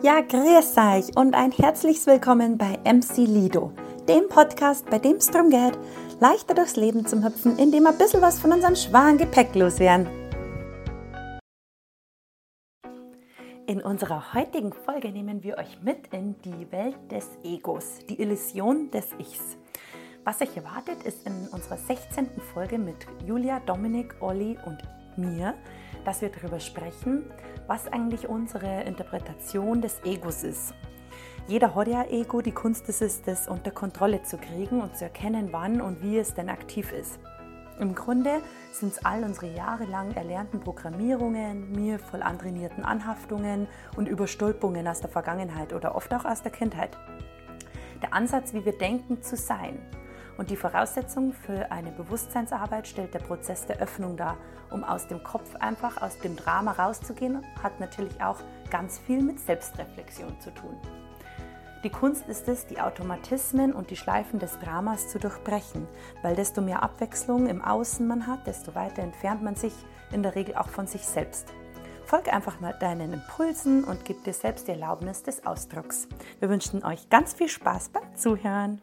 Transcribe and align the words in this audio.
Ja, 0.00 0.20
grüß 0.20 0.76
euch 0.76 1.16
und 1.16 1.34
ein 1.34 1.50
herzliches 1.50 2.06
Willkommen 2.06 2.56
bei 2.56 2.78
MC 2.84 3.16
Lido, 3.26 3.72
dem 4.08 4.28
Podcast, 4.28 4.88
bei 4.88 5.00
dem 5.00 5.16
es 5.16 5.26
darum 5.26 5.50
geht, 5.50 5.76
leichter 6.20 6.54
durchs 6.54 6.76
Leben 6.76 7.04
zu 7.04 7.24
hüpfen, 7.24 7.58
indem 7.58 7.82
wir 7.82 7.90
ein 7.90 7.98
bisschen 7.98 8.22
was 8.22 8.38
von 8.38 8.52
unserem 8.52 8.76
schweren 8.76 9.18
Gepäck 9.18 9.56
loswerden. 9.56 10.06
In 13.66 13.82
unserer 13.82 14.34
heutigen 14.34 14.72
Folge 14.72 15.10
nehmen 15.10 15.42
wir 15.42 15.58
euch 15.58 15.82
mit 15.82 16.06
in 16.12 16.36
die 16.42 16.70
Welt 16.70 16.98
des 17.10 17.26
Egos, 17.42 17.98
die 18.08 18.22
Illusion 18.22 18.92
des 18.92 19.08
Ichs. 19.18 19.56
Was 20.22 20.40
euch 20.40 20.56
erwartet, 20.56 21.02
ist 21.02 21.26
in 21.26 21.48
unserer 21.48 21.76
16. 21.76 22.28
Folge 22.54 22.78
mit 22.78 23.04
Julia, 23.26 23.58
Dominik, 23.66 24.14
Olli 24.20 24.56
und 24.64 24.78
mir, 25.16 25.54
dass 26.08 26.22
wir 26.22 26.30
darüber 26.30 26.58
sprechen, 26.58 27.30
was 27.66 27.86
eigentlich 27.86 28.30
unsere 28.30 28.84
Interpretation 28.84 29.82
des 29.82 30.02
Egos 30.04 30.42
ist. 30.42 30.72
Jeder 31.46 31.74
hat 31.74 31.86
ja 31.86 32.02
Ego, 32.04 32.40
die 32.40 32.52
Kunst 32.52 32.88
ist 32.88 33.02
es, 33.02 33.20
das 33.20 33.46
unter 33.46 33.72
Kontrolle 33.72 34.22
zu 34.22 34.38
kriegen 34.38 34.80
und 34.80 34.96
zu 34.96 35.04
erkennen, 35.04 35.48
wann 35.50 35.82
und 35.82 36.02
wie 36.02 36.16
es 36.16 36.32
denn 36.32 36.48
aktiv 36.48 36.92
ist. 36.92 37.20
Im 37.78 37.94
Grunde 37.94 38.40
sind 38.72 38.92
es 38.92 39.04
all 39.04 39.22
unsere 39.22 39.54
jahrelang 39.54 40.12
erlernten 40.12 40.60
Programmierungen, 40.60 41.72
mir 41.72 41.98
voll 41.98 42.22
antrainierten 42.22 42.84
Anhaftungen 42.84 43.68
und 43.94 44.08
Überstülpungen 44.08 44.88
aus 44.88 45.00
der 45.00 45.10
Vergangenheit 45.10 45.74
oder 45.74 45.94
oft 45.94 46.14
auch 46.14 46.24
aus 46.24 46.40
der 46.40 46.52
Kindheit. 46.52 46.96
Der 48.00 48.14
Ansatz, 48.14 48.54
wie 48.54 48.64
wir 48.64 48.78
denken, 48.78 49.20
zu 49.20 49.36
sein. 49.36 49.78
Und 50.38 50.50
die 50.50 50.56
Voraussetzung 50.56 51.32
für 51.32 51.70
eine 51.70 51.90
Bewusstseinsarbeit 51.90 52.86
stellt 52.86 53.12
der 53.12 53.18
Prozess 53.18 53.66
der 53.66 53.80
Öffnung 53.80 54.16
dar. 54.16 54.36
Um 54.70 54.84
aus 54.84 55.08
dem 55.08 55.22
Kopf 55.24 55.56
einfach 55.56 56.00
aus 56.00 56.18
dem 56.18 56.36
Drama 56.36 56.72
rauszugehen, 56.72 57.44
hat 57.62 57.80
natürlich 57.80 58.22
auch 58.22 58.38
ganz 58.70 59.00
viel 59.00 59.20
mit 59.20 59.40
Selbstreflexion 59.40 60.40
zu 60.40 60.54
tun. 60.54 60.76
Die 61.84 61.90
Kunst 61.90 62.28
ist 62.28 62.48
es, 62.48 62.66
die 62.66 62.80
Automatismen 62.80 63.72
und 63.72 63.90
die 63.90 63.96
Schleifen 63.96 64.38
des 64.38 64.58
Dramas 64.58 65.08
zu 65.08 65.18
durchbrechen, 65.18 65.86
weil 66.22 66.34
desto 66.34 66.60
mehr 66.60 66.82
Abwechslung 66.82 67.46
im 67.46 67.62
Außen 67.62 68.06
man 68.06 68.26
hat, 68.26 68.46
desto 68.46 68.74
weiter 68.74 69.02
entfernt 69.02 69.42
man 69.42 69.56
sich 69.56 69.74
in 70.12 70.22
der 70.22 70.34
Regel 70.34 70.56
auch 70.56 70.68
von 70.68 70.86
sich 70.86 71.02
selbst. 71.02 71.52
Folge 72.04 72.32
einfach 72.32 72.60
mal 72.60 72.74
deinen 72.80 73.12
Impulsen 73.12 73.84
und 73.84 74.04
gib 74.04 74.24
dir 74.24 74.32
selbst 74.32 74.66
die 74.66 74.72
Erlaubnis 74.72 75.22
des 75.22 75.44
Ausdrucks. 75.44 76.08
Wir 76.40 76.48
wünschen 76.48 76.84
euch 76.84 77.10
ganz 77.10 77.34
viel 77.34 77.48
Spaß 77.48 77.90
beim 77.90 78.16
Zuhören. 78.16 78.80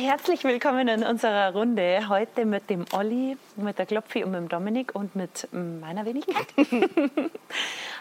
Herzlich 0.00 0.44
willkommen 0.44 0.86
in 0.86 1.02
unserer 1.02 1.52
Runde. 1.52 2.08
Heute 2.08 2.44
mit 2.44 2.70
dem 2.70 2.84
Olli, 2.92 3.36
mit 3.56 3.80
der 3.80 3.86
Klopfi 3.86 4.22
und 4.22 4.30
mit 4.30 4.40
dem 4.42 4.48
Dominik 4.48 4.94
und 4.94 5.16
mit 5.16 5.48
meiner 5.50 6.04
Wenigkeit. 6.04 6.46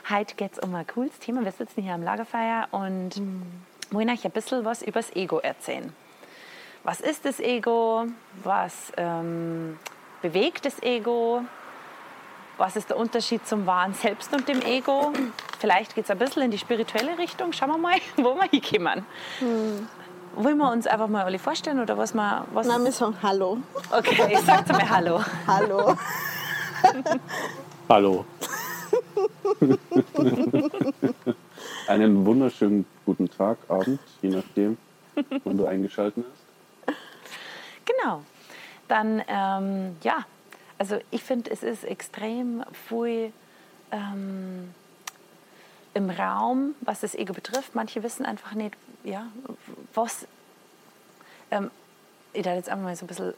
Heute 0.09 0.35
geht 0.35 0.51
es 0.51 0.59
um 0.59 0.75
ein 0.75 0.85
cooles 0.85 1.17
Thema. 1.17 1.43
Wir 1.43 1.51
sitzen 1.51 1.81
hier 1.81 1.95
am 1.95 2.03
Lagerfeuer 2.03 2.67
und 2.69 3.17
mhm. 3.17 3.41
wollen 3.89 4.11
euch 4.11 4.23
ein 4.25 4.31
bisschen 4.31 4.63
was 4.63 4.83
über 4.83 4.99
das 4.99 5.15
Ego 5.15 5.39
erzählen. 5.39 5.91
Was 6.83 7.01
ist 7.01 7.25
das 7.25 7.39
Ego? 7.39 8.05
Was 8.43 8.93
ähm, 8.95 9.79
bewegt 10.21 10.67
das 10.67 10.79
Ego? 10.83 11.41
Was 12.57 12.75
ist 12.75 12.91
der 12.91 12.97
Unterschied 12.97 13.47
zum 13.47 13.65
wahren 13.65 13.95
Selbst 13.95 14.31
und 14.35 14.47
dem 14.47 14.61
Ego? 14.61 15.13
Vielleicht 15.59 15.95
geht 15.95 16.03
es 16.03 16.11
ein 16.11 16.19
bisschen 16.19 16.43
in 16.43 16.51
die 16.51 16.59
spirituelle 16.59 17.17
Richtung. 17.17 17.53
Schauen 17.53 17.69
wir 17.69 17.79
mal, 17.79 17.97
wo 18.17 18.35
wir 18.35 18.47
hinkommen. 18.51 19.03
Mhm. 19.41 19.87
Wollen 20.39 20.57
wir 20.59 20.71
uns 20.71 20.85
einfach 20.85 21.07
mal 21.07 21.25
alle 21.25 21.39
vorstellen 21.39 21.79
oder 21.79 21.97
was 21.97 22.13
wir. 22.13 22.45
Was 22.53 22.67
Nein, 22.67 22.83
wir 22.83 22.91
sagen 22.91 23.15
Hallo. 23.23 23.57
Okay, 23.91 24.33
ich 24.33 24.39
sag 24.41 24.67
zu 24.67 24.73
mir 24.73 24.87
Hallo. 24.87 25.19
Hallo. 25.47 25.95
Hallo. 27.89 28.25
Einen 31.87 32.23
wunderschönen 32.23 32.85
guten 33.03 33.27
Tag, 33.31 33.57
Abend, 33.67 33.99
je 34.21 34.29
nachdem, 34.29 34.77
wann 35.43 35.57
du 35.57 35.65
eingeschaltet 35.65 36.23
hast. 36.29 36.95
Genau. 37.85 38.21
Dann, 38.87 39.23
ähm, 39.27 39.95
ja, 40.03 40.19
also 40.77 40.99
ich 41.09 41.23
finde, 41.23 41.49
es 41.49 41.63
ist 41.63 41.83
extrem 41.83 42.63
viel 42.87 43.33
ähm, 43.91 44.71
im 45.95 46.11
Raum, 46.11 46.75
was 46.81 46.99
das 46.99 47.15
Ego 47.15 47.33
betrifft. 47.33 47.73
Manche 47.73 48.03
wissen 48.03 48.23
einfach 48.23 48.53
nicht, 48.53 48.77
ja, 49.07 49.27
was, 49.93 50.27
ähm, 51.49 51.71
ich 52.33 52.43
da 52.43 52.53
jetzt 52.53 52.69
einfach 52.69 52.83
mal 52.83 52.95
so 52.95 53.05
ein 53.05 53.07
bisschen, 53.07 53.33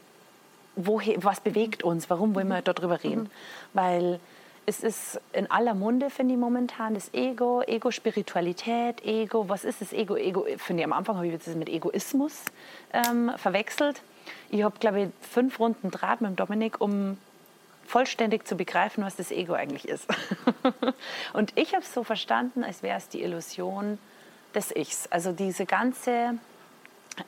woher, 0.76 1.22
was 1.22 1.40
bewegt 1.40 1.82
uns, 1.82 2.10
warum 2.10 2.34
wollen 2.34 2.48
wir 2.48 2.60
darüber 2.62 3.02
reden? 3.02 3.22
Mhm. 3.22 3.30
Weil 3.72 4.20
es 4.66 4.80
ist 4.80 5.20
in 5.32 5.50
aller 5.50 5.74
Munde, 5.74 6.10
finde 6.10 6.34
ich 6.34 6.40
momentan, 6.40 6.94
das 6.94 7.14
Ego, 7.14 7.62
Ego-Spiritualität, 7.62 9.04
Ego, 9.04 9.48
was 9.48 9.64
ist 9.64 9.80
das 9.80 9.92
Ego? 9.92 10.16
Ego, 10.16 10.44
finde 10.58 10.82
ich 10.82 10.84
am 10.84 10.92
Anfang 10.92 11.16
habe 11.16 11.28
ich 11.28 11.42
das 11.42 11.54
mit 11.54 11.68
Egoismus 11.68 12.42
ähm, 12.92 13.32
verwechselt. 13.36 14.02
Ich 14.50 14.62
habe, 14.62 14.78
glaube 14.78 15.02
ich, 15.02 15.08
fünf 15.20 15.58
Runden 15.58 15.90
Draht 15.90 16.20
mit 16.20 16.30
dem 16.30 16.36
Dominik, 16.36 16.80
um 16.80 17.16
vollständig 17.86 18.46
zu 18.46 18.56
begreifen, 18.56 19.04
was 19.04 19.16
das 19.16 19.30
Ego 19.30 19.54
eigentlich 19.54 19.88
ist. 19.88 20.06
Und 21.32 21.52
ich 21.56 21.74
habe 21.74 21.82
es 21.82 21.92
so 21.92 22.04
verstanden, 22.04 22.62
als 22.62 22.82
wäre 22.82 22.98
es 22.98 23.08
die 23.08 23.22
Illusion 23.22 23.98
des 24.54 24.74
Ichs. 24.74 25.06
Also 25.10 25.32
diese 25.32 25.66
ganze, 25.66 26.34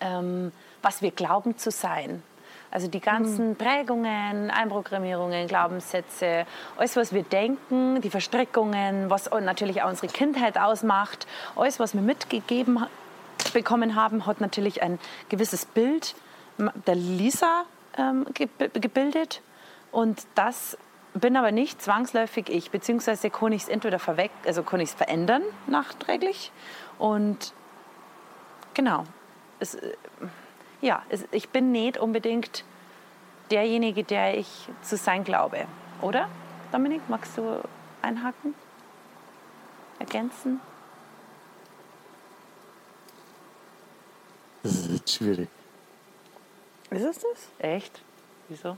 ähm, 0.00 0.53
was 0.83 1.03
wir 1.03 1.10
glauben 1.10 1.56
zu 1.59 1.71
sein. 1.71 2.22
Also 2.71 2.88
die 2.88 3.00
ganzen 3.00 3.50
mhm. 3.50 3.56
Prägungen, 3.56 4.50
Einprogrammierungen, 4.50 5.47
Glaubenssätze, 5.47 6.47
alles, 6.78 6.97
was 6.97 7.12
wir 7.12 7.22
denken, 7.22 8.00
die 8.00 8.09
Verstrickungen, 8.09 9.10
was 9.10 9.31
natürlich 9.31 9.83
auch 9.83 9.91
unsere 9.91 10.06
Kindheit 10.09 10.56
ausmacht, 10.56 11.27
alles, 11.55 11.78
was 11.78 11.93
wir 11.93 12.00
mitgegeben 12.00 12.84
bekommen 13.53 13.94
haben, 13.94 14.25
hat 14.25 14.41
natürlich 14.41 14.83
ein 14.83 14.99
gewisses 15.28 15.66
Bild 15.66 16.15
der 16.87 16.94
Lisa 16.94 17.65
ähm, 17.99 18.27
gebildet. 18.75 19.43
Und 19.91 20.22
das 20.34 20.78
bin 21.15 21.37
aber 21.37 21.53
nicht 21.53 21.83
zwangsläufig 21.83 22.49
ich, 22.49 22.71
beziehungsweise 22.71 23.28
kann 23.28 23.53
ich 23.53 23.62
es 23.62 23.69
entweder 23.69 23.99
verweg 23.99 24.31
also 24.47 24.62
kann 24.62 24.81
ich 24.81 24.91
es 24.91 24.94
verändern 24.94 25.43
nachträglich 25.66 26.50
und 26.98 27.53
genau, 28.75 29.04
es, 29.60 29.75
äh, 29.75 29.92
ja, 30.80 31.03
es, 31.08 31.25
ich 31.30 31.48
bin 31.48 31.72
nicht 31.72 31.98
unbedingt 31.98 32.64
derjenige, 33.50 34.04
der 34.04 34.38
ich 34.38 34.69
zu 34.82 34.97
sein 34.97 35.25
glaube, 35.25 35.66
oder? 36.00 36.28
Dominik, 36.72 37.03
magst 37.08 37.36
du 37.36 37.60
einhaken? 38.00 38.54
Ergänzen? 39.98 40.60
Das 44.62 44.72
ist 44.72 44.91
jetzt 44.91 45.12
schwierig. 45.14 45.48
Ist 46.91 47.04
es 47.04 47.19
das? 47.19 47.48
Echt? 47.59 48.00
Wieso? 48.48 48.76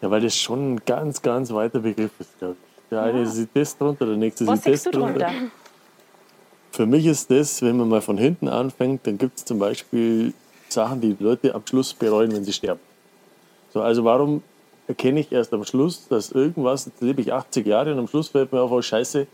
Ja, 0.00 0.10
weil 0.10 0.20
das 0.20 0.36
schon 0.36 0.74
ein 0.74 0.84
ganz, 0.84 1.22
ganz 1.22 1.52
weiter 1.52 1.80
Begriff 1.80 2.12
ist, 2.18 2.38
glaube 2.38 2.56
ich. 2.60 2.88
Der 2.90 3.02
eine 3.02 3.20
ja. 3.20 3.26
sieht 3.26 3.50
das 3.54 3.76
drunter, 3.76 4.06
der 4.06 4.16
nächste 4.16 4.46
Was 4.46 4.62
sieht 4.62 4.74
das 4.74 4.82
drunter. 4.84 5.12
drunter. 5.12 5.32
Für 6.74 6.86
mich 6.86 7.06
ist 7.06 7.30
das, 7.30 7.62
wenn 7.62 7.76
man 7.76 7.88
mal 7.88 8.00
von 8.00 8.18
hinten 8.18 8.48
anfängt, 8.48 9.06
dann 9.06 9.16
gibt 9.16 9.38
es 9.38 9.44
zum 9.44 9.60
Beispiel 9.60 10.34
Sachen, 10.68 11.00
die 11.00 11.14
Leute 11.20 11.54
am 11.54 11.62
Schluss 11.64 11.94
bereuen, 11.94 12.32
wenn 12.32 12.42
sie 12.42 12.52
sterben. 12.52 12.80
So, 13.72 13.80
also 13.80 14.02
warum 14.02 14.42
erkenne 14.88 15.20
ich 15.20 15.30
erst 15.30 15.54
am 15.54 15.64
Schluss, 15.64 16.08
dass 16.08 16.32
irgendwas, 16.32 16.86
jetzt 16.86 17.00
lebe 17.00 17.20
ich 17.20 17.32
80 17.32 17.64
Jahre 17.64 17.92
und 17.92 18.00
am 18.00 18.08
Schluss 18.08 18.26
fällt 18.26 18.52
mir 18.52 18.60
auf, 18.60 18.72
oh 18.72 18.82
Scheiße, 18.82 19.28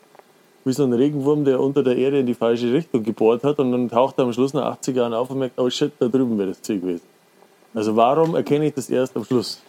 wie 0.66 0.72
so 0.74 0.84
ein 0.84 0.92
Regenwurm, 0.92 1.46
der 1.46 1.60
unter 1.60 1.82
der 1.82 1.96
Erde 1.96 2.18
in 2.18 2.26
die 2.26 2.34
falsche 2.34 2.70
Richtung 2.74 3.02
gebohrt 3.02 3.42
hat 3.42 3.58
und 3.58 3.72
dann 3.72 3.88
taucht 3.88 4.18
er 4.18 4.24
am 4.24 4.34
Schluss 4.34 4.52
nach 4.52 4.72
80 4.72 4.96
Jahren 4.96 5.14
auf 5.14 5.30
und 5.30 5.38
merkt, 5.38 5.58
oh 5.58 5.70
shit, 5.70 5.92
da 5.98 6.08
drüben 6.08 6.36
wäre 6.36 6.50
das 6.50 6.60
Ziel 6.60 6.78
gewesen. 6.78 7.06
Also 7.72 7.96
warum 7.96 8.34
erkenne 8.34 8.66
ich 8.66 8.74
das 8.74 8.90
erst 8.90 9.16
am 9.16 9.24
Schluss? 9.24 9.62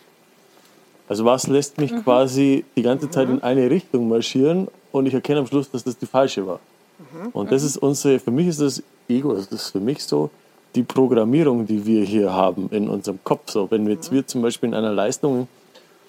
Also 1.07 1.23
was 1.23 1.47
lässt 1.47 1.77
mich 1.77 1.93
mhm. 1.93 2.03
quasi 2.03 2.65
die 2.75 2.81
ganze 2.81 3.09
Zeit 3.09 3.29
in 3.29 3.41
eine 3.41 3.69
Richtung 3.69 4.09
marschieren 4.09 4.67
und 4.91 5.05
ich 5.05 5.13
erkenne 5.13 5.39
am 5.39 5.47
Schluss, 5.47 5.71
dass 5.71 5.85
das 5.85 5.97
die 5.97 6.05
falsche 6.05 6.45
war. 6.45 6.59
Mhm. 7.01 7.29
Und 7.33 7.51
das 7.51 7.63
ist 7.63 7.77
unsere, 7.77 8.19
für 8.19 8.31
mich 8.31 8.47
ist 8.47 8.61
das 8.61 8.83
Ego, 9.09 9.33
das 9.33 9.47
ist 9.47 9.69
für 9.69 9.79
mich 9.79 10.03
so 10.03 10.29
die 10.75 10.83
Programmierung, 10.83 11.65
die 11.65 11.85
wir 11.85 12.03
hier 12.03 12.31
haben 12.31 12.69
in 12.71 12.89
unserem 12.89 13.19
Kopf. 13.23 13.51
So, 13.51 13.69
wenn 13.69 13.85
wir 13.85 13.95
jetzt 13.95 14.11
wir 14.11 14.25
zum 14.25 14.41
Beispiel 14.41 14.69
in 14.69 14.75
einer 14.75 14.93
Leistung 14.93 15.47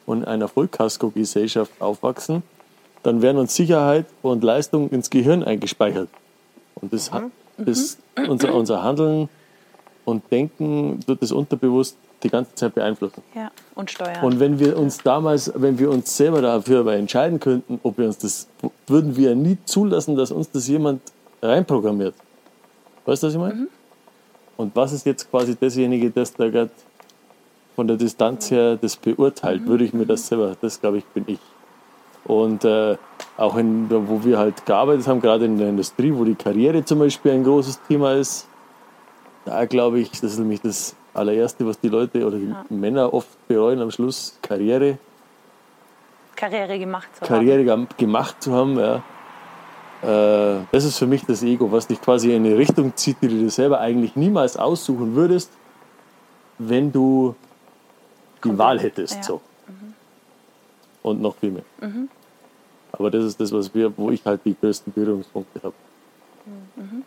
und 0.06 0.24
einer 0.24 0.48
Vollkasko-Gesellschaft 0.48 1.72
aufwachsen, 1.80 2.42
dann 3.02 3.22
werden 3.22 3.38
uns 3.38 3.54
Sicherheit 3.54 4.06
und 4.22 4.44
Leistung 4.44 4.90
ins 4.90 5.10
Gehirn 5.10 5.42
eingespeichert. 5.42 6.08
Und 6.76 6.92
das, 6.92 7.10
mhm. 7.10 7.30
das 7.56 7.98
unser, 8.28 8.54
unser 8.54 8.82
Handeln 8.82 9.28
und 10.04 10.30
Denken 10.30 11.00
wird 11.06 11.22
das 11.22 11.32
unterbewusst 11.32 11.96
die 12.22 12.30
ganze 12.30 12.54
Zeit 12.54 12.74
beeinflussen. 12.74 13.22
Ja, 13.34 13.50
und 13.74 13.90
steuern. 13.90 14.24
Und 14.24 14.40
wenn 14.40 14.58
wir 14.58 14.78
uns 14.78 14.98
damals, 14.98 15.52
wenn 15.54 15.78
wir 15.78 15.90
uns 15.90 16.16
selber 16.16 16.40
dafür 16.40 16.86
entscheiden 16.92 17.40
könnten, 17.40 17.80
ob 17.82 17.98
wir 17.98 18.06
uns 18.06 18.18
das, 18.18 18.48
würden 18.86 19.16
wir 19.16 19.34
nie 19.34 19.58
zulassen, 19.64 20.16
dass 20.16 20.30
uns 20.30 20.50
das 20.50 20.68
jemand 20.68 21.02
reinprogrammiert. 21.42 22.14
Weißt 23.04 23.22
du, 23.22 23.26
was 23.26 23.34
ich 23.34 23.40
meine? 23.40 23.54
Mhm. 23.54 23.68
Und 24.56 24.76
was 24.76 24.92
ist 24.92 25.06
jetzt 25.06 25.30
quasi 25.30 25.56
dasjenige, 25.56 26.10
das 26.10 26.34
da 26.34 26.48
gerade 26.48 26.70
von 27.74 27.88
der 27.88 27.96
Distanz 27.96 28.50
her 28.50 28.76
das 28.76 28.96
beurteilt? 28.96 29.62
Mhm. 29.62 29.66
Würde 29.66 29.84
ich 29.84 29.92
mir 29.92 30.06
das 30.06 30.26
selber, 30.26 30.56
das 30.60 30.80
glaube 30.80 30.98
ich, 30.98 31.04
bin 31.06 31.24
ich. 31.26 31.40
Und 32.24 32.64
äh, 32.64 32.96
auch 33.36 33.56
in, 33.56 33.90
wo 33.90 34.24
wir 34.24 34.38
halt 34.38 34.64
gearbeitet 34.64 35.06
haben, 35.08 35.20
gerade 35.20 35.44
in 35.46 35.58
der 35.58 35.68
Industrie, 35.68 36.12
wo 36.14 36.24
die 36.24 36.36
Karriere 36.36 36.84
zum 36.84 37.00
Beispiel 37.00 37.32
ein 37.32 37.42
großes 37.42 37.80
Thema 37.88 38.14
ist, 38.14 38.46
da 39.44 39.64
glaube 39.64 39.98
ich, 39.98 40.10
das 40.10 40.22
ist 40.22 40.38
nämlich 40.38 40.60
das 40.60 40.94
allererste, 41.14 41.66
was 41.66 41.78
die 41.78 41.88
Leute 41.88 42.26
oder 42.26 42.38
die 42.38 42.48
ja. 42.48 42.64
Männer 42.68 43.12
oft 43.12 43.28
bereuen 43.48 43.80
am 43.80 43.90
Schluss, 43.90 44.38
Karriere. 44.42 44.98
Karriere 46.36 46.78
gemacht 46.78 47.08
zu 47.16 47.24
Karriere 47.24 47.70
haben. 47.70 47.88
gemacht 47.96 48.42
zu 48.42 48.52
haben, 48.52 48.78
ja. 48.78 49.02
Äh, 50.02 50.64
das 50.72 50.84
ist 50.84 50.98
für 50.98 51.06
mich 51.06 51.24
das 51.24 51.42
Ego, 51.42 51.70
was 51.70 51.86
dich 51.86 52.00
quasi 52.00 52.34
in 52.34 52.44
eine 52.44 52.58
Richtung 52.58 52.96
zieht, 52.96 53.18
die 53.22 53.28
du 53.28 53.38
dir 53.38 53.50
selber 53.50 53.80
eigentlich 53.80 54.16
niemals 54.16 54.56
aussuchen 54.56 55.14
würdest, 55.14 55.50
wenn 56.58 56.90
du 56.90 57.36
die 58.36 58.48
Komplett. 58.48 58.58
Wahl 58.58 58.80
hättest. 58.80 59.16
Ja. 59.16 59.22
So. 59.22 59.40
Mhm. 59.68 59.94
Und 61.02 61.22
noch 61.22 61.36
viel 61.36 61.52
mehr. 61.52 61.64
Mhm. 61.80 62.08
Aber 62.90 63.10
das 63.10 63.24
ist 63.24 63.40
das, 63.40 63.52
was 63.52 63.74
wir, 63.74 63.96
wo 63.96 64.10
ich 64.10 64.24
halt 64.24 64.40
die 64.44 64.56
größten 64.58 64.92
Berührungspunkte 64.92 65.60
habe. 65.62 65.74
Mhm. 66.76 67.04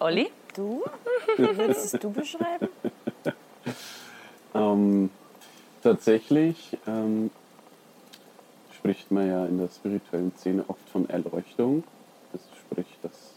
Olli, 0.00 0.30
du? 0.56 0.82
Wie 1.36 1.58
würdest 1.58 2.02
du 2.02 2.10
beschreiben? 2.10 2.68
ähm, 4.54 5.10
tatsächlich 5.82 6.78
ähm, 6.86 7.30
spricht 8.78 9.10
man 9.10 9.28
ja 9.28 9.44
in 9.44 9.58
der 9.58 9.68
spirituellen 9.68 10.32
Szene 10.38 10.64
oft 10.68 10.88
von 10.88 11.06
Erleuchtung. 11.10 11.84
Das 12.32 12.40
spricht 12.58 12.96
das 13.02 13.34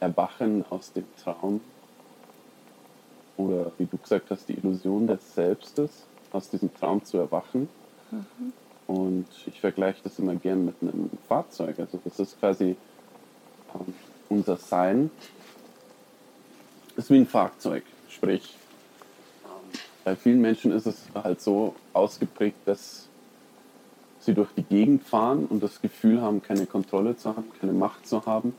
Erwachen 0.00 0.64
aus 0.70 0.94
dem 0.94 1.04
Traum. 1.22 1.60
Oder 3.36 3.70
wie 3.76 3.84
du 3.84 3.98
gesagt 3.98 4.30
hast, 4.30 4.48
die 4.48 4.54
Illusion 4.54 5.06
des 5.06 5.34
Selbstes, 5.34 6.06
aus 6.32 6.48
diesem 6.48 6.74
Traum 6.74 7.04
zu 7.04 7.18
erwachen. 7.18 7.68
Mhm. 8.10 8.52
Und 8.86 9.26
ich 9.44 9.60
vergleiche 9.60 10.00
das 10.02 10.18
immer 10.18 10.36
gern 10.36 10.64
mit 10.64 10.76
einem 10.80 11.10
Fahrzeug. 11.28 11.78
Also 11.78 12.00
das 12.02 12.18
ist 12.18 12.40
quasi 12.40 12.76
ähm, 13.74 13.94
unser 14.30 14.56
Sein, 14.56 15.10
ist 17.02 17.10
wie 17.10 17.16
ein 17.16 17.26
Fahrzeug. 17.26 17.82
Sprich, 18.08 18.56
bei 20.04 20.14
vielen 20.14 20.40
Menschen 20.40 20.70
ist 20.70 20.86
es 20.86 21.02
halt 21.14 21.40
so 21.40 21.74
ausgeprägt, 21.92 22.58
dass 22.64 23.08
sie 24.20 24.34
durch 24.34 24.50
die 24.56 24.62
Gegend 24.62 25.02
fahren 25.02 25.46
und 25.46 25.62
das 25.62 25.80
Gefühl 25.80 26.22
haben, 26.22 26.42
keine 26.42 26.66
Kontrolle 26.66 27.16
zu 27.16 27.30
haben, 27.30 27.50
keine 27.60 27.72
Macht 27.72 28.06
zu 28.06 28.24
haben 28.24 28.54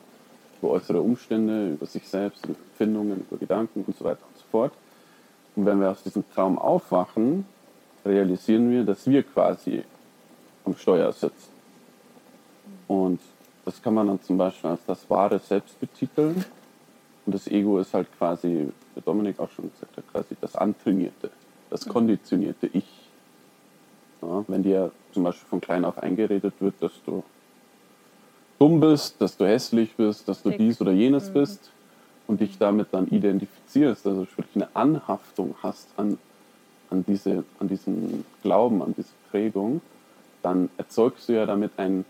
über 0.62 0.72
äußere 0.72 1.02
Umstände, 1.02 1.72
über 1.72 1.86
sich 1.86 2.06
selbst, 2.08 2.46
über 2.46 2.56
Empfindungen, 2.58 3.26
über 3.30 3.38
Gedanken 3.38 3.84
und 3.88 3.98
so 3.98 4.04
weiter 4.06 4.24
und 4.28 4.38
so 4.38 4.44
fort. 4.52 4.74
Und 5.56 5.66
wenn 5.66 5.80
wir 5.80 5.92
aus 5.92 6.04
diesem 6.04 6.24
Traum 6.34 6.58
aufwachen, 6.58 7.46
realisieren 8.06 8.70
wir, 8.72 8.84
dass 8.84 9.08
wir 9.08 9.24
quasi 9.24 9.84
am 10.66 10.76
Steuer 10.76 11.12
sitzen. 11.14 11.52
Und 12.88 13.22
das 13.64 13.82
kann 13.82 13.94
man 13.94 14.08
dann 14.08 14.22
zum 14.22 14.38
Beispiel 14.38 14.70
als 14.70 14.82
das 14.86 15.10
wahre 15.10 15.40
Selbst 15.40 15.80
betiteln. 15.80 16.44
Und 17.26 17.36
das 17.36 17.48
Ego 17.48 17.80
ist 17.80 17.94
halt 17.94 18.08
quasi, 18.18 18.70
wie 18.96 19.02
Dominik 19.02 19.40
auch 19.40 19.50
schon 19.52 19.72
gesagt 19.72 19.96
hat, 19.98 20.12
quasi 20.12 20.36
das 20.42 20.56
antrainierte, 20.56 21.30
das 21.70 21.88
konditionierte 21.88 22.68
Ich. 22.74 22.86
Ja, 24.22 24.44
wenn 24.48 24.64
dir 24.64 24.92
zum 25.12 25.24
Beispiel 25.24 25.48
von 25.50 25.62
klein 25.62 25.86
auf 25.86 25.98
eingeredet 25.98 26.54
wird, 26.60 26.76
dass 26.80 26.94
du 27.06 27.24
dumm 28.60 28.80
bist, 28.80 29.20
dass 29.22 29.36
du 29.36 29.46
hässlich 29.46 29.96
bist, 29.96 30.28
dass 30.28 30.42
du 30.42 30.52
dies 30.52 30.80
oder 30.80 30.92
jenes 30.92 31.30
mhm. 31.30 31.34
bist 31.34 31.72
und 32.28 32.40
dich 32.40 32.58
damit 32.58 32.88
dann 32.92 33.08
identifizierst, 33.08 34.08
also 34.08 34.26
sprich 34.26 34.48
eine 34.56 34.74
Anhaftung 34.74 35.56
hast 35.62 35.90
an, 35.98 36.18
an, 36.90 37.04
diese, 37.06 37.44
an 37.60 37.68
diesen 37.68 38.26
Glauben, 38.42 38.82
an 38.82 38.94
diese 38.96 39.10
Prägung, 39.32 39.82
dann 40.42 40.70
erzeugst 40.78 41.28
du 41.28 41.34
ja 41.34 41.46
damit 41.46 41.72
ein 41.78 42.06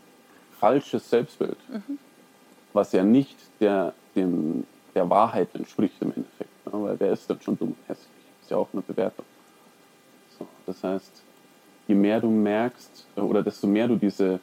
falsches 0.59 1.09
Selbstbild, 1.09 1.57
mhm. 1.69 1.97
was 2.73 2.91
ja 2.91 3.03
nicht 3.03 3.37
der, 3.59 3.93
dem, 4.15 4.65
der 4.95 5.09
Wahrheit 5.09 5.49
entspricht 5.55 6.01
im 6.01 6.13
Endeffekt. 6.13 6.49
Ja, 6.65 6.71
weil 6.73 6.99
wer 6.99 7.11
ist 7.11 7.29
denn 7.29 7.41
schon 7.41 7.57
dumm 7.57 7.69
und 7.69 7.89
hässlich? 7.89 8.09
Ist 8.41 8.51
ja 8.51 8.57
auch 8.57 8.69
eine 8.73 8.81
Bewertung. 8.81 9.25
So, 10.37 10.47
das 10.65 10.83
heißt, 10.83 11.23
je 11.87 11.95
mehr 11.95 12.19
du 12.19 12.29
merkst 12.29 13.05
oder 13.15 13.43
desto 13.43 13.67
mehr 13.67 13.87
du 13.87 13.95
diese 13.95 14.39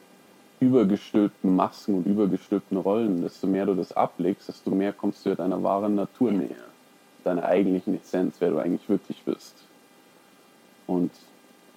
übergestülpten 0.59 1.55
Masken 1.55 1.95
und 1.95 2.05
übergestülpten 2.05 2.77
Rollen, 2.77 3.21
desto 3.21 3.47
mehr 3.47 3.65
du 3.65 3.75
das 3.75 3.91
ablegst, 3.93 4.47
desto 4.47 4.69
mehr 4.71 4.93
kommst 4.93 5.25
du 5.25 5.29
ja 5.29 5.35
deiner 5.35 5.61
wahren 5.63 5.95
Natur 5.95 6.31
näher, 6.31 6.67
deiner 7.23 7.45
eigentlichen 7.45 7.99
Essenz, 7.99 8.35
wer 8.39 8.51
du 8.51 8.59
eigentlich 8.59 8.87
wirklich 8.87 9.23
bist. 9.23 9.55
Und 10.85 11.11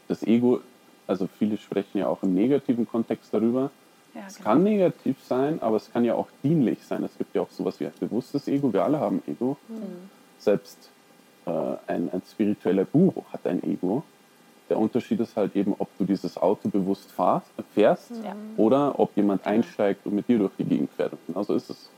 das 0.08 0.22
Ego, 0.22 0.60
also 1.06 1.28
viele 1.38 1.56
sprechen 1.56 1.98
ja 1.98 2.08
auch 2.08 2.22
im 2.22 2.34
negativen 2.34 2.86
Kontext 2.86 3.32
darüber, 3.32 3.70
ja, 4.14 4.22
es 4.26 4.37
genau. 4.37 4.50
kann 4.50 4.62
negativ 4.62 5.16
sein, 5.25 5.61
aber 5.61 5.76
es 5.76 5.93
kann 5.93 6.05
ja 6.05 6.14
auch 6.14 6.28
dienlich 6.43 6.84
sein. 6.84 7.02
Es 7.02 7.16
gibt 7.19 7.34
ja 7.34 7.43
auch 7.43 7.50
sowas 7.50 7.81
wie 7.81 7.87
ein 7.87 7.93
bewusstes 7.99 8.46
Ego. 8.49 8.72
Wir 8.72 8.84
alle 8.84 9.00
haben 9.00 9.22
Ego. 9.26 9.56
Mhm. 9.69 10.08
Selbst 10.38 10.90
äh, 11.46 11.50
ein, 11.87 12.11
ein 12.12 12.22
spiritueller 12.31 12.84
Guru 12.84 13.25
hat 13.32 13.46
ein 13.46 13.62
Ego. 13.62 14.05
Der 14.69 14.78
Unterschied 14.78 15.20
ist 15.20 15.37
halt 15.37 15.55
eben, 15.56 15.75
ob 15.78 15.88
du 15.99 16.05
dieses 16.05 16.38
Auto 16.38 16.69
bewusst 16.69 17.11
fahrst, 17.11 17.50
fährst 17.75 18.12
ja. 18.25 18.34
oder 18.56 18.99
ob 18.99 19.14
jemand 19.16 19.46
einsteigt 19.46 20.06
und 20.06 20.14
mit 20.14 20.28
dir 20.28 20.38
durch 20.38 20.52
die 20.58 20.64
Gegend 20.64 20.90
fährt. 20.93 21.12
Und 21.12 21.26
genauso 21.26 21.55
ist 21.55 21.70
es. 21.70 21.90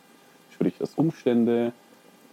Sprich, 0.50 0.78
dass 0.78 0.94
Umstände 0.94 1.72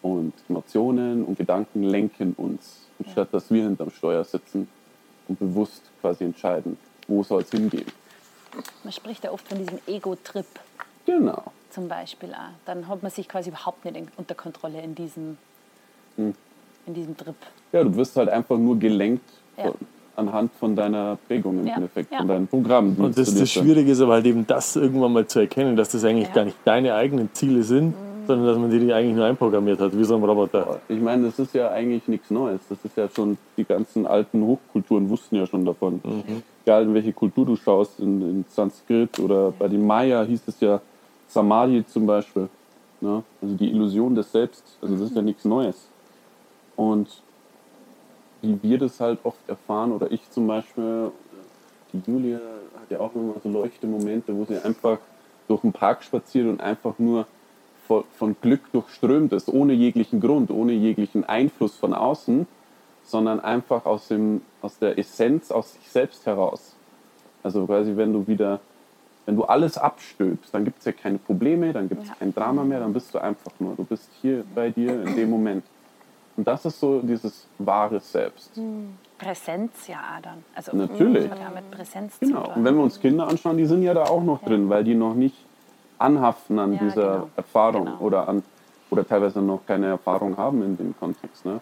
und 0.01 0.33
Emotionen 0.47 1.25
und 1.25 1.37
Gedanken 1.37 1.83
lenken 1.83 2.33
uns, 2.37 2.87
anstatt 2.99 3.27
ja. 3.27 3.31
dass 3.37 3.51
wir 3.51 3.63
hinterm 3.63 3.89
Steuer 3.89 4.23
sitzen 4.23 4.69
und 5.27 5.39
bewusst 5.39 5.91
quasi 5.99 6.23
entscheiden, 6.23 6.77
wo 7.07 7.21
soll 7.23 7.41
es 7.41 7.51
hingehen. 7.51 7.85
Man 8.83 8.93
spricht 8.93 9.23
ja 9.23 9.31
oft 9.31 9.47
von 9.47 9.57
diesem 9.57 9.79
Ego-Trip. 9.87 10.45
Genau. 11.05 11.43
Zum 11.69 11.87
Beispiel 11.87 12.33
auch. 12.33 12.53
Dann 12.65 12.87
hat 12.87 13.01
man 13.01 13.11
sich 13.11 13.27
quasi 13.27 13.49
überhaupt 13.49 13.83
nicht 13.85 13.97
unter 14.17 14.35
Kontrolle 14.35 14.81
in 14.81 14.95
diesem, 14.95 15.37
hm. 16.17 16.33
in 16.85 16.93
diesem 16.93 17.17
Trip. 17.17 17.35
Ja, 17.71 17.83
du 17.83 17.95
wirst 17.95 18.15
halt 18.15 18.29
einfach 18.29 18.57
nur 18.57 18.77
gelenkt 18.77 19.27
ja. 19.57 19.63
von, 19.63 19.73
anhand 20.15 20.53
von 20.53 20.75
deiner 20.75 21.17
Prägung 21.27 21.61
im 21.61 21.67
ja. 21.67 21.75
Endeffekt, 21.75 22.11
ja. 22.11 22.19
von 22.19 22.27
deinem 22.27 22.47
Programm. 22.47 22.95
Und 22.97 23.17
das, 23.17 23.33
das 23.33 23.51
Schwierige 23.51 23.91
ist 23.91 24.01
aber 24.01 24.13
halt 24.13 24.25
eben 24.25 24.45
das 24.45 24.75
irgendwann 24.75 25.13
mal 25.13 25.25
zu 25.25 25.39
erkennen, 25.39 25.75
dass 25.75 25.89
das 25.89 26.03
eigentlich 26.03 26.31
gar 26.31 26.45
nicht 26.45 26.57
deine 26.63 26.93
eigenen 26.93 27.33
Ziele 27.33 27.63
sind, 27.63 27.99
mhm. 27.99 28.02
Sondern 28.27 28.47
dass 28.47 28.57
man 28.57 28.69
die 28.69 28.93
eigentlich 28.93 29.15
nur 29.15 29.25
einprogrammiert 29.25 29.79
hat, 29.79 29.97
wie 29.97 30.03
so 30.03 30.15
ein 30.15 30.23
Roboter. 30.23 30.81
Ich 30.87 30.99
meine, 30.99 31.25
das 31.25 31.39
ist 31.39 31.53
ja 31.53 31.69
eigentlich 31.69 32.07
nichts 32.07 32.31
Neues. 32.31 32.61
Das 32.69 32.77
ist 32.83 32.97
ja 32.97 33.07
schon, 33.09 33.37
die 33.57 33.63
ganzen 33.63 34.07
alten 34.07 34.43
Hochkulturen 34.43 35.09
wussten 35.09 35.35
ja 35.35 35.45
schon 35.45 35.65
davon. 35.65 36.01
Mhm 36.03 36.43
egal 36.65 36.83
in 36.83 36.93
welche 36.93 37.13
Kultur 37.13 37.45
du 37.45 37.55
schaust, 37.55 37.99
in, 37.99 38.21
in 38.21 38.45
Sanskrit 38.49 39.19
oder 39.19 39.51
bei 39.51 39.67
den 39.67 39.85
Maya 39.85 40.23
hieß 40.23 40.41
es 40.47 40.59
ja 40.59 40.81
Samadhi 41.27 41.85
zum 41.85 42.05
Beispiel. 42.05 42.47
Ne? 43.01 43.23
Also 43.41 43.55
die 43.55 43.69
Illusion 43.69 44.15
des 44.15 44.31
Selbst, 44.31 44.63
also 44.81 44.95
das 44.95 45.09
ist 45.09 45.15
ja 45.15 45.21
mhm. 45.21 45.27
nichts 45.27 45.45
Neues. 45.45 45.87
Und 46.75 47.09
wie 48.41 48.57
wir 48.61 48.77
das 48.77 48.99
halt 48.99 49.19
oft 49.23 49.37
erfahren, 49.47 49.91
oder 49.91 50.11
ich 50.11 50.29
zum 50.31 50.47
Beispiel, 50.47 51.11
die 51.91 52.01
Julia 52.09 52.39
hat 52.79 52.89
ja 52.89 52.99
auch 52.99 53.13
immer 53.13 53.35
so 53.43 53.49
leuchte 53.49 53.87
Momente, 53.87 54.35
wo 54.35 54.45
sie 54.45 54.57
einfach 54.57 54.99
durch 55.47 55.61
den 55.61 55.73
Park 55.73 56.03
spaziert 56.03 56.47
und 56.47 56.61
einfach 56.61 56.97
nur 56.97 57.25
von, 57.87 58.03
von 58.17 58.35
Glück 58.41 58.71
durchströmt 58.71 59.33
ist, 59.33 59.49
ohne 59.49 59.73
jeglichen 59.73 60.19
Grund, 60.19 60.51
ohne 60.51 60.73
jeglichen 60.73 61.23
Einfluss 61.23 61.75
von 61.75 61.93
außen 61.93 62.47
sondern 63.03 63.39
einfach 63.39 63.85
aus, 63.85 64.07
dem, 64.07 64.41
aus 64.61 64.77
der 64.79 64.97
Essenz, 64.97 65.51
aus 65.51 65.73
sich 65.73 65.89
selbst 65.89 66.25
heraus. 66.25 66.75
Also 67.43 67.65
quasi, 67.65 67.95
wenn 67.95 68.13
du 68.13 68.25
wieder, 68.27 68.59
wenn 69.25 69.35
du 69.35 69.43
alles 69.43 69.77
abstülpst, 69.77 70.53
dann 70.53 70.63
gibt 70.63 70.79
es 70.79 70.85
ja 70.85 70.91
keine 70.93 71.17
Probleme, 71.17 71.73
dann 71.73 71.89
gibt 71.89 72.03
es 72.03 72.09
ja. 72.09 72.15
kein 72.15 72.33
Drama 72.33 72.63
mehr, 72.63 72.79
dann 72.79 72.93
bist 72.93 73.13
du 73.13 73.19
einfach 73.19 73.51
nur, 73.59 73.75
du 73.75 73.83
bist 73.83 74.09
hier 74.21 74.43
bei 74.55 74.69
dir 74.69 75.03
in 75.03 75.15
dem 75.15 75.29
Moment. 75.29 75.63
Und 76.35 76.47
das 76.47 76.65
ist 76.65 76.79
so 76.79 76.99
dieses 77.01 77.47
wahre 77.59 77.99
Selbst. 77.99 78.55
Hm. 78.55 78.97
Präsenz 79.19 79.87
ja 79.87 80.01
dann. 80.21 80.43
Also 80.55 80.75
Natürlich. 80.75 81.29
Hat 81.29 81.39
ja 81.39 81.51
mit 81.51 81.69
Präsenz 81.69 82.19
genau. 82.19 82.51
Und 82.55 82.65
wenn 82.65 82.75
wir 82.75 82.83
uns 82.83 82.99
Kinder 82.99 83.27
anschauen, 83.27 83.57
die 83.57 83.65
sind 83.65 83.83
ja 83.83 83.93
da 83.93 84.05
auch 84.05 84.23
noch 84.23 84.41
ja. 84.41 84.47
drin, 84.49 84.69
weil 84.69 84.83
die 84.83 84.95
noch 84.95 85.13
nicht 85.13 85.35
anhaften 86.03 86.59
an 86.59 86.73
ja, 86.73 86.79
dieser 86.79 87.13
genau. 87.13 87.29
Erfahrung 87.35 87.85
genau. 87.85 87.99
oder 87.99 88.27
an 88.27 88.43
oder 88.89 89.07
teilweise 89.07 89.41
noch 89.41 89.61
keine 89.65 89.87
Erfahrung 89.87 90.37
haben 90.37 90.61
in 90.61 90.77
dem 90.77 90.95
Kontext. 90.99 91.45
Ne? 91.45 91.61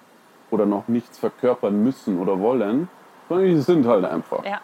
oder 0.51 0.65
noch 0.65 0.87
nichts 0.87 1.17
verkörpern 1.17 1.81
müssen 1.81 2.19
oder 2.19 2.39
wollen, 2.39 2.89
sondern 3.27 3.47
die 3.47 3.61
sind 3.61 3.87
halt 3.87 4.05
einfach. 4.05 4.43
Ja. 4.45 4.61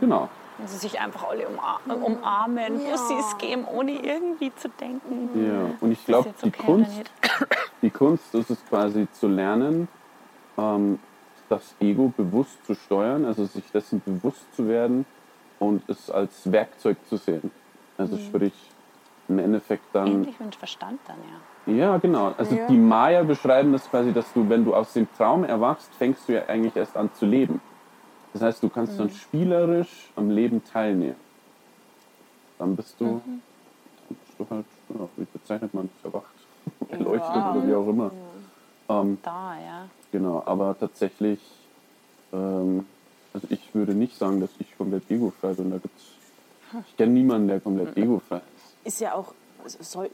Genau. 0.00 0.28
Und 0.58 0.68
sie 0.68 0.78
sich 0.78 0.98
einfach 1.00 1.28
alle 1.28 1.46
umarmen, 1.48 2.02
umarmen 2.02 2.80
ja. 2.80 2.92
Pussys 2.92 3.36
geben, 3.38 3.64
ohne 3.66 3.92
irgendwie 3.92 4.54
zu 4.54 4.68
denken. 4.68 5.28
Ja, 5.34 5.76
und 5.80 5.92
ich 5.92 6.04
glaube, 6.06 6.32
die, 6.42 6.48
okay, 6.48 6.62
Kunst, 6.64 7.10
die 7.82 7.90
Kunst 7.90 8.34
ist 8.34 8.50
es 8.50 8.64
quasi 8.66 9.06
zu 9.12 9.28
lernen, 9.28 9.88
ähm, 10.56 10.98
das 11.50 11.74
Ego 11.78 12.12
bewusst 12.16 12.64
zu 12.66 12.74
steuern, 12.74 13.26
also 13.26 13.44
sich 13.44 13.70
dessen 13.70 14.00
bewusst 14.04 14.54
zu 14.54 14.66
werden 14.66 15.04
und 15.58 15.86
es 15.88 16.10
als 16.10 16.50
Werkzeug 16.50 16.96
zu 17.06 17.18
sehen. 17.18 17.50
Also 17.98 18.16
mhm. 18.16 18.20
sprich, 18.20 18.54
im 19.28 19.38
Endeffekt 19.38 19.84
dann. 19.92 20.06
Endlich 20.06 20.38
mit 20.40 20.54
Verstand 20.54 21.00
dann, 21.06 21.16
ja. 21.22 21.74
Ja, 21.74 21.96
genau. 21.98 22.32
Also 22.38 22.54
ja. 22.54 22.66
die 22.68 22.76
Maya 22.76 23.24
beschreiben 23.24 23.72
das 23.72 23.88
quasi, 23.90 24.12
dass 24.12 24.32
du, 24.32 24.48
wenn 24.48 24.64
du 24.64 24.74
aus 24.74 24.92
dem 24.92 25.08
Traum 25.16 25.44
erwachst, 25.44 25.92
fängst 25.94 26.28
du 26.28 26.34
ja 26.34 26.46
eigentlich 26.46 26.76
erst 26.76 26.96
an 26.96 27.12
zu 27.14 27.26
leben. 27.26 27.60
Das 28.32 28.42
heißt, 28.42 28.62
du 28.62 28.68
kannst 28.68 29.00
dann 29.00 29.10
spielerisch 29.10 30.10
am 30.14 30.30
Leben 30.30 30.62
teilnehmen. 30.62 31.16
Dann 32.58 32.76
bist 32.76 33.00
du, 33.00 33.20
dann 33.24 33.42
bist 34.08 34.38
du 34.38 34.46
halt, 34.48 34.66
ja, 34.90 35.08
wie 35.16 35.24
bezeichnet 35.24 35.74
man 35.74 35.88
das, 35.94 36.12
erwacht, 36.12 36.34
erleuchtet 36.88 37.36
oder 37.36 37.66
wie 37.66 37.74
auch 37.74 37.88
immer. 37.88 38.10
Ähm, 38.88 39.18
Da, 39.22 39.54
ja. 39.58 39.88
Genau, 40.12 40.42
aber 40.46 40.76
tatsächlich, 40.78 41.40
ähm, 42.32 42.86
also 43.34 43.46
ich 43.50 43.74
würde 43.74 43.92
nicht 43.94 44.16
sagen, 44.16 44.40
dass 44.40 44.50
ich 44.58 44.76
komplett 44.78 45.10
egofrei 45.10 45.52
bin. 45.54 45.70
Da 45.70 45.78
gibt's, 45.78 46.04
ich 46.88 46.96
kenne 46.96 47.12
niemanden, 47.12 47.48
der 47.48 47.60
komplett 47.60 47.96
egofrei 47.96 48.36
ist. 48.36 48.55
Ist 48.86 49.00
ja 49.00 49.14
auch, 49.14 49.34
soll, 49.66 50.10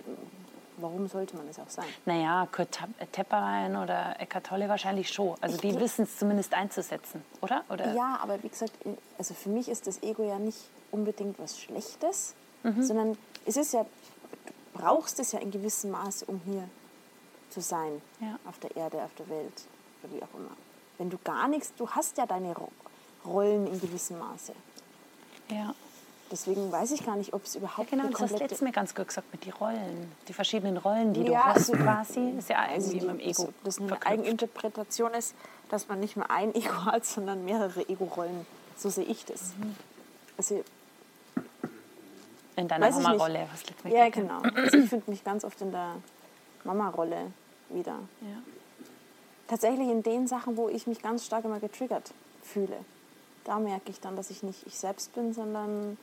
warum 0.79 1.07
sollte 1.09 1.37
man 1.37 1.47
es 1.49 1.59
auch 1.59 1.69
sein? 1.69 1.85
Naja, 2.07 2.49
Kurt 2.51 2.71
Tep- 2.73 3.13
Tepperwein 3.13 3.77
oder 3.77 4.19
Eckart 4.19 4.47
Tolle 4.47 4.69
wahrscheinlich 4.69 5.11
schon. 5.13 5.37
Also 5.43 5.59
die 5.59 5.79
wissen 5.79 6.05
es 6.05 6.17
zumindest 6.19 6.55
einzusetzen, 6.55 7.23
oder? 7.43 7.65
oder? 7.69 7.93
Ja, 7.95 8.19
aber 8.23 8.43
wie 8.43 8.49
gesagt, 8.49 8.73
also 9.19 9.35
für 9.35 9.51
mich 9.51 9.69
ist 9.69 9.87
das 9.87 10.03
Ego 10.03 10.23
ja 10.27 10.39
nicht 10.39 10.59
unbedingt 10.91 11.39
was 11.39 11.59
Schlechtes, 11.61 12.35
Mhm. 12.65 12.83
sondern 12.83 13.19
es 13.45 13.57
ist 13.57 13.73
ja, 13.75 13.83
du 13.85 14.79
brauchst 14.81 15.19
es 15.19 15.33
ja 15.33 15.41
in 15.41 15.51
gewissem 15.51 15.91
Maße, 15.91 16.25
um 16.27 16.41
hier 16.47 16.69
zu 17.51 17.61
sein, 17.61 18.01
Ja. 18.21 18.39
auf 18.49 18.59
der 18.61 18.75
Erde, 18.77 19.03
auf 19.03 19.13
der 19.19 19.29
Welt 19.29 19.65
oder 20.03 20.13
wie 20.15 20.23
auch 20.23 20.33
immer. 20.39 20.57
Wenn 20.97 21.11
du 21.11 21.19
gar 21.25 21.49
nichts, 21.49 21.75
du 21.77 21.91
hast 21.91 22.17
ja 22.19 22.25
deine 22.27 22.55
Ro 22.57 22.71
Rollen 23.27 23.67
in 23.67 23.81
gewissem 23.81 24.19
Maße. 24.19 24.53
Ja. 25.51 25.75
Deswegen 26.33 26.73
weiß 26.73 26.91
ich 26.93 27.05
gar 27.05 27.15
nicht, 27.17 27.35
ob 27.35 27.45
es 27.45 27.55
überhaupt 27.57 27.91
Genau, 27.91 28.05
eine 28.05 28.13
das 28.13 28.23
hast 28.23 28.33
du 28.33 28.39
komplette... 28.39 28.65
Mal 28.65 28.73
ganz 28.73 28.95
gut 28.95 29.07
gesagt 29.09 29.31
mit 29.33 29.45
den 29.45 29.53
Rollen. 29.53 30.11
Die 30.29 30.33
verschiedenen 30.33 30.79
Rollen, 30.79 31.13
die 31.13 31.25
du 31.25 31.33
Ja, 31.33 31.45
hast 31.55 31.71
also- 31.71 31.73
quasi, 31.75 32.31
ist 32.39 32.49
ja 32.49 32.59
Also 32.61 32.91
irgendwie 32.93 32.99
die, 33.01 33.07
mit 33.07 33.21
dem 33.21 33.29
Ego 33.29 33.49
dass, 33.65 33.77
dass 33.77 33.81
eine. 33.91 34.07
Eigeninterpretation 34.07 35.13
ist, 35.15 35.35
dass 35.69 35.89
man 35.89 36.01
nicht 36.01 36.17
nur 36.17 36.31
ein 36.31 36.55
Ego 36.55 36.87
hat, 36.87 37.05
sondern 37.05 37.45
mehrere 37.45 37.87
Ego-Rollen. 37.89 38.47
So 38.79 38.89
sehe 38.89 39.05
ich 39.05 39.27
das. 39.27 39.53
Mhm. 39.59 39.77
Also, 40.39 40.65
In 42.57 42.67
deiner 42.69 42.91
Mama-Rolle. 42.91 43.35
du 43.41 43.41
letztes 43.53 43.85
Mal 43.85 43.93
ja, 43.93 44.09
genau. 44.09 44.41
Also 44.41 44.79
ich 44.79 44.89
finde 44.89 45.11
mich 45.11 45.23
ganz 45.25 45.45
oft 45.45 45.61
in 45.61 45.71
der 45.71 45.97
Mama-Rolle 46.65 47.31
wieder. 47.69 47.99
Ja. 48.23 48.39
Tatsächlich 49.49 49.89
in 49.89 50.03
den 50.03 50.27
Sachen, 50.27 50.57
wo 50.57 50.71
ich 50.71 50.87
mich 50.87 51.03
ganz 51.03 51.27
stark 51.27 51.45
immer 51.45 51.61
getriggert 51.61 52.13
fühle. 52.43 52.77
Da 53.45 53.59
merke 53.59 53.91
ich 53.91 54.01
dann, 54.01 54.17
dass 54.17 54.31
ich 54.31 54.43
nicht 54.43 54.67
ich 54.67 54.79
selbst 54.79 55.15
bin, 55.15 55.35
sondern 55.35 55.99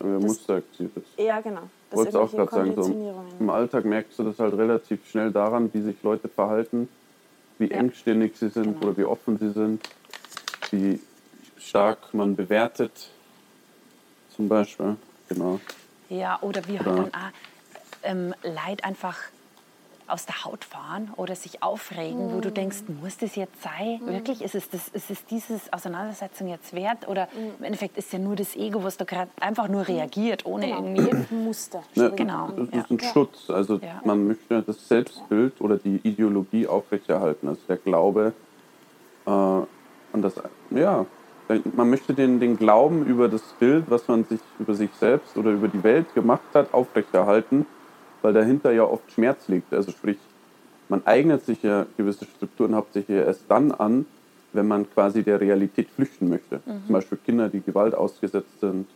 Aber 0.00 0.14
Das- 0.14 0.22
Muster 0.24 0.54
aktiv 0.56 0.90
ist. 0.96 1.18
eher 1.18 1.40
genau. 1.42 1.62
Ich 1.90 1.96
wollte 1.96 2.20
auch 2.20 2.30
gerade 2.30 2.50
sagen, 2.50 2.74
so 2.82 3.24
im. 3.38 3.50
Alltag 3.50 3.84
merkst 3.84 4.18
du 4.18 4.24
das 4.24 4.38
halt 4.38 4.54
relativ 4.54 5.08
schnell 5.08 5.30
daran, 5.30 5.72
wie 5.72 5.80
sich 5.82 6.02
Leute 6.02 6.28
verhalten, 6.28 6.88
wie 7.58 7.68
Ja. 7.70 7.76
engstirnig 7.76 8.36
sie 8.36 8.48
sind 8.48 8.64
Genau. 8.80 8.86
oder 8.86 8.96
wie 8.96 9.04
offen 9.04 9.38
sie 9.38 9.50
sind, 9.50 9.80
wie 10.72 11.00
stark 11.58 12.12
man 12.12 12.34
bewertet, 12.34 13.10
zum 14.34 14.48
Beispiel. 14.48 14.96
Genau. 15.28 15.60
Ja, 16.08 16.38
oder 16.42 16.66
wie 16.66 16.78
halt 16.78 16.86
dann 16.86 17.14
auch 17.14 17.30
ähm, 18.02 18.34
Leid 18.42 18.84
einfach 18.84 19.16
aus 20.06 20.26
der 20.26 20.44
Haut 20.44 20.64
fahren 20.64 21.12
oder 21.16 21.34
sich 21.34 21.62
aufregen, 21.62 22.32
wo 22.34 22.40
du 22.40 22.50
denkst, 22.50 22.84
muss 23.00 23.16
das 23.16 23.36
jetzt 23.36 23.62
sein? 23.62 24.00
Wirklich? 24.04 24.42
Ist 24.42 24.54
es, 24.54 24.68
das, 24.68 24.88
ist 24.88 25.10
es 25.10 25.24
dieses 25.26 25.72
Auseinandersetzung 25.72 26.48
jetzt 26.48 26.74
wert? 26.74 27.08
Oder 27.08 27.28
im 27.58 27.64
Endeffekt 27.64 27.96
ist 27.96 28.12
ja 28.12 28.18
nur 28.18 28.36
das 28.36 28.54
Ego, 28.56 28.84
was 28.84 28.96
da 28.96 29.04
gerade 29.04 29.30
einfach 29.40 29.68
nur 29.68 29.86
reagiert, 29.88 30.44
ohne 30.46 30.66
Genau. 30.66 30.82
irgendwie... 30.82 31.34
Muster. 31.34 31.82
Ne, 31.94 32.12
Genau, 32.14 32.48
Das 32.56 32.68
ja. 32.72 32.80
ist 32.80 32.90
ein 32.90 33.00
Schutz. 33.00 33.50
Also 33.50 33.76
Ja. 33.78 34.00
man 34.04 34.26
möchte 34.26 34.62
das 34.62 34.86
Selbstbild 34.88 35.60
oder 35.60 35.76
die 35.78 35.96
Ideologie 35.96 36.66
aufrechterhalten. 36.66 37.48
Also 37.48 37.60
der 37.68 37.76
Glaube 37.78 38.32
äh, 39.26 39.30
an 39.30 39.66
das, 40.22 40.34
ja, 40.70 41.06
man 41.74 41.90
möchte 41.90 42.14
den, 42.14 42.40
den 42.40 42.56
Glauben 42.56 43.04
über 43.06 43.28
das 43.28 43.42
Bild, 43.58 43.84
was 43.88 44.08
man 44.08 44.24
sich 44.24 44.40
über 44.58 44.74
sich 44.74 44.90
selbst 44.94 45.36
oder 45.36 45.50
über 45.50 45.68
die 45.68 45.82
Welt 45.82 46.14
gemacht 46.14 46.42
hat, 46.54 46.72
aufrechterhalten, 46.72 47.66
weil 48.24 48.32
dahinter 48.32 48.72
ja 48.72 48.84
oft 48.84 49.12
Schmerz 49.12 49.48
liegt. 49.48 49.74
Also 49.74 49.90
sprich, 49.90 50.16
man 50.88 51.02
eignet 51.04 51.44
sich 51.44 51.62
ja 51.62 51.84
gewisse 51.98 52.24
Strukturen 52.24 52.74
hauptsächlich 52.74 53.18
erst 53.18 53.42
dann 53.48 53.70
an, 53.70 54.06
wenn 54.54 54.66
man 54.66 54.90
quasi 54.90 55.22
der 55.22 55.40
Realität 55.40 55.90
flüchten 55.90 56.30
möchte. 56.30 56.60
Zum 56.64 56.92
Beispiel 56.92 57.18
Kinder, 57.18 57.50
die 57.50 57.60
Gewalt 57.60 57.94
ausgesetzt 57.94 58.60
sind, 58.60 58.86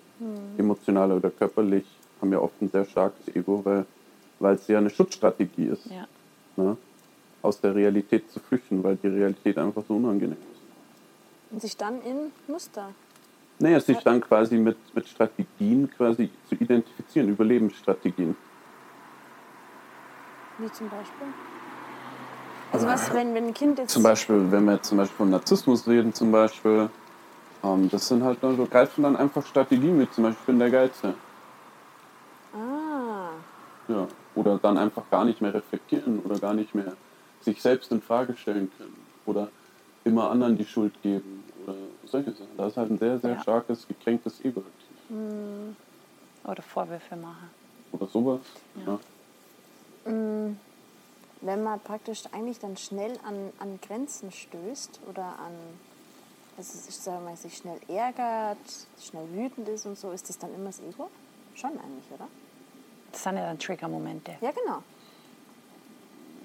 emotional 0.56 1.12
oder 1.12 1.28
körperlich, 1.28 1.84
haben 2.22 2.32
ja 2.32 2.38
oft 2.38 2.60
ein 2.62 2.70
sehr 2.70 2.86
starkes 2.86 3.34
Ego, 3.36 3.60
weil, 3.64 3.84
weil 4.38 4.54
es 4.54 4.66
ja 4.66 4.78
eine 4.78 4.88
Schutzstrategie 4.88 5.66
ist, 5.66 5.86
Ja. 5.86 6.06
ne? 6.56 6.78
aus 7.42 7.60
der 7.60 7.74
Realität 7.74 8.30
zu 8.30 8.40
flüchten, 8.40 8.82
weil 8.82 8.96
die 8.96 9.08
Realität 9.08 9.58
einfach 9.58 9.82
so 9.86 9.94
unangenehm 9.94 10.38
ist. 10.38 11.52
Und 11.52 11.60
sich 11.60 11.76
dann 11.76 12.00
in 12.02 12.32
Muster. 12.46 12.88
Naja, 13.58 13.78
sich 13.80 13.98
dann 13.98 14.20
quasi 14.20 14.56
mit, 14.56 14.76
mit 14.94 15.06
Strategien 15.06 15.90
quasi 15.90 16.30
zu 16.48 16.54
identifizieren, 16.54 17.28
Überlebensstrategien. 17.28 18.36
Wie 20.58 20.70
zum 20.72 20.88
Beispiel? 20.88 21.26
Also 22.72 22.86
was, 22.86 23.14
wenn, 23.14 23.34
wenn 23.34 23.46
ein 23.46 23.54
Kind 23.54 23.78
jetzt... 23.78 23.92
Zum 23.92 24.02
Beispiel, 24.02 24.50
wenn 24.50 24.64
wir 24.64 24.74
jetzt 24.74 24.88
zum 24.88 24.98
Beispiel 24.98 25.16
von 25.16 25.30
Narzissmus 25.30 25.86
reden, 25.86 26.12
zum 26.12 26.30
Beispiel, 26.32 26.90
ähm, 27.64 27.88
das 27.90 28.08
sind 28.08 28.22
halt 28.24 28.42
dann 28.42 28.56
so, 28.56 28.66
greifen 28.66 29.02
dann 29.04 29.16
einfach 29.16 29.46
Strategien 29.46 29.98
wie 30.00 30.10
zum 30.10 30.24
Beispiel, 30.24 30.40
ich 30.40 30.46
bin 30.46 30.58
der 30.58 30.70
Geilste. 30.70 31.14
Ah, 32.54 33.30
Ja. 33.88 34.06
Oder 34.34 34.58
dann 34.58 34.76
einfach 34.78 35.02
gar 35.10 35.24
nicht 35.24 35.40
mehr 35.40 35.54
reflektieren 35.54 36.20
oder 36.20 36.38
gar 36.38 36.54
nicht 36.54 36.74
mehr 36.74 36.92
sich 37.40 37.60
selbst 37.62 37.90
in 37.90 38.02
Frage 38.02 38.36
stellen 38.36 38.70
können. 38.76 39.06
Oder 39.26 39.48
immer 40.04 40.30
anderen 40.30 40.56
die 40.56 40.64
Schuld 40.64 40.92
geben 41.02 41.42
oder 41.64 41.74
solche 42.04 42.30
Sachen. 42.32 42.56
Da 42.56 42.66
ist 42.66 42.76
halt 42.76 42.90
ein 42.90 42.98
sehr, 42.98 43.18
sehr 43.18 43.34
Ja. 43.34 43.40
starkes, 43.40 43.86
gekränktes 43.88 44.44
Ego 44.44 44.60
aktiv. 44.60 45.74
Oder 46.44 46.62
Vorwürfe 46.62 47.16
machen. 47.16 47.50
Oder 47.92 48.06
sowas. 48.06 48.40
Ja. 48.86 48.98
Wenn 51.40 51.62
man 51.62 51.80
praktisch 51.80 52.22
eigentlich 52.32 52.58
dann 52.58 52.76
schnell 52.76 53.12
an, 53.24 53.52
an 53.58 53.78
Grenzen 53.80 54.32
stößt 54.32 55.00
oder 55.08 55.24
an, 55.24 55.52
also 56.56 56.78
ich 56.88 56.96
sage 56.96 57.24
mal, 57.24 57.36
sich 57.36 57.56
schnell 57.56 57.78
ärgert, 57.88 58.58
schnell 59.00 59.26
wütend 59.32 59.68
ist 59.68 59.86
und 59.86 59.98
so, 59.98 60.10
ist 60.10 60.28
das 60.28 60.38
dann 60.38 60.54
immer 60.54 60.66
das 60.66 60.80
Ego? 60.80 61.10
Schon 61.54 61.70
eigentlich, 61.70 62.10
oder? 62.12 62.28
Das 63.12 63.22
sind 63.22 63.36
ja 63.36 63.46
dann 63.46 63.58
Trigger-Momente. 63.58 64.32
Ja, 64.40 64.50
genau. 64.50 64.82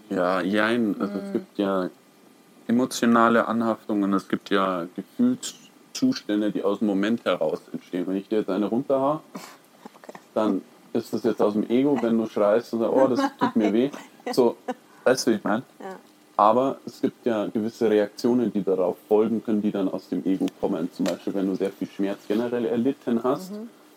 Ja, 0.10 0.42
jein. 0.42 0.96
Also 1.00 1.20
es 1.20 1.32
gibt 1.34 1.58
ja 1.58 1.90
emotionale 2.68 3.48
Anhaftungen, 3.48 4.14
es 4.14 4.28
gibt 4.28 4.50
ja 4.50 4.88
Gefühlszustände, 4.96 6.52
die 6.52 6.64
aus 6.64 6.80
dem 6.80 6.88
Moment 6.88 7.26
heraus 7.26 7.62
entstehen. 7.72 8.08
Wenn 8.08 8.18
ich 8.18 8.28
dir 8.28 8.40
jetzt 8.40 8.50
eine 8.50 8.68
runterhaue, 8.68 9.22
dann 10.34 10.62
ist 10.94 11.14
das 11.14 11.24
jetzt 11.24 11.42
aus 11.42 11.54
dem 11.54 11.70
Ego, 11.70 11.98
wenn 12.02 12.18
du 12.18 12.28
schreist 12.28 12.74
und 12.74 12.80
sagst, 12.80 12.94
oh, 12.96 13.08
das 13.08 13.20
tut 13.40 13.56
mir 13.56 13.74
weh. 13.74 13.90
So, 14.32 14.56
weißt 15.04 15.28
du, 15.28 15.32
wie 15.32 15.36
ich 15.36 15.44
meine? 15.44 15.64
Ja. 15.80 15.96
Aber 16.36 16.78
es 16.86 17.02
gibt 17.02 17.26
ja 17.26 17.48
gewisse 17.48 17.90
Reaktionen, 17.90 18.52
die 18.52 18.64
darauf 18.64 18.98
folgen 19.08 19.44
können, 19.44 19.62
die 19.62 19.72
dann 19.72 19.88
aus 19.88 20.10
dem 20.10 20.26
Ego 20.26 20.48
kommen. 20.60 20.90
Zum 20.92 21.06
Beispiel, 21.06 21.34
wenn 21.36 21.48
du 21.48 21.56
sehr 21.56 21.72
viel 21.72 21.88
Schmerz 21.88 22.20
generell 22.28 22.66
erlitten 22.66 23.22
hast, 23.24 23.52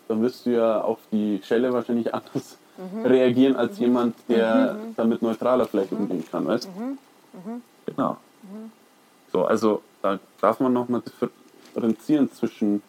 dann 0.07 0.21
wirst 0.21 0.45
du 0.45 0.51
ja 0.51 0.81
auf 0.81 0.99
die 1.11 1.41
Schelle 1.43 1.73
wahrscheinlich 1.73 2.13
anders 2.13 2.57
reagieren 3.03 3.55
als 3.55 3.79
jemand, 3.79 4.15
der 4.29 4.77
damit 4.95 5.23
neutraler 5.23 5.65
vielleicht 5.65 5.91
umgehen 5.91 6.23
kann, 6.29 6.45
weißt 6.45 6.65
du? 6.65 6.97
Genau. 7.87 8.17
So, 9.31 9.45
also 9.45 9.81
da 10.03 10.19
darf 10.39 10.59
man 10.59 10.73
nochmal 10.73 11.01
differenzieren 11.01 12.31
zwischen 12.31 12.83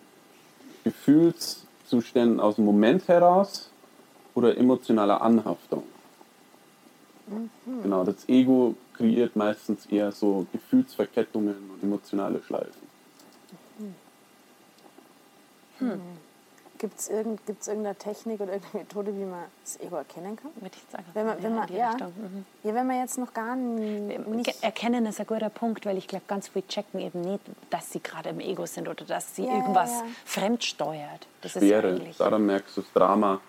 Gefühlszuständen 0.84 2.38
aus 2.38 2.56
dem 2.56 2.66
Moment 2.66 3.08
heraus 3.08 3.70
oder 4.38 4.56
emotionaler 4.56 5.20
Anhaftung. 5.20 5.82
Genau, 7.82 8.04
das 8.04 8.28
Ego 8.28 8.74
kreiert 8.94 9.36
meistens 9.36 9.84
eher 9.86 10.12
so 10.12 10.46
Gefühlsverkettungen 10.52 11.70
und 11.72 11.82
emotionale 11.82 12.42
Schleifen. 12.42 12.88
Gibt 16.78 16.98
es 16.98 17.08
irgend, 17.08 17.44
gibt's 17.44 17.66
irgendeine 17.66 17.96
Technik 17.96 18.40
oder 18.40 18.52
irgendeine 18.52 18.84
Methode, 18.84 19.16
wie 19.16 19.24
man 19.24 19.44
das 19.64 19.80
Ego 19.80 19.96
erkennen 19.96 20.36
kann? 20.36 20.52
Würde 20.60 20.76
ich 20.76 20.92
sagen. 20.92 21.04
Wenn 21.12 21.26
man, 21.26 21.42
wenn 21.42 21.54
ja, 21.54 21.58
man, 21.60 21.72
ja. 21.74 22.06
Mhm. 22.06 22.44
ja, 22.62 22.74
wenn 22.74 22.86
man 22.86 22.98
jetzt 23.00 23.18
noch 23.18 23.34
gar 23.34 23.56
Ge- 23.56 24.18
nicht... 24.18 24.62
Erkennen 24.62 25.04
ist 25.06 25.18
ein 25.18 25.26
guter 25.26 25.50
Punkt, 25.50 25.84
weil 25.86 25.98
ich 25.98 26.06
glaube, 26.06 26.24
ganz 26.28 26.48
viele 26.48 26.66
checken 26.68 27.00
eben 27.00 27.20
nicht, 27.20 27.40
dass 27.70 27.90
sie 27.90 28.00
gerade 28.00 28.28
im 28.28 28.38
Ego 28.38 28.64
sind 28.66 28.88
oder 28.88 29.04
dass 29.04 29.34
sie 29.34 29.44
Ja, 29.44 29.56
irgendwas 29.56 29.90
ja. 29.90 30.04
fremdsteuert. 30.24 31.26
Das 31.42 31.56
ist 31.56 31.64
Schwere, 31.64 31.88
eigentlich. 31.88 32.16
daran 32.16 32.46
merkst 32.46 32.76
du 32.76 32.80
das 32.82 32.92
Drama. 32.92 33.40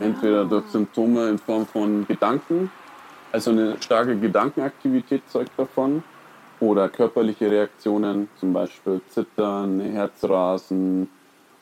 Entweder 0.00 0.44
durch 0.44 0.66
Symptome 0.66 1.28
in 1.28 1.38
Form 1.38 1.66
von 1.66 2.06
Gedanken, 2.06 2.70
also 3.30 3.50
eine 3.50 3.80
starke 3.80 4.18
Gedankenaktivität 4.18 5.22
zeugt 5.28 5.52
davon, 5.56 6.02
oder 6.60 6.88
körperliche 6.88 7.50
Reaktionen, 7.50 8.28
zum 8.38 8.52
Beispiel 8.52 9.00
Zittern, 9.08 9.80
Herzrasen. 9.80 11.08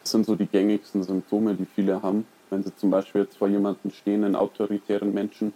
Das 0.03 0.13
sind 0.13 0.27
so 0.27 0.37
die 0.37 0.47
gängigsten 0.47 1.03
Symptome, 1.03 1.55
die 1.55 1.65
viele 1.65 2.03
haben. 2.03 2.27
Wenn 2.51 2.63
sie 2.63 2.75
zum 2.77 2.91
Beispiel 2.91 3.23
jetzt 3.23 3.39
vor 3.39 3.49
jemandem 3.49 3.91
stehen, 3.93 4.25
einen 4.25 4.37
autoritären 4.37 5.15
Menschen, 5.15 5.53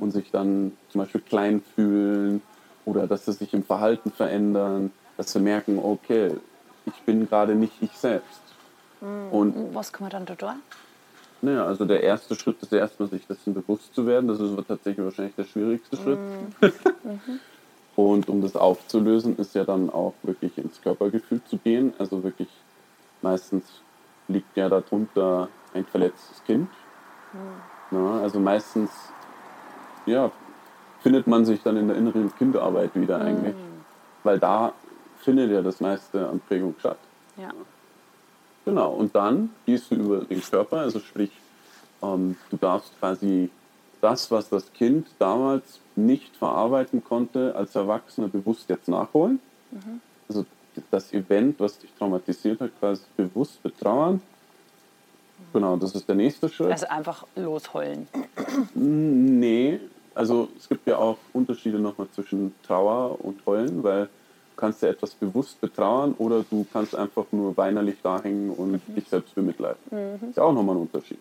und 0.00 0.10
sich 0.10 0.30
dann 0.30 0.72
zum 0.90 1.00
Beispiel 1.00 1.22
klein 1.22 1.62
fühlen 1.74 2.42
oder 2.84 3.06
dass 3.06 3.24
sie 3.24 3.32
sich 3.32 3.54
im 3.54 3.64
Verhalten 3.64 4.10
verändern, 4.10 4.92
dass 5.16 5.32
sie 5.32 5.40
merken, 5.40 5.78
okay, 5.78 6.32
ich 6.84 7.00
bin 7.02 7.26
gerade 7.26 7.54
nicht 7.54 7.74
ich 7.80 7.92
selbst. 7.92 8.42
Und 9.00 9.74
Was 9.74 9.92
kann 9.92 10.04
man 10.04 10.10
dann 10.10 10.26
da 10.26 10.34
tun? 10.34 10.62
Naja, 11.42 11.66
also 11.66 11.84
der 11.84 12.02
erste 12.02 12.36
Schritt 12.36 12.62
ist 12.62 12.72
erstmal, 12.72 13.08
sich 13.08 13.26
dessen 13.26 13.52
bewusst 13.52 13.94
zu 13.94 14.06
werden. 14.06 14.28
Das 14.28 14.40
ist 14.40 14.56
tatsächlich 14.68 15.04
wahrscheinlich 15.04 15.34
der 15.34 15.44
schwierigste 15.44 15.96
Schritt. 15.96 16.18
Und 17.96 18.28
um 18.28 18.40
das 18.40 18.56
aufzulösen, 18.56 19.36
ist 19.36 19.54
ja 19.54 19.64
dann 19.64 19.90
auch 19.90 20.14
wirklich 20.22 20.56
ins 20.56 20.80
Körpergefühl 20.80 21.42
zu 21.44 21.58
gehen. 21.58 21.92
Also 21.98 22.22
wirklich, 22.22 22.48
meistens 23.20 23.64
liegt 24.28 24.56
ja 24.56 24.68
darunter 24.68 25.48
ein 25.74 25.84
verletztes 25.84 26.42
Kind. 26.44 26.68
Na, 27.90 28.20
also 28.20 28.38
meistens, 28.38 28.90
ja, 30.06 30.30
findet 31.00 31.26
man 31.26 31.44
sich 31.44 31.62
dann 31.62 31.76
in 31.76 31.88
der 31.88 31.96
inneren 31.96 32.34
Kinderarbeit 32.36 32.94
wieder 32.94 33.20
eigentlich. 33.20 33.56
Weil 34.22 34.38
da 34.38 34.72
findet 35.18 35.50
ja 35.50 35.60
das 35.60 35.80
meiste 35.80 36.28
an 36.28 36.40
Prägung 36.40 36.76
statt. 36.78 36.98
Ja. 37.36 37.50
Genau, 38.64 38.92
und 38.92 39.14
dann 39.14 39.50
gehst 39.66 39.90
du 39.90 39.96
über 39.96 40.20
den 40.20 40.40
Körper, 40.40 40.78
also 40.78 41.00
sprich, 41.00 41.30
ähm, 42.02 42.36
du 42.50 42.56
darfst 42.56 42.98
quasi 42.98 43.50
das, 44.00 44.30
was 44.30 44.48
das 44.48 44.72
Kind 44.72 45.06
damals 45.18 45.80
nicht 45.96 46.36
verarbeiten 46.36 47.02
konnte, 47.04 47.54
als 47.54 47.74
Erwachsener 47.74 48.28
bewusst 48.28 48.68
jetzt 48.68 48.88
nachholen. 48.88 49.40
Also 50.28 50.44
das 50.90 51.12
Event, 51.12 51.60
was 51.60 51.78
dich 51.78 51.90
traumatisiert 51.98 52.60
hat, 52.60 52.70
quasi 52.78 53.02
bewusst 53.16 53.62
betrauern. 53.62 54.20
Genau, 55.52 55.76
das 55.76 55.94
ist 55.94 56.08
der 56.08 56.14
nächste 56.14 56.48
Schritt. 56.48 56.70
Also 56.70 56.86
einfach 56.86 57.26
losheulen. 57.36 58.08
Nee, 58.74 59.80
also 60.14 60.48
es 60.56 60.68
gibt 60.68 60.86
ja 60.86 60.98
auch 60.98 61.18
Unterschiede 61.32 61.78
nochmal 61.78 62.08
zwischen 62.14 62.54
Trauer 62.66 63.22
und 63.24 63.44
Heulen, 63.46 63.82
weil 63.82 64.08
kannst 64.56 64.82
ja 64.82 64.88
etwas 64.88 65.14
bewusst 65.14 65.60
betrauern 65.60 66.14
oder 66.18 66.44
du 66.48 66.66
kannst 66.72 66.94
einfach 66.94 67.26
nur 67.32 67.56
weinerlich 67.56 67.96
da 68.02 68.22
hängen 68.22 68.50
und 68.50 68.80
dich 68.96 69.08
selbst 69.08 69.34
bemitleiden. 69.34 69.80
Ist 70.30 70.36
ja 70.36 70.42
auch 70.44 70.52
nochmal 70.52 70.76
ein 70.76 70.82
Unterschied. 70.82 71.18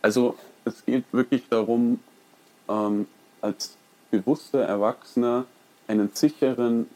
Also 0.00 0.36
es 0.64 0.84
geht 0.84 1.04
wirklich 1.12 1.48
darum, 1.48 2.00
ähm, 2.68 3.06
als 3.40 3.76
bewusster 4.10 4.62
Erwachsener 4.62 5.44
einen 5.88 6.10
sicheren 6.12 6.88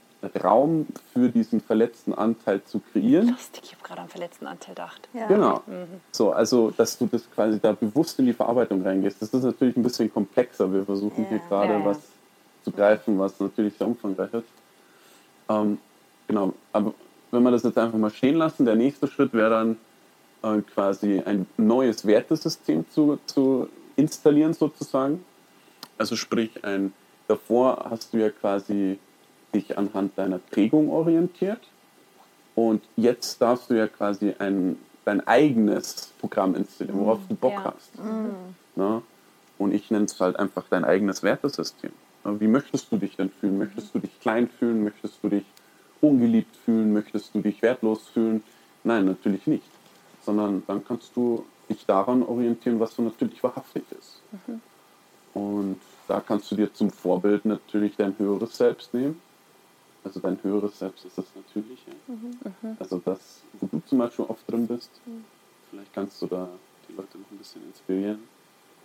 Raum 0.42 0.86
für 1.12 1.28
diesen 1.28 1.60
verletzten 1.60 2.12
Anteil 2.14 2.62
zu 2.64 2.80
kreieren. 2.80 3.28
Lustig, 3.28 3.62
ich 3.64 3.72
habe 3.74 3.82
gerade 3.84 4.00
am 4.02 4.08
verletzten 4.08 4.46
Anteil 4.46 4.74
gedacht. 4.74 5.08
Ja. 5.12 5.26
Genau. 5.28 5.62
So, 6.10 6.32
also, 6.32 6.72
dass 6.76 6.98
du 6.98 7.06
das 7.06 7.30
quasi 7.30 7.60
da 7.60 7.72
bewusst 7.72 8.18
in 8.18 8.26
die 8.26 8.32
Verarbeitung 8.32 8.82
reingehst. 8.82 9.20
Das 9.22 9.32
ist 9.32 9.42
natürlich 9.44 9.76
ein 9.76 9.82
bisschen 9.82 10.12
komplexer. 10.12 10.72
Wir 10.72 10.84
versuchen 10.84 11.24
Ja. 11.24 11.28
hier 11.28 11.40
gerade 11.48 11.72
Ja, 11.74 11.78
ja. 11.80 11.84
was 11.84 11.98
zu 12.64 12.72
greifen, 12.72 13.18
was 13.18 13.38
natürlich 13.38 13.74
sehr 13.76 13.86
umfangreich 13.86 14.32
ist. 14.34 14.48
Ähm, 15.48 15.78
genau, 16.26 16.52
aber 16.72 16.94
wenn 17.30 17.42
wir 17.42 17.50
das 17.50 17.62
jetzt 17.62 17.78
einfach 17.78 17.98
mal 17.98 18.10
stehen 18.10 18.36
lassen, 18.36 18.64
der 18.64 18.76
nächste 18.76 19.06
Schritt 19.08 19.32
wäre 19.32 19.50
dann 19.50 19.76
äh, 20.42 20.62
quasi 20.62 21.20
ein 21.24 21.46
neues 21.56 22.06
Wertesystem 22.06 22.84
zu, 22.90 23.18
zu 23.26 23.68
installieren 23.96 24.54
sozusagen. 24.54 25.24
Also 25.98 26.16
sprich, 26.16 26.64
ein, 26.64 26.92
davor 27.28 27.86
hast 27.90 28.12
du 28.12 28.18
ja 28.18 28.30
quasi 28.30 28.98
dich 29.54 29.76
anhand 29.78 30.16
deiner 30.18 30.38
Prägung 30.38 30.90
orientiert 30.90 31.60
und 32.54 32.82
jetzt 32.96 33.40
darfst 33.40 33.70
du 33.70 33.74
ja 33.74 33.86
quasi 33.86 34.34
ein, 34.38 34.76
dein 35.04 35.26
eigenes 35.26 36.12
Programm 36.20 36.54
installieren, 36.54 36.98
worauf 37.00 37.20
du 37.28 37.34
Bock 37.34 37.52
Ja. 37.52 37.64
hast. 37.74 37.92
Ne? 38.74 39.02
Und 39.58 39.72
ich 39.72 39.90
nenne 39.90 40.04
es 40.04 40.20
halt 40.20 40.38
einfach 40.38 40.64
dein 40.68 40.84
eigenes 40.84 41.22
Wertesystem. 41.22 41.92
Ne? 42.26 42.40
Wie 42.40 42.48
möchtest 42.48 42.90
du 42.90 42.96
dich 42.96 43.16
denn 43.16 43.30
fühlen? 43.30 43.58
Möchtest 43.58 43.94
du 43.94 43.98
dich 43.98 44.20
klein 44.20 44.48
fühlen? 44.48 44.82
Möchtest 44.84 45.22
du 45.22 45.28
dich 45.28 45.44
ungeliebt 46.00 46.54
fühlen? 46.56 46.92
Möchtest 46.92 47.34
du 47.34 47.40
dich 47.40 47.62
wertlos 47.62 48.08
fühlen? 48.08 48.42
Nein, 48.84 49.06
natürlich 49.06 49.46
nicht. 49.46 49.64
Sondern 50.24 50.62
dann 50.66 50.84
kannst 50.84 51.16
du 51.16 51.44
dich 51.68 51.86
daran 51.86 52.22
orientieren, 52.22 52.80
was 52.80 52.94
so 52.94 53.02
natürlich 53.02 53.42
wahrhaftig 53.42 53.84
ist. 53.98 54.20
Und 55.34 55.78
da 56.08 56.20
kannst 56.20 56.50
du 56.50 56.56
dir 56.56 56.72
zum 56.72 56.90
Vorbild 56.90 57.44
natürlich 57.44 57.96
dein 57.96 58.18
höheres 58.18 58.56
Selbst 58.56 58.92
nehmen. 58.94 59.20
Also 60.04 60.20
dein 60.20 60.42
höheres 60.42 60.78
Selbst 60.78 61.04
ist 61.04 61.18
das 61.18 61.26
Natürliche. 61.34 61.90
Also 62.78 63.00
das, 63.04 63.40
wo 63.60 63.66
du 63.66 63.82
zum 63.86 63.98
Beispiel 63.98 64.24
oft 64.26 64.50
drin 64.50 64.66
bist. 64.66 64.90
Vielleicht 65.70 65.92
kannst 65.94 66.22
du 66.22 66.26
da 66.26 66.48
die 66.88 66.94
Leute 66.94 67.18
noch 67.18 67.30
ein 67.30 67.38
bisschen 67.38 67.62
inspirieren, 67.66 68.20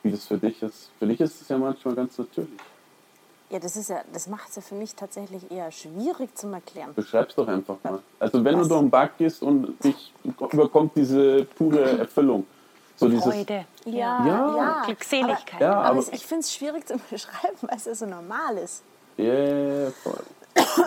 wie 0.03 0.11
das 0.11 0.25
für 0.25 0.37
dich 0.37 0.61
ist. 0.63 0.89
Für 0.97 1.05
dich 1.05 1.21
ist 1.21 1.41
es 1.41 1.47
ja 1.47 1.57
manchmal 1.57 1.95
ganz 1.95 2.17
natürlich. 2.17 2.59
Ja, 3.51 3.59
das 3.59 3.75
ist 3.75 3.89
ja, 3.89 4.01
das 4.13 4.27
macht 4.27 4.49
es 4.49 4.55
ja 4.55 4.61
für 4.61 4.75
mich 4.75 4.95
tatsächlich 4.95 5.51
eher 5.51 5.71
schwierig 5.71 6.35
zum 6.37 6.53
Erklären. 6.53 6.93
Beschreib's 6.95 7.35
doch 7.35 7.47
einfach 7.47 7.75
mal. 7.83 7.99
Also 8.17 8.43
wenn 8.45 8.55
Was? 8.57 8.63
du 8.63 8.69
durch 8.69 8.81
den 8.81 8.89
Bad 8.89 9.17
gehst 9.17 9.43
und 9.43 9.75
dich 9.83 10.13
überkommt 10.23 10.93
diese 10.95 11.43
pure 11.57 11.99
Erfüllung. 11.99 12.45
So 12.95 13.09
dieses, 13.09 13.25
Freude. 13.25 13.65
Ja, 13.85 14.25
Ja. 14.25 14.83
Glückseligkeit. 14.85 15.59
Ja, 15.59 15.73
Aber, 15.73 15.85
aber- 15.85 15.99
es- 15.99 16.09
ich 16.09 16.25
finde 16.25 16.41
es 16.41 16.53
schwierig 16.53 16.87
zu 16.87 16.95
beschreiben, 17.09 17.57
weil 17.61 17.75
es 17.75 17.85
ja 17.85 17.95
so 17.95 18.05
normal 18.05 18.57
ist. 18.57 18.83
yeah, 19.19 19.91
voll. 20.03 20.23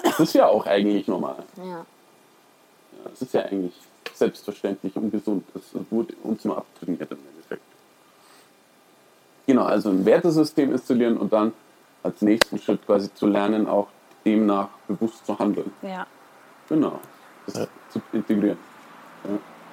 Das 0.02 0.20
ist 0.20 0.32
ja 0.34 0.46
auch 0.46 0.64
eigentlich 0.66 1.06
normal. 1.06 1.36
Ja. 1.58 1.64
Ja, 1.64 1.84
Das 3.10 3.20
ist 3.22 3.34
ja 3.34 3.42
eigentlich 3.42 3.74
selbstverständlich 4.14 4.94
und 4.96 5.10
gesund. 5.10 5.44
Das 5.52 5.62
wurde 5.90 6.14
uns 6.22 6.44
nur 6.44 6.56
abtrainiert 6.56 7.10
im 7.10 7.18
Endeffekt. 7.30 7.62
Genau, 9.46 9.64
also 9.64 9.90
ein 9.90 10.04
Wertesystem 10.06 10.72
installieren 10.72 11.18
und 11.18 11.32
dann 11.32 11.52
als 12.04 12.22
nächsten 12.22 12.58
Schritt 12.58 12.86
quasi 12.86 13.12
zu 13.12 13.26
lernen, 13.26 13.66
auch 13.66 13.88
demnach 14.24 14.68
bewusst 14.86 15.26
zu 15.26 15.36
handeln. 15.38 15.72
Ja. 15.82 16.06
Genau, 16.68 17.00
das 17.46 17.68
zu 17.90 18.00
integrieren. 18.12 18.58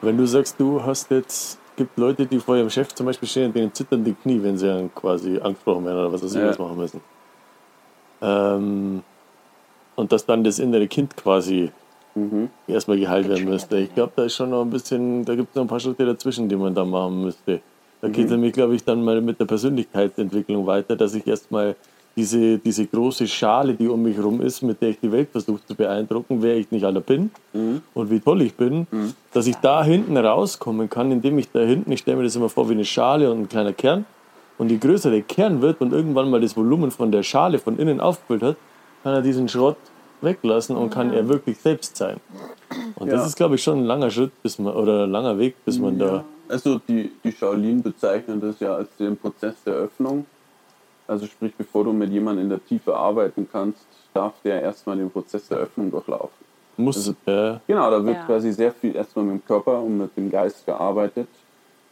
Wenn 0.02 0.17
du 0.17 0.26
sagst, 0.26 0.60
du 0.60 0.84
hast 0.84 1.12
jetzt, 1.12 1.60
gibt 1.76 1.98
Leute, 1.98 2.26
die 2.26 2.39
vor 2.39 2.58
ihrem 2.58 2.70
Chef 2.70 2.94
zum 2.96 3.06
Beispiel 3.06 3.28
stehen, 3.30 3.54
denen 3.54 3.74
zittern 3.74 4.04
die 4.04 4.13
Knie, 4.13 4.41
wenn 4.41 4.58
sie 4.58 4.67
dann 4.67 4.94
quasi 4.94 5.39
angesprochen 5.39 5.86
werden 5.86 6.00
oder 6.00 6.12
was 6.12 6.24
weiß 6.24 6.34
ich 6.34 6.41
Ja. 6.41 6.50
was 6.50 6.60
machen 6.60 6.78
müssen. 6.78 7.02
Ähm, 8.22 9.04
und 9.96 10.12
dass 10.12 10.26
dann 10.26 10.44
das 10.44 10.60
innere 10.60 10.88
Kind 10.88 11.15
quasi 11.15 11.72
erstmal 12.67 13.00
geheilt 13.00 13.30
werden 13.30 13.46
müsste. 13.46 13.78
Ich 13.78 13.94
glaube, 13.96 14.12
da 14.17 14.24
ist 14.26 14.36
schon 14.36 14.50
noch 14.50 14.63
ein 14.63 14.70
bisschen, 14.70 15.24
da 15.24 15.34
gibt 15.34 15.52
es 15.52 15.56
noch 15.56 15.63
ein 15.63 15.67
paar 15.70 15.80
Schritte 15.80 16.06
dazwischen, 16.06 16.50
die 16.50 16.58
man 16.58 16.76
da 16.76 16.84
machen 16.84 17.22
müsste. 17.22 17.62
Da 18.02 18.10
geht 18.10 18.26
es 18.26 18.32
nämlich, 18.32 18.52
glaube 18.52 18.76
ich, 18.76 18.84
dann 18.84 19.02
mal 19.04 19.22
mit 19.22 19.39
der 19.39 19.46
Persönlichkeitsentwicklung 19.46 20.65
weiter, 20.67 20.98
dass 20.98 21.13
ich 21.13 21.26
erstmal 21.26 21.76
diese, 22.15 22.58
diese 22.58 22.86
große 22.86 23.28
Schale, 23.28 23.74
die 23.74 23.88
um 23.88 24.02
mich 24.04 24.17
herum 24.17 24.41
ist, 24.41 24.62
mit 24.62 24.82
der 24.82 24.89
ich 24.89 25.00
die 25.00 25.12
Welt 25.12 25.30
versuche 25.32 25.65
zu 25.65 25.76
beeindrucken, 25.76 26.41
wer 26.41 26.58
ich 26.58 26.69
nicht 26.71 26.84
aller 26.84 27.00
bin 27.02 27.32
und 27.93 28.10
wie 28.12 28.19
toll 28.19 28.41
ich 28.41 28.54
bin, 28.56 28.86
dass 29.34 29.47
ich 29.47 29.56
da 29.58 29.84
hinten 29.84 30.17
rauskommen 30.17 30.89
kann, 30.89 31.12
indem 31.12 31.38
ich 31.39 31.50
da 31.52 31.60
hinten, 31.60 31.91
ich 31.91 32.02
stelle 32.02 32.17
mir 32.17 32.24
das 32.24 32.36
immer 32.36 32.50
vor 32.50 32.67
wie 32.69 32.74
eine 32.74 32.86
Schale 32.86 33.32
und 33.32 33.41
ein 33.41 33.50
kleiner 33.50 33.74
Kern, 33.74 34.06
und 34.58 34.69
je 34.69 34.78
größer 34.78 35.10
der 35.10 35.21
Kern 35.24 35.62
wird 35.62 35.82
und 35.82 35.91
irgendwann 35.91 36.30
mal 36.30 36.39
das 36.39 36.56
Volumen 36.56 36.91
von 36.91 37.12
der 37.12 37.24
Schale 37.24 37.58
von 37.58 37.80
innen 37.80 38.00
aufgefüllt 38.00 38.43
hat, 38.43 38.58
kann 39.02 39.13
er 39.15 39.21
diesen 39.24 39.47
Schrott 39.50 39.78
weglassen 40.21 40.76
und 40.76 40.91
kann 40.91 41.12
er 41.12 41.28
wirklich 41.28 41.58
selbst 41.58 41.97
sein. 41.97 42.17
Und 42.95 43.12
das 43.12 43.21
Ja. 43.21 43.26
ist, 43.26 43.36
glaube 43.38 43.56
ich, 43.56 43.63
schon 43.63 43.80
ein 43.80 43.86
langer 43.86 44.12
Schritt 44.12 44.32
bis 44.43 44.60
man, 44.60 44.76
oder 44.76 45.06
ein 45.06 45.12
langer 45.12 45.39
Weg, 45.39 45.56
bis 45.65 45.80
man 45.80 45.97
da. 45.97 46.24
Also 46.47 46.80
die, 46.88 47.12
die 47.24 47.32
Shaolin 47.32 47.82
bezeichnen 47.82 48.39
das 48.39 48.60
ja 48.60 48.76
als 48.76 48.89
den 48.97 49.17
Prozess 49.17 49.56
der 49.65 49.74
Öffnung. 49.74 50.26
Also 51.12 51.26
sprich, 51.26 51.54
bevor 51.58 51.84
du 51.84 51.91
mit 51.91 52.10
jemandem 52.10 52.45
in 52.45 52.50
der 52.50 52.65
Tiefe 52.65 52.95
arbeiten 52.95 53.45
kannst, 53.52 53.86
darf 54.13 54.32
der 54.45 54.62
erstmal 54.62 54.95
den 54.95 55.12
Prozess 55.12 55.45
der 55.50 55.58
Öffnung 55.58 55.91
durchlaufen. 55.91 56.30
Muss, 56.78 56.95
Also- 56.95 57.12
äh, 57.26 57.60
Genau, 57.67 57.91
da 57.91 58.06
wird 58.06 58.15
Ja. 58.15 58.26
quasi 58.26 58.54
sehr 58.54 58.71
viel 58.71 58.95
erstmal 58.95 59.26
mit 59.26 59.34
dem 59.41 59.45
Körper 59.45 59.82
und 59.82 59.97
mit 59.97 60.15
dem 60.15 60.32
Geist 60.32 60.65
gearbeitet, 60.65 61.28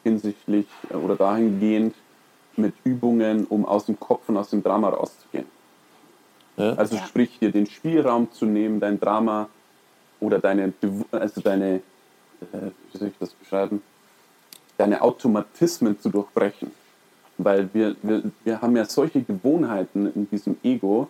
hinsichtlich 0.05 0.67
äh, 0.89 0.93
oder 0.95 1.17
dahingehend 1.17 1.95
mit 2.55 2.73
Übungen, 2.86 3.45
um 3.47 3.65
aus 3.65 3.88
dem 3.88 3.99
Kopf 3.99 4.29
und 4.29 4.38
aus 4.38 4.51
dem 4.51 4.63
Drama 4.63 4.88
rauszugehen. 4.88 5.47
Ja. 6.55 6.73
Also 6.75 6.95
Ja. 6.95 7.05
sprich, 7.05 7.38
dir 7.39 7.51
den 7.51 7.65
Spielraum 7.65 8.32
zu 8.32 8.45
nehmen, 8.45 8.79
dein 8.79 9.01
Drama 9.01 9.49
oder 10.21 10.39
deine, 10.39 10.71
also 11.12 11.41
deine, 11.41 11.75
äh, 11.75 12.71
wie 12.93 12.97
soll 12.97 13.10
ich 13.10 13.17
das 13.19 13.32
beschreiben, 13.34 13.82
deine 14.77 15.01
Automatismen 15.01 15.99
zu 15.99 16.08
durchbrechen. 16.08 16.71
Weil 17.41 17.69
wir, 17.73 17.95
wir, 18.04 18.23
wir 18.43 18.62
haben 18.62 18.75
ja 18.75 18.84
solche 18.86 19.21
Gewohnheiten 19.21 20.12
in 20.13 20.30
diesem 20.30 20.58
Ego 20.62 21.08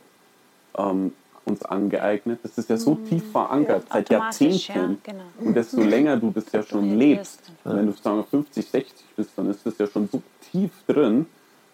ähm, 0.77 1.11
uns 1.45 1.63
angeeignet. 1.63 2.39
Das 2.43 2.57
ist 2.57 2.69
ja 2.69 2.77
so 2.77 2.95
tief 2.95 3.31
verankert, 3.31 3.83
seit 3.91 4.11
Automatisch, 4.11 4.67
Jahrzehnten. 4.69 5.01
ja, 5.05 5.11
genau. 5.11 5.23
Und 5.39 5.55
desto 5.55 5.81
länger 5.81 6.17
du 6.17 6.29
das 6.31 6.51
ja 6.51 6.61
schon 6.61 6.97
lebst, 6.97 7.41
bist. 7.45 7.51
wenn 7.63 7.87
du 7.87 7.93
sagen 7.93 8.17
wir, 8.17 8.23
50, 8.25 8.69
60 8.69 9.05
bist, 9.15 9.31
dann 9.35 9.49
ist 9.49 9.65
das 9.65 9.77
ja 9.79 9.87
schon 9.87 10.07
so 10.11 10.21
tief 10.51 10.71
drin, 10.87 11.25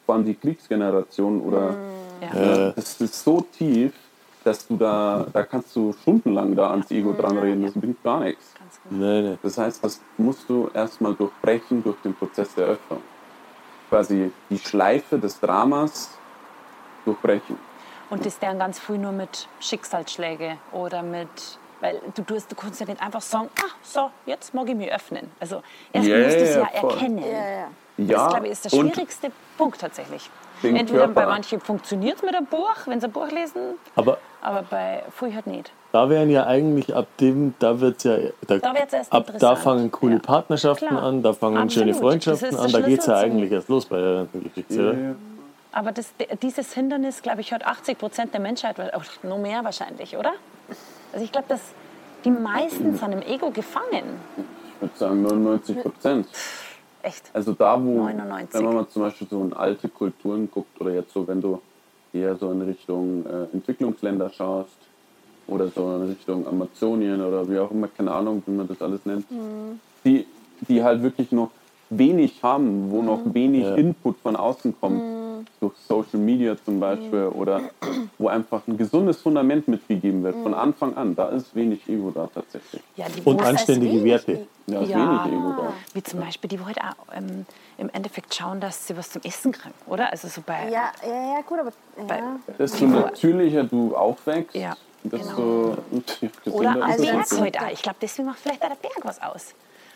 vor 0.05 0.15
allem 0.15 0.25
die 0.25 0.35
Kriegsgeneration 0.35 1.41
oder 1.41 1.75
Ja. 2.21 2.69
äh, 2.69 2.73
das 2.75 3.01
ist 3.01 3.21
so 3.23 3.41
tief, 3.41 3.91
dass 4.45 4.65
du 4.67 4.77
da, 4.77 5.25
da 5.33 5.43
kannst 5.43 5.75
du 5.75 5.91
stundenlang 6.01 6.55
da 6.55 6.69
ans 6.71 6.89
Ego 6.91 7.11
dran 7.13 7.37
reden, 7.39 7.63
das 7.63 7.73
bringt 7.73 8.01
gar 8.03 8.21
nichts. 8.21 8.53
Genau. 8.89 9.03
nee, 9.03 9.21
nee. 9.31 9.37
Das 9.43 9.57
heißt, 9.57 9.83
das 9.83 9.99
musst 10.17 10.47
du 10.47 10.69
erstmal 10.73 11.13
durchbrechen 11.15 11.83
durch 11.83 11.97
den 12.03 12.13
Prozess 12.13 12.53
der 12.55 12.67
Öffnung. 12.67 12.99
Quasi 13.89 14.31
die 14.49 14.59
Schleife 14.59 15.17
des 15.19 15.39
Dramas 15.39 16.09
durchbrechen. 17.05 17.57
Und 18.09 18.25
das 18.25 18.39
dann 18.39 18.59
ganz 18.59 18.79
früh 18.79 18.97
nur 18.97 19.11
mit 19.11 19.47
Schicksalsschläge 19.59 20.57
oder 20.71 21.01
mit, 21.01 21.27
Weil 21.81 21.99
du, 22.15 22.21
du, 22.21 22.35
du 22.39 22.55
kannst 22.55 22.79
ja 22.79 22.85
nicht 22.85 23.01
einfach 23.01 23.21
sagen, 23.21 23.49
ah, 23.59 23.71
so, 23.83 24.09
jetzt 24.25 24.53
mag 24.53 24.67
ich 24.69 24.75
mich 24.75 24.91
öffnen. 24.91 25.29
Also 25.39 25.61
erst 25.91 26.07
Ja, 26.07 26.17
musst 26.19 26.37
du 26.37 26.43
es 26.43 26.55
ja, 26.55 26.65
voll. 26.79 26.91
erkennen. 26.91 27.17
Ja, 27.19 27.49
ja. 27.49 27.67
Das, 27.97 28.29
glaube 28.29 28.45
ich, 28.47 28.51
ist 28.53 28.65
der 28.65 28.69
schwierigste 28.69 29.31
Punkt 29.57 29.79
tatsächlich. 29.81 30.29
Entweder 30.63 31.05
Körper. 31.05 31.13
bei 31.13 31.25
manchen 31.27 31.59
funktioniert 31.59 32.17
es 32.17 32.23
mit 32.23 32.33
einem 32.35 32.45
Buch, 32.45 32.75
wenn 32.85 32.99
sie 32.99 33.07
ein 33.07 33.11
Buch 33.11 33.29
lesen, 33.29 33.75
Aber 33.95 34.17
aber 34.45 34.63
bei 34.63 35.03
halt 35.33 35.47
nicht. 35.47 35.71
da 35.91 36.09
wären 36.09 36.29
ja 36.29 36.45
eigentlich 36.45 36.95
ab 36.95 37.07
dem, 37.19 37.55
da 37.59 37.79
wird 37.79 38.03
ja, 38.03 38.17
da, 38.47 38.57
Da 38.59 38.73
wird's 38.75 38.93
erst 38.93 39.11
ab 39.11 39.31
da 39.39 39.55
fangen 39.55 39.91
coole 39.91 40.13
Ja. 40.13 40.19
Partnerschaften 40.19 40.87
Klar. 40.87 41.03
an, 41.03 41.23
da 41.23 41.33
fangen 41.33 41.69
schöne 41.69 41.91
Absolut. 41.91 42.11
Freundschaften 42.11 42.51
Das 42.51 42.59
ist 42.59 42.75
an, 42.75 42.81
da 42.81 42.87
geht 42.87 42.99
es 42.99 43.07
ja 43.07 43.17
eigentlich 43.17 43.51
erst 43.51 43.69
los 43.69 43.85
bei 43.85 43.97
der 43.97 44.15
ganzen 44.15 44.43
Geschichte. 44.43 44.83
Ja. 44.83 45.15
Aber 45.71 45.91
das, 45.91 46.13
dieses 46.41 46.73
Hindernis, 46.73 47.21
glaube 47.21 47.41
ich, 47.41 47.51
hat 47.51 47.65
80 47.65 47.97
Prozent 47.97 48.33
der 48.33 48.39
Menschheit, 48.39 48.77
oder 48.77 48.91
noch 49.23 49.37
mehr 49.39 49.63
wahrscheinlich, 49.63 50.15
oder? 50.15 50.33
Also 51.11 51.25
ich 51.25 51.31
glaube, 51.31 51.47
dass 51.49 51.61
die 52.23 52.31
meisten 52.31 52.95
sind 52.95 53.11
im 53.11 53.21
Ego 53.21 53.49
gefangen. 53.49 54.19
Ich 54.75 54.81
würde 54.81 54.95
sagen 54.97 55.21
99 55.23 55.81
Prozent. 55.81 56.27
Echt. 57.01 57.29
Also 57.33 57.53
da, 57.53 57.83
wo, 57.83 58.03
99. 58.03 58.53
wenn 58.53 58.65
man 58.65 58.75
mal 58.75 58.87
zum 58.87 59.01
Beispiel 59.03 59.27
so 59.29 59.41
in 59.41 59.53
alte 59.53 59.89
Kulturen 59.89 60.49
guckt 60.49 60.79
oder 60.79 60.91
jetzt 60.91 61.13
so, 61.13 61.27
wenn 61.27 61.41
du 61.41 61.61
eher 62.15 62.35
so 62.37 62.51
in 62.51 62.61
Richtung 62.61 63.25
äh, 63.25 63.43
Entwicklungsländer 63.53 64.29
schaust 64.29 64.77
oder 65.47 65.67
so 65.69 65.95
in 65.95 66.03
Richtung 66.09 66.47
Amazonien 66.47 67.21
oder 67.21 67.47
wie 67.49 67.59
auch 67.59 67.71
immer, 67.71 67.87
keine 67.87 68.11
Ahnung, 68.11 68.41
wie 68.45 68.51
man 68.51 68.67
das 68.67 68.81
alles 68.81 69.05
nennt, 69.05 69.29
Mhm. 69.29 69.79
die, 70.05 70.25
die 70.67 70.83
halt 70.83 71.03
wirklich 71.03 71.31
noch 71.31 71.51
wenig 71.89 72.41
haben, 72.43 72.89
wo 72.91 73.01
noch 73.01 73.23
Mhm. 73.25 73.33
wenig 73.33 73.63
Ja. 73.63 73.75
Input 73.75 74.17
von 74.19 74.35
außen 74.35 74.75
kommt, 74.79 75.01
durch 75.59 75.73
Social 75.87 76.19
Media 76.19 76.55
zum 76.63 76.79
Beispiel 76.79 77.25
oder 77.33 77.61
wo 78.17 78.27
einfach 78.27 78.61
ein 78.67 78.77
gesundes 78.77 79.21
Fundament 79.21 79.67
mitgegeben 79.67 80.23
wird, 80.23 80.35
Mhm. 80.37 80.43
von 80.43 80.53
Anfang 80.53 80.97
an, 80.97 81.15
da 81.15 81.29
ist 81.29 81.53
wenig 81.55 81.87
Ego 81.87 82.11
da 82.11 82.27
tatsächlich. 82.33 82.81
Ja, 82.95 83.05
die 83.15 83.21
Und 83.21 83.41
anständige 83.41 84.03
Werte. 84.03 84.47
Ja, 84.67 84.81
ist 84.81 84.89
Ja. 84.89 84.97
wenig 84.97 85.39
Ego 85.39 85.53
da. 85.61 85.73
Wie 85.93 86.01
zum 86.03 86.19
Beispiel, 86.21 86.47
die 86.49 86.59
wollte 86.65 86.81
auch 86.81 87.13
ähm, 87.15 87.45
im 87.77 87.89
Endeffekt 87.93 88.33
schauen, 88.33 88.59
dass 88.59 88.87
sie 88.87 88.97
was 88.97 89.11
zum 89.11 89.21
Essen 89.23 89.51
kriegen, 89.51 89.75
oder? 89.85 90.09
Also 90.11 90.27
so 90.27 90.41
bei. 90.43 90.69
Ja, 90.71 90.91
ja, 91.05 91.35
ja, 91.35 91.41
gut, 91.45 91.59
aber 91.59 91.71
Bei- 92.07 92.17
ja. 92.17 92.39
Desto 92.57 92.85
natürlicher 92.87 93.63
du 93.63 93.95
aufwächst, 93.95 94.55
Ja, 94.55 94.75
desto 95.03 95.77
gesünder 96.43 96.45
Oder 96.51 96.89
es 96.89 97.01
Berg 97.01 97.39
halt 97.39 97.61
auch. 97.61 97.69
Ich 97.71 97.81
glaube, 97.83 97.97
deswegen 98.01 98.27
macht 98.27 98.39
vielleicht 98.39 98.63
auch 98.63 98.69
der 98.69 98.75
Berg 98.75 98.99
was 99.03 99.21
aus. 99.21 99.53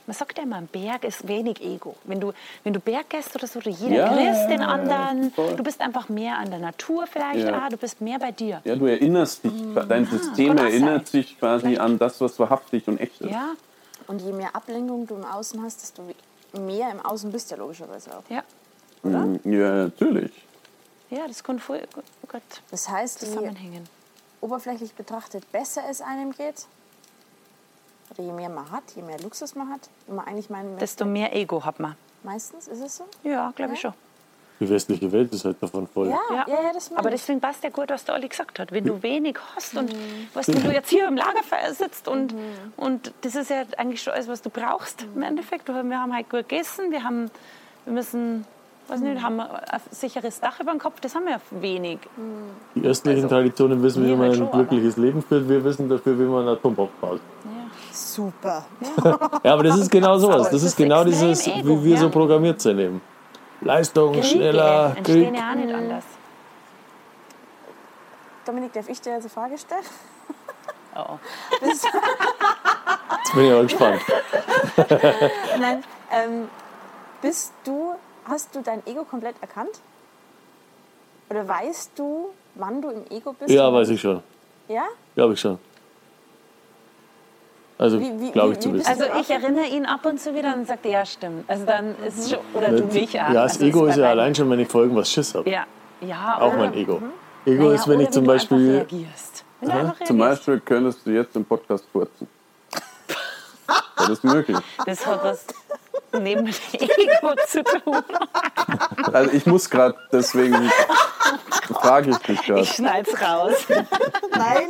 Man 0.09 0.15
sagt 0.15 0.39
ja 0.39 0.43
immer, 0.43 0.55
ein 0.55 0.65
Berg 0.65 1.03
ist 1.03 1.27
wenig 1.27 1.61
Ego. 1.61 1.93
Wenn 2.05 2.19
du, 2.19 2.33
wenn 2.63 2.73
du 2.73 2.79
Berg 2.79 3.11
gehst 3.11 3.35
oder 3.35 3.45
so, 3.45 3.59
du 3.59 3.69
jeder 3.69 3.95
Ja, 3.95 4.07
grüßt 4.07 4.49
den 4.49 4.61
ja, 4.61 4.67
anderen, 4.67 5.31
voll. 5.33 5.55
du 5.55 5.61
bist 5.61 5.79
einfach 5.81 6.09
mehr 6.09 6.35
an 6.39 6.49
der 6.49 6.57
Natur 6.57 7.05
vielleicht, 7.05 7.45
Ja. 7.45 7.63
auch, 7.67 7.69
du 7.69 7.77
bist 7.77 8.01
mehr 8.01 8.17
bei 8.17 8.31
dir. 8.31 8.59
Ja, 8.65 8.75
du 8.75 8.87
erinnerst 8.87 9.43
dich, 9.43 9.53
dein 9.87 10.07
System 10.07 10.47
kann 10.55 10.57
auch 10.57 10.63
erinnert 10.63 11.07
sein. 11.09 11.21
sich 11.21 11.37
quasi 11.37 11.77
an 11.77 11.99
das, 11.99 12.19
was 12.21 12.39
wahrhaftig 12.39 12.87
und 12.87 12.99
echt 12.99 13.21
ist. 13.21 13.29
Ja, 13.29 13.51
Und 14.07 14.19
je 14.23 14.33
mehr 14.33 14.55
Ablenkung 14.55 15.05
du 15.05 15.13
im 15.13 15.25
Außen 15.25 15.61
hast, 15.61 15.83
desto 15.83 16.01
mehr 16.59 16.89
im 16.89 17.05
Außen 17.05 17.31
bist 17.31 17.51
du 17.51 17.55
ja 17.55 17.61
logischerweise 17.61 18.09
auch. 18.17 18.23
ja. 18.31 18.41
Mhm. 19.03 19.39
Ja, 19.43 19.83
natürlich. 19.83 20.31
Ja, 21.11 21.27
das 21.27 21.43
kann 21.43 21.59
voll 21.59 21.83
gut 21.93 22.03
Das 22.71 22.89
heißt, 22.89 23.19
zusammenhängen. 23.19 23.87
oberflächlich 24.41 24.95
betrachtet 24.95 25.51
besser 25.51 25.83
es 25.87 26.01
einem 26.01 26.31
geht, 26.31 26.65
oder 28.11 28.23
je 28.23 28.31
mehr 28.33 28.49
man 28.49 28.69
hat, 28.71 28.83
je 28.95 29.01
mehr 29.01 29.19
Luxus 29.19 29.55
man 29.55 29.69
hat, 29.69 29.81
man 30.07 30.25
eigentlich 30.25 30.49
meinen 30.49 30.77
Desto 30.77 31.05
mehr 31.05 31.35
Ego 31.35 31.63
hat 31.63 31.79
man. 31.79 31.95
meistens, 32.23 32.67
ist 32.67 32.81
es 32.81 32.97
so? 32.97 33.05
Ja, 33.23 33.51
glaube 33.55 33.73
ich 33.73 33.81
Ja. 33.83 33.91
schon. 33.91 33.99
Die 34.59 34.69
westliche 34.69 35.09
Welt 35.13 35.33
ist 35.33 35.45
halt 35.45 35.55
davon 35.63 35.87
voll. 35.87 36.09
Ja, 36.09 36.19
Ja. 36.31 36.45
ja, 36.45 36.61
ja, 36.63 36.73
das 36.73 36.91
Aber 36.93 37.07
ich. 37.07 37.15
deswegen 37.15 37.39
passt 37.39 37.63
ja 37.63 37.69
gut, 37.69 37.89
was 37.89 38.03
der 38.03 38.15
Olli 38.15 38.27
gesagt 38.27 38.59
hat. 38.59 38.73
Wenn 38.73 38.83
du 38.83 39.01
wenig 39.01 39.37
hast 39.55 39.73
und 39.77 39.95
weißt, 40.33 40.53
wenn 40.53 40.63
du 40.63 40.73
jetzt 40.73 40.89
hier 40.89 41.07
im 41.07 41.15
Lagerfeuer 41.15 41.73
sitzt 41.73 42.09
und, 42.09 42.35
und 42.75 43.13
das 43.21 43.35
ist 43.35 43.49
ja 43.49 43.63
eigentlich 43.77 44.01
schon 44.03 44.11
alles, 44.13 44.27
was 44.27 44.41
du 44.41 44.49
brauchst 44.49 45.05
im 45.15 45.21
Endeffekt. 45.21 45.69
Du- 45.69 45.73
Wir 45.73 45.99
haben 46.01 46.13
halt 46.13 46.29
gut 46.29 46.49
gegessen, 46.49 46.91
wir, 46.91 47.05
haben, 47.05 47.31
wir 47.85 47.93
müssen, 47.93 48.43
weiß 48.89 48.99
nicht, 48.99 49.21
haben 49.23 49.39
ein 49.39 49.59
sicheres 49.91 50.41
Dach 50.41 50.59
über 50.59 50.71
dem 50.71 50.79
Kopf, 50.79 50.99
das 50.99 51.15
haben 51.15 51.23
wir 51.23 51.31
ja 51.33 51.41
wenig. 51.51 51.99
Die 52.75 52.81
östlichen 52.85 53.29
Traditionen 53.29 53.81
wissen, 53.81 54.03
wie 54.03 54.09
wir 54.09 54.17
man 54.17 54.23
halt 54.25 54.33
ein 54.33 54.37
schon, 54.39 54.47
aber- 54.49 54.57
glückliches 54.65 54.97
Leben 54.97 55.23
führt. 55.23 55.47
Wir 55.47 55.63
wissen 55.63 55.87
dafür, 55.87 56.19
wie 56.19 56.23
man 56.23 56.39
einen 56.41 56.57
Atombomb 56.57 56.99
baut. 56.99 57.21
Super. 57.91 58.65
Ja, 59.43 59.53
aber 59.53 59.63
das 59.63 59.77
ist 59.77 59.91
genau 59.91 60.17
sowas. 60.17 60.43
Das 60.43 60.53
es 60.53 60.63
ist 60.63 60.69
ist 60.69 60.77
genau 60.77 61.03
dieses, 61.03 61.47
Ego, 61.47 61.81
wie 61.81 61.91
wir 61.91 61.97
so 61.97 62.05
ja. 62.05 62.11
programmiert 62.11 62.61
sind 62.61 62.79
eben. 62.79 63.01
Leistung, 63.61 64.13
Kriege 64.13 64.25
schneller, 64.25 64.93
entstehen 64.95 65.33
Krieg. 65.33 65.39
ja 65.39 65.51
auch 65.51 65.55
nicht 65.55 65.73
anders. 65.73 66.03
Dominik, 68.45 68.73
darf 68.73 68.89
ich 68.89 69.01
dir 69.01 69.13
jetzt 69.13 69.23
eine 69.23 69.29
Frage 69.29 69.57
stellen? 69.57 69.83
Oh. 70.95 71.19
Jetzt 71.65 73.35
bin 73.35 73.45
ich 73.45 73.51
aber 73.51 73.63
gespannt. 73.63 74.01
Nein. 75.59 75.83
Ähm, 76.11 76.49
bist 77.21 77.53
du, 77.63 77.93
hast 78.25 78.55
du 78.55 78.61
dein 78.61 78.85
Ego 78.87 79.03
komplett 79.03 79.35
erkannt? 79.41 79.81
Oder 81.29 81.47
weißt 81.47 81.91
du, 81.95 82.31
wann 82.55 82.81
du 82.81 82.89
im 82.89 83.05
Ego 83.11 83.33
bist? 83.33 83.51
Ja, 83.51 83.71
weiß 83.71 83.89
ich 83.89 84.01
schon. 84.01 84.23
Ja? 84.67 84.87
Glaube 85.15 85.33
ich 85.33 85.39
schon. 85.39 85.59
Also, 87.79 87.97
glaube 87.97 88.49
wie- 88.49 88.53
ich 88.53 88.59
zu 88.59 88.73
wissen. 88.73 88.87
Also 88.87 89.05
ich 89.19 89.29
erinnere 89.29 89.65
ihn 89.65 89.85
ab 89.85 90.05
und 90.05 90.19
zu 90.19 90.35
wieder 90.35 90.53
und 90.53 90.67
sagt, 90.67 90.85
ja 90.85 91.05
stimmt. 91.05 91.49
Also 91.49 91.65
dann 91.65 91.95
ist 92.05 92.19
es 92.19 92.29
schon, 92.29 92.39
oder 92.53 92.69
du 92.71 92.83
mich 92.83 93.09
auch. 93.11 93.13
ja, 93.29 93.33
das 93.33 93.53
also 93.53 93.65
Ego 93.65 93.85
ist 93.85 93.95
ja 93.97 94.09
allein 94.09 94.35
schon, 94.35 94.49
wenn 94.51 94.59
ich 94.59 94.67
vor 94.67 94.81
irgendwas 94.81 95.09
Schiss 95.09 95.33
habe. 95.33 95.49
Ja, 95.49 95.65
ja 96.01 96.37
Auch 96.39 96.49
oder- 96.49 96.57
mein 96.57 96.73
Ego. 96.75 96.99
Mhm. 96.99 97.11
Ego 97.45 97.63
Naja, 97.63 97.75
ist, 97.75 97.87
wenn 97.87 97.99
ich 98.01 98.09
zum 98.11 98.25
Beispiel. 98.25 98.71
reagierst. 98.75 99.45
Wenn 99.61 99.69
du 99.69 99.75
einfach 99.75 100.03
Zum. 100.05 100.17
Beispiel 100.17 100.59
könntest 100.59 101.05
du 101.05 101.11
jetzt 101.11 101.35
im 101.35 101.45
Podcast 101.45 101.85
furzen. 101.91 102.27
Das 103.97 104.09
ist 104.09 104.23
möglich. 104.23 104.57
Das 104.85 105.05
hat 105.05 105.23
was 105.23 105.45
neben 106.13 106.45
dem 106.45 106.53
Ego 106.73 107.33
zu 107.47 107.63
tun. 107.63 107.95
Also 109.13 109.31
ich 109.31 109.45
muss 109.45 109.69
gerade, 109.69 109.95
deswegen 110.11 110.55
frage 111.73 112.11
ich 112.11 112.17
dich 112.17 112.41
gerade. 112.43 112.61
Ich 112.61 112.73
schneid's 112.73 113.13
raus. 113.21 113.53
Nein. 114.31 114.67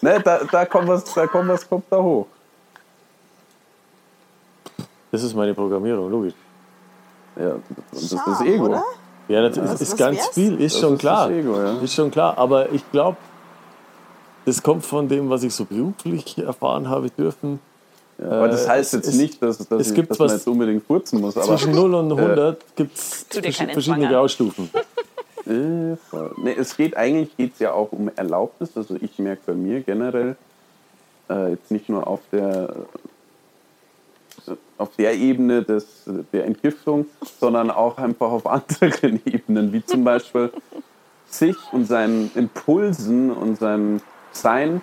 Ne, 0.00 0.20
da, 0.24 0.40
da 0.50 0.64
kommt 0.66 0.88
was, 0.88 1.04
da 1.14 1.26
kommt 1.26 1.48
was, 1.48 1.68
kommt 1.68 1.84
da 1.90 1.96
hoch. 2.02 2.26
Das 5.10 5.22
ist 5.22 5.34
meine 5.34 5.54
Programmierung, 5.54 6.10
logisch. 6.10 6.34
Ja, 7.36 7.52
und 7.52 7.62
das 7.92 8.02
ist 8.02 8.12
das 8.12 8.20
Schau, 8.38 8.44
Ego. 8.44 8.64
oder? 8.66 8.82
Ja, 9.28 9.48
das 9.48 9.56
ist, 9.56 9.80
ist 9.80 9.92
was 9.92 9.96
ganz 9.98 10.16
wär's? 10.18 10.28
viel, 10.30 10.60
ist 10.60 10.74
Das 10.74 10.80
schon 10.80 10.94
ist 10.94 10.98
klar. 11.00 11.28
das 11.28 11.36
Ego, 11.38 11.56
ja. 11.56 11.78
Ist 11.80 11.94
schon 11.94 12.10
klar, 12.10 12.36
aber 12.38 12.70
ich 12.72 12.90
glaube, 12.90 13.16
das 14.44 14.62
kommt 14.62 14.84
von 14.84 15.08
dem, 15.08 15.30
was 15.30 15.42
ich 15.44 15.54
so 15.54 15.64
beruflich 15.64 16.36
erfahren 16.38 16.88
habe 16.88 17.10
dürfen. 17.10 17.60
Ja, 18.18 18.26
aber 18.26 18.48
das 18.48 18.66
Äh, 18.66 18.68
heißt 18.70 18.92
jetzt 18.94 19.08
es- 19.08 19.14
nicht, 19.14 19.42
dass, 19.42 19.58
dass, 19.58 19.80
es 19.80 19.88
ich, 19.90 19.94
gibt 19.94 20.10
dass 20.10 20.18
man 20.18 20.28
jetzt 20.30 20.46
unbedingt 20.48 20.84
furzen 20.86 21.20
muss. 21.20 21.36
Aber 21.36 21.46
Zwischen 21.46 21.72
0 21.74 21.94
und 21.94 22.12
100 22.12 22.76
gibt 22.76 22.96
es 22.96 23.26
verschiedene. 23.30 24.08
Graustufen. 24.08 24.68
Voll. 26.10 26.34
nee, 26.38 26.54
es 26.56 26.76
geht 26.76 26.96
eigentlich 26.96 27.36
geht's 27.36 27.58
ja 27.58 27.72
auch 27.72 27.92
um 27.92 28.10
Erlaubnis. 28.16 28.76
Also 28.76 28.96
ich 29.00 29.18
merke 29.18 29.42
bei 29.46 29.54
mir 29.54 29.80
generell, 29.80 30.36
äh, 31.28 31.50
jetzt 31.50 31.70
nicht 31.70 31.88
nur 31.88 32.06
auf 32.06 32.20
der, 32.32 32.74
auf 34.78 34.96
der 34.96 35.14
Ebene 35.14 35.62
des, 35.62 36.04
der 36.32 36.46
Entgiftung, 36.46 37.06
sondern 37.40 37.70
auch 37.70 37.98
einfach 37.98 38.30
auf 38.30 38.46
anderen 38.46 39.20
Ebenen, 39.24 39.72
wie 39.72 39.84
zum 39.84 40.04
Beispiel 40.04 40.50
sich 41.26 41.56
und 41.72 41.86
seinen 41.86 42.30
Impulsen 42.34 43.30
und 43.30 43.58
seinem 43.58 44.00
Sein 44.32 44.82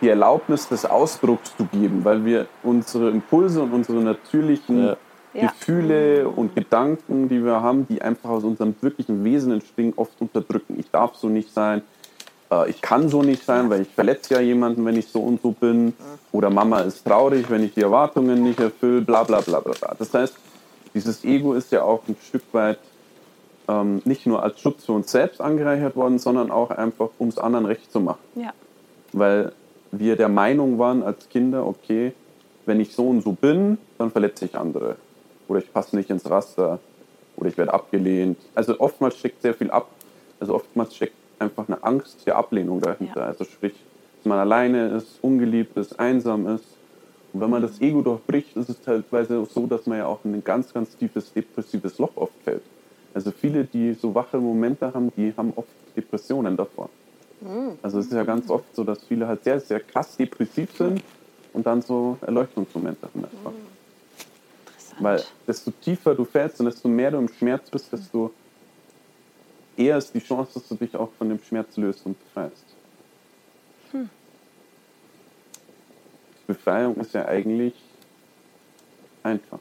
die 0.00 0.08
Erlaubnis 0.08 0.68
des 0.68 0.86
Ausdrucks 0.86 1.54
zu 1.56 1.64
geben, 1.66 2.04
weil 2.04 2.24
wir 2.24 2.46
unsere 2.62 3.10
Impulse 3.10 3.62
und 3.62 3.72
unsere 3.72 4.00
natürlichen 4.00 4.86
Ja. 4.86 4.96
Ja. 5.32 5.42
Gefühle 5.48 6.28
und 6.28 6.54
Gedanken, 6.56 7.28
die 7.28 7.44
wir 7.44 7.62
haben, 7.62 7.86
die 7.88 8.02
einfach 8.02 8.30
aus 8.30 8.44
unserem 8.44 8.74
wirklichen 8.80 9.22
Wesen 9.24 9.52
entspringen, 9.52 9.92
oft 9.96 10.20
unterdrücken. 10.20 10.76
Ich 10.78 10.90
darf 10.90 11.14
so 11.16 11.28
nicht 11.28 11.52
sein, 11.52 11.82
äh, 12.50 12.68
ich 12.68 12.80
kann 12.82 13.08
so 13.08 13.22
nicht 13.22 13.44
sein, 13.44 13.70
weil 13.70 13.82
ich 13.82 13.88
verletze 13.88 14.34
ja 14.34 14.40
jemanden, 14.40 14.84
wenn 14.84 14.96
ich 14.96 15.06
so 15.08 15.20
und 15.20 15.40
so 15.40 15.52
bin. 15.52 15.94
Oder 16.32 16.50
Mama 16.50 16.80
ist 16.80 17.04
traurig, 17.06 17.48
wenn 17.48 17.62
ich 17.62 17.74
die 17.74 17.82
Erwartungen 17.82 18.42
nicht 18.42 18.58
erfülle, 18.58 19.02
bla 19.02 19.22
bla 19.22 19.40
bla 19.40 19.60
bla. 19.60 19.72
bla. 19.72 19.94
Das 19.98 20.12
heißt, 20.12 20.34
dieses 20.94 21.24
Ego 21.24 21.54
ist 21.54 21.70
ja 21.70 21.82
auch 21.82 22.02
ein 22.08 22.16
Stück 22.26 22.42
weit 22.52 22.78
ähm, 23.68 24.02
nicht 24.04 24.26
nur 24.26 24.42
als 24.42 24.60
Schutz 24.60 24.84
für 24.84 24.92
uns 24.92 25.12
selbst 25.12 25.40
angereichert 25.40 25.94
worden, 25.94 26.18
sondern 26.18 26.50
auch 26.50 26.70
einfach, 26.70 27.10
um 27.18 27.28
es 27.28 27.38
anderen 27.38 27.66
recht 27.66 27.92
zu 27.92 28.00
machen 28.00 28.18
Ja. 28.34 28.52
weil 29.12 29.52
wir 29.92 30.16
der 30.16 30.28
Meinung 30.28 30.78
waren 30.78 31.02
als 31.02 31.28
Kinder, 31.28 31.66
okay, 31.66 32.12
wenn 32.66 32.80
ich 32.80 32.94
so 32.94 33.08
und 33.08 33.22
so 33.22 33.32
bin, 33.32 33.78
dann 33.98 34.10
verletze 34.10 34.44
ich 34.44 34.56
andere. 34.56 34.96
Oder 35.50 35.58
ich 35.58 35.72
passe 35.72 35.96
nicht 35.96 36.08
ins 36.10 36.30
Raster. 36.30 36.78
Oder 37.36 37.48
ich 37.48 37.58
werde 37.58 37.74
abgelehnt. 37.74 38.38
Also 38.54 38.78
oftmals 38.78 39.18
steckt 39.18 39.42
sehr 39.42 39.52
viel 39.52 39.70
ab. 39.70 39.90
Also 40.38 40.54
oftmals 40.54 40.94
steckt 40.94 41.16
einfach 41.40 41.66
eine 41.66 41.82
Angst 41.82 42.24
der 42.24 42.36
Ablehnung 42.36 42.80
dahinter. 42.80 43.20
Ja. 43.20 43.26
Also 43.26 43.44
sprich, 43.44 43.74
dass 44.18 44.26
man 44.26 44.38
alleine 44.38 44.88
ist, 44.90 45.18
ungeliebt 45.22 45.76
ist, 45.76 45.98
einsam 45.98 46.46
ist. 46.46 46.64
Und 47.32 47.40
wenn 47.40 47.50
man 47.50 47.62
das 47.62 47.80
Ego 47.80 48.00
durchbricht, 48.00 48.56
ist 48.56 48.68
es 48.68 48.80
teilweise 48.80 49.44
so, 49.44 49.66
dass 49.66 49.86
man 49.86 49.98
ja 49.98 50.06
auch 50.06 50.20
in 50.24 50.34
ein 50.34 50.44
ganz, 50.44 50.72
ganz 50.72 50.96
tiefes 50.96 51.32
depressives 51.32 51.98
Loch 51.98 52.12
oft 52.14 52.34
fällt. 52.44 52.62
Also 53.12 53.32
viele, 53.32 53.64
die 53.64 53.94
so 53.94 54.14
wache 54.14 54.38
Momente 54.38 54.94
haben, 54.94 55.12
die 55.16 55.34
haben 55.36 55.52
oft 55.56 55.68
Depressionen 55.96 56.56
davor. 56.56 56.90
Also 57.82 57.98
es 57.98 58.06
ist 58.06 58.12
ja 58.12 58.22
ganz 58.22 58.48
oft 58.50 58.76
so, 58.76 58.84
dass 58.84 59.02
viele 59.02 59.26
halt 59.26 59.42
sehr, 59.42 59.58
sehr 59.58 59.80
krass 59.80 60.16
depressiv 60.16 60.70
sind 60.76 61.02
und 61.54 61.66
dann 61.66 61.82
so 61.82 62.18
Erleuchtungsmomente 62.20 63.02
haben 63.02 63.24
einfach. 63.24 63.50
Interessant. 63.50 63.69
Weil 65.00 65.22
desto 65.46 65.70
tiefer 65.70 66.14
du 66.14 66.24
fällst 66.24 66.60
und 66.60 66.66
desto 66.66 66.88
mehr 66.88 67.10
du 67.10 67.18
im 67.18 67.28
Schmerz 67.28 67.70
bist, 67.70 67.92
desto 67.92 68.30
eher 69.76 69.96
ist 69.98 70.12
die 70.14 70.20
Chance, 70.20 70.52
dass 70.54 70.68
du 70.68 70.74
dich 70.74 70.94
auch 70.96 71.10
von 71.18 71.28
dem 71.28 71.38
Schmerz 71.42 71.76
löst 71.76 72.04
und 72.06 72.16
befreist. 72.22 72.64
Die 73.92 74.06
Befreiung 76.46 76.96
ist 76.96 77.14
ja 77.14 77.24
eigentlich 77.26 77.74
einfach. 79.22 79.58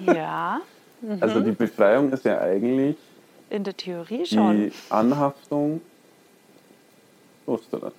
Ja, 0.00 0.60
Also 1.20 1.40
die 1.40 1.52
Befreiung 1.52 2.12
ist 2.12 2.24
ja 2.26 2.38
eigentlich 2.40 2.96
in 3.48 3.64
der 3.64 3.76
Theorie 3.76 4.26
schon. 4.26 4.56
die 4.68 4.72
Anhaftung 4.90 5.80
loszulassen. 7.46 7.98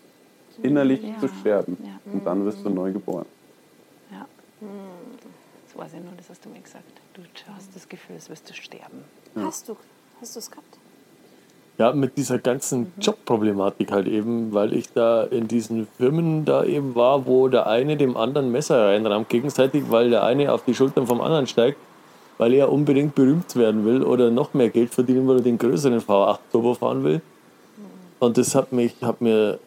Innerlich 0.62 1.02
Ja. 1.02 1.17
zu 1.19 1.28
sterben. 1.28 1.78
Ja. 1.84 2.00
Und 2.13 2.26
dann 2.26 2.45
wirst 2.45 2.63
du 2.63 2.69
neu 2.69 2.91
geboren. 2.91 3.26
Ja. 4.12 4.28
Das 5.72 5.86
weiß 5.86 5.94
ich 5.94 6.04
nur, 6.04 6.14
das 6.18 6.30
hast 6.30 6.44
du 6.44 6.50
mir 6.50 6.60
gesagt. 6.60 6.84
Du 7.14 7.22
hast 7.56 7.74
das 7.74 7.88
Gefühl, 7.88 8.18
es 8.18 8.30
wirst 8.30 8.50
du 8.50 8.54
sterben. 8.54 9.06
Hast 9.36 9.70
du 9.70 9.78
hast 10.20 10.36
es 10.36 10.52
gehabt? 10.52 10.78
Ja, 11.78 11.94
mit 11.94 12.18
dieser 12.18 12.38
ganzen 12.40 12.92
Jobproblematik 13.00 13.92
halt 13.92 14.08
eben, 14.08 14.54
weil 14.54 14.74
ich 14.74 14.92
da 14.92 15.24
in 15.24 15.48
diesen 15.48 15.88
Firmen 15.98 16.46
da 16.46 16.64
eben 16.64 16.94
war, 16.96 17.26
wo 17.26 17.48
der 17.48 17.68
eine 17.68 17.96
dem 17.96 18.18
anderen 18.18 18.52
Messer 18.52 18.88
reinrammt 18.88 19.30
gegenseitig, 19.30 19.86
weil 19.90 20.10
der 20.10 20.24
eine 20.24 20.52
auf 20.52 20.66
die 20.66 20.76
Schultern 20.76 21.08
vom 21.08 21.22
anderen 21.22 21.48
steigt, 21.48 21.78
weil 22.38 22.54
er 22.54 22.72
unbedingt 22.72 23.16
berühmt 23.16 23.56
werden 23.56 23.86
will 23.86 24.04
oder 24.04 24.30
noch 24.30 24.54
mehr 24.54 24.70
Geld 24.70 24.94
verdienen 24.94 25.28
will 25.28 25.36
oder 25.36 25.44
den 25.44 25.58
größeren 25.58 26.02
V8 26.02 26.40
Turbo 26.52 26.74
fahren 26.74 27.04
will. 27.04 27.22
Und 28.20 28.38
das 28.38 28.54
hat 28.54 28.74
mich, 28.74 28.96
hat 29.02 29.22
mir 29.22 29.58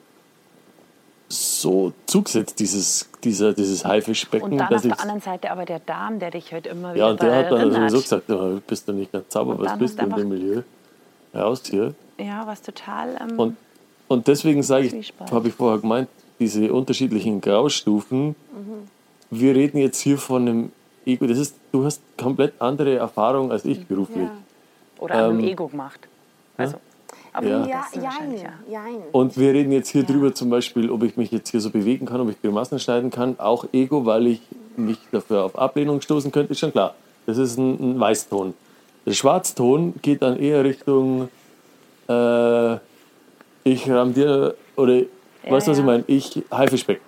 so 1.35 1.93
zugesetzt, 2.07 2.59
dieses, 2.61 3.09
dieser, 3.23 3.53
dieses 3.53 3.85
Haifischbecken, 3.85 4.53
Und 4.53 4.59
dann 4.59 4.73
auf 4.75 4.83
der 4.83 5.01
anderen 5.01 5.21
Seite 5.21 5.51
aber 5.51 5.65
der 5.65 5.81
Darm, 5.81 6.19
der 6.19 6.31
dich 6.31 6.53
halt 6.53 6.67
immer 6.67 6.95
wieder 6.95 7.05
ja, 7.07 7.11
und 7.11 7.23
der 7.23 7.37
hat 7.37 7.53
dann 7.53 7.73
sowieso 7.73 8.01
gesagt, 8.01 8.29
"Ja, 8.29 8.59
bist 8.67 8.89
du 8.89 8.93
nicht 8.93 9.13
ganz 9.13 9.33
sauber, 9.33 9.59
was 9.59 9.79
bist 9.79 9.99
du 10.01 10.05
in 10.05 10.11
dem 10.15 10.29
Milieu? 10.29 10.63
Raus 11.35 11.63
hier. 11.65 11.95
Ja, 12.19 12.47
was 12.47 12.63
total. 12.63 13.17
Ähm, 13.21 13.39
Und, 13.39 13.57
und 14.09 14.29
deswegen 14.29 14.63
sage 14.63 14.87
ich, 14.87 15.13
habe 15.31 15.49
ich 15.49 15.55
vorher 15.55 15.81
gemeint, 15.81 16.09
diese 16.39 16.73
unterschiedlichen 16.73 17.41
Graustufen. 17.41 18.29
Mhm. 18.29 18.35
Wir 19.31 19.55
reden 19.55 19.79
jetzt 19.79 20.01
hier 20.01 20.19
von 20.19 20.43
einem 20.49 20.73
Ego. 21.05 21.27
Das 21.27 21.39
ist, 21.39 21.57
du 21.73 21.85
hast 21.85 22.03
komplett 22.17 22.55
andere 22.61 22.97
Erfahrung 22.97 23.51
als 23.51 23.65
ich 23.65 23.85
beruflich. 23.87 24.25
Ja. 24.29 24.31
oder 24.99 25.15
an 25.15 25.25
einem 25.25 25.39
ähm, 25.41 25.45
Ego 25.47 25.67
gemacht. 25.69 26.01
Also, 26.57 26.77
aber 27.35 27.47
Ja. 27.47 27.67
Ja, 27.67 27.85
jein, 27.95 28.33
ja. 28.39 28.53
jein. 28.71 29.03
Und 29.13 29.37
wir 29.37 29.53
reden 29.53 29.73
jetzt 29.73 29.89
hier 29.91 30.03
Ja. 30.03 30.07
drüber 30.07 30.35
zum 30.35 30.49
Beispiel, 30.51 30.91
ob 30.91 31.03
ich 31.03 31.17
mich 31.17 31.31
jetzt 31.31 31.51
hier 31.51 31.61
so 31.61 31.69
bewegen 31.71 32.07
kann, 32.07 32.21
ob 32.21 32.31
ich 32.31 32.41
Grimassen 32.41 32.79
schneiden 32.79 33.11
kann. 33.11 33.39
Auch 33.39 33.67
Ego, 33.73 34.07
weil 34.07 34.27
ich 34.29 34.41
mich 34.77 34.99
dafür 35.13 35.45
auf 35.45 35.59
Ablehnung 35.59 36.01
stoßen 36.01 36.33
könnte, 36.33 36.53
ist 36.53 36.61
schon 36.61 36.73
klar. 36.73 36.95
Das 37.27 37.37
ist 37.37 37.59
ein, 37.59 37.97
ein 37.97 38.01
Weißton. 38.01 38.55
Der 39.07 39.13
Schwarzton 39.13 39.95
geht 40.01 40.23
dann 40.23 40.39
eher 40.39 40.65
Richtung, 40.65 41.29
äh, 42.09 42.75
ich 43.65 43.91
ramm 43.91 44.15
dir, 44.15 44.55
oder, 44.77 45.01
weißt 45.49 45.67
du, 45.67 45.71
was 45.73 45.79
ja. 45.79 45.79
ich 45.79 45.85
meine? 45.85 46.05
Ich 46.07 46.43
Haifischbecken. 46.51 47.03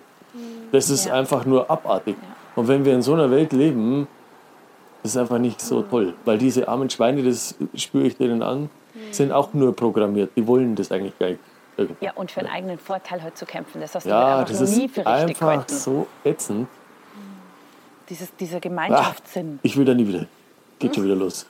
Das 0.71 0.89
ist 0.89 1.05
Ja. 1.05 1.13
einfach 1.13 1.45
nur 1.45 1.69
abartig. 1.71 2.15
Und 2.55 2.67
wenn 2.67 2.83
wir 2.85 2.93
in 2.93 3.01
so 3.01 3.13
einer 3.13 3.31
Welt 3.31 3.53
leben, 3.53 4.07
das 5.03 5.11
ist 5.11 5.17
einfach 5.17 5.37
nicht 5.39 5.61
so 5.61 5.83
toll. 5.83 6.13
Weil 6.25 6.37
diese 6.37 6.67
armen 6.67 6.89
Schweine, 6.89 7.23
das 7.23 7.55
spüre 7.75 8.07
ich 8.07 8.17
denen 8.17 8.41
an, 8.41 8.69
sind 9.11 9.31
auch 9.31 9.53
nur 9.53 9.75
programmiert. 9.75 10.31
Die 10.35 10.45
wollen 10.47 10.75
das 10.75 10.91
eigentlich 10.91 11.17
gar 11.19 11.27
nicht. 11.29 11.39
irgendwie. 11.77 12.05
Ja, 12.05 12.13
und 12.15 12.31
für 12.31 12.39
einen 12.41 12.49
eigenen 12.49 12.77
Vorteil 12.79 13.21
heute 13.23 13.35
zu 13.35 13.45
kämpfen, 13.45 13.81
das 13.81 13.93
hast 13.95 14.05
du 14.05 14.09
Ja, 14.09 14.39
einfach 14.39 14.49
das 14.51 14.61
noch 14.61 14.77
nie 14.77 14.85
ist 14.85 14.95
für 14.95 15.01
richtig 15.01 15.05
einfach 15.07 15.39
gehalten. 15.39 15.73
so 15.75 16.07
ätzend. 16.23 16.67
Dieses, 18.09 18.35
dieser 18.37 18.57
Ah, 18.57 18.59
Gemeinschaftssinn. 18.59 19.59
ich 19.63 19.75
will 19.77 19.85
da 19.85 19.93
nie 19.93 20.07
wieder. 20.07 20.25
Geht 20.79 20.95
schon 20.95 21.03
wieder 21.03 21.15
los. 21.15 21.45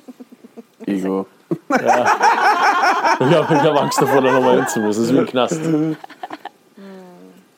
Ego. 0.86 1.26
Ich 1.48 1.76
habe 1.80 3.54
ich 3.54 3.60
hab 3.62 3.80
Angst 3.80 4.00
davor, 4.02 4.20
da 4.20 4.32
nochmal 4.32 4.56
hinzumüssen. 4.58 5.02
Das 5.04 5.10
ist 5.10 5.14
wie 5.14 5.18
ein 5.20 5.26
Knast. 5.26 5.60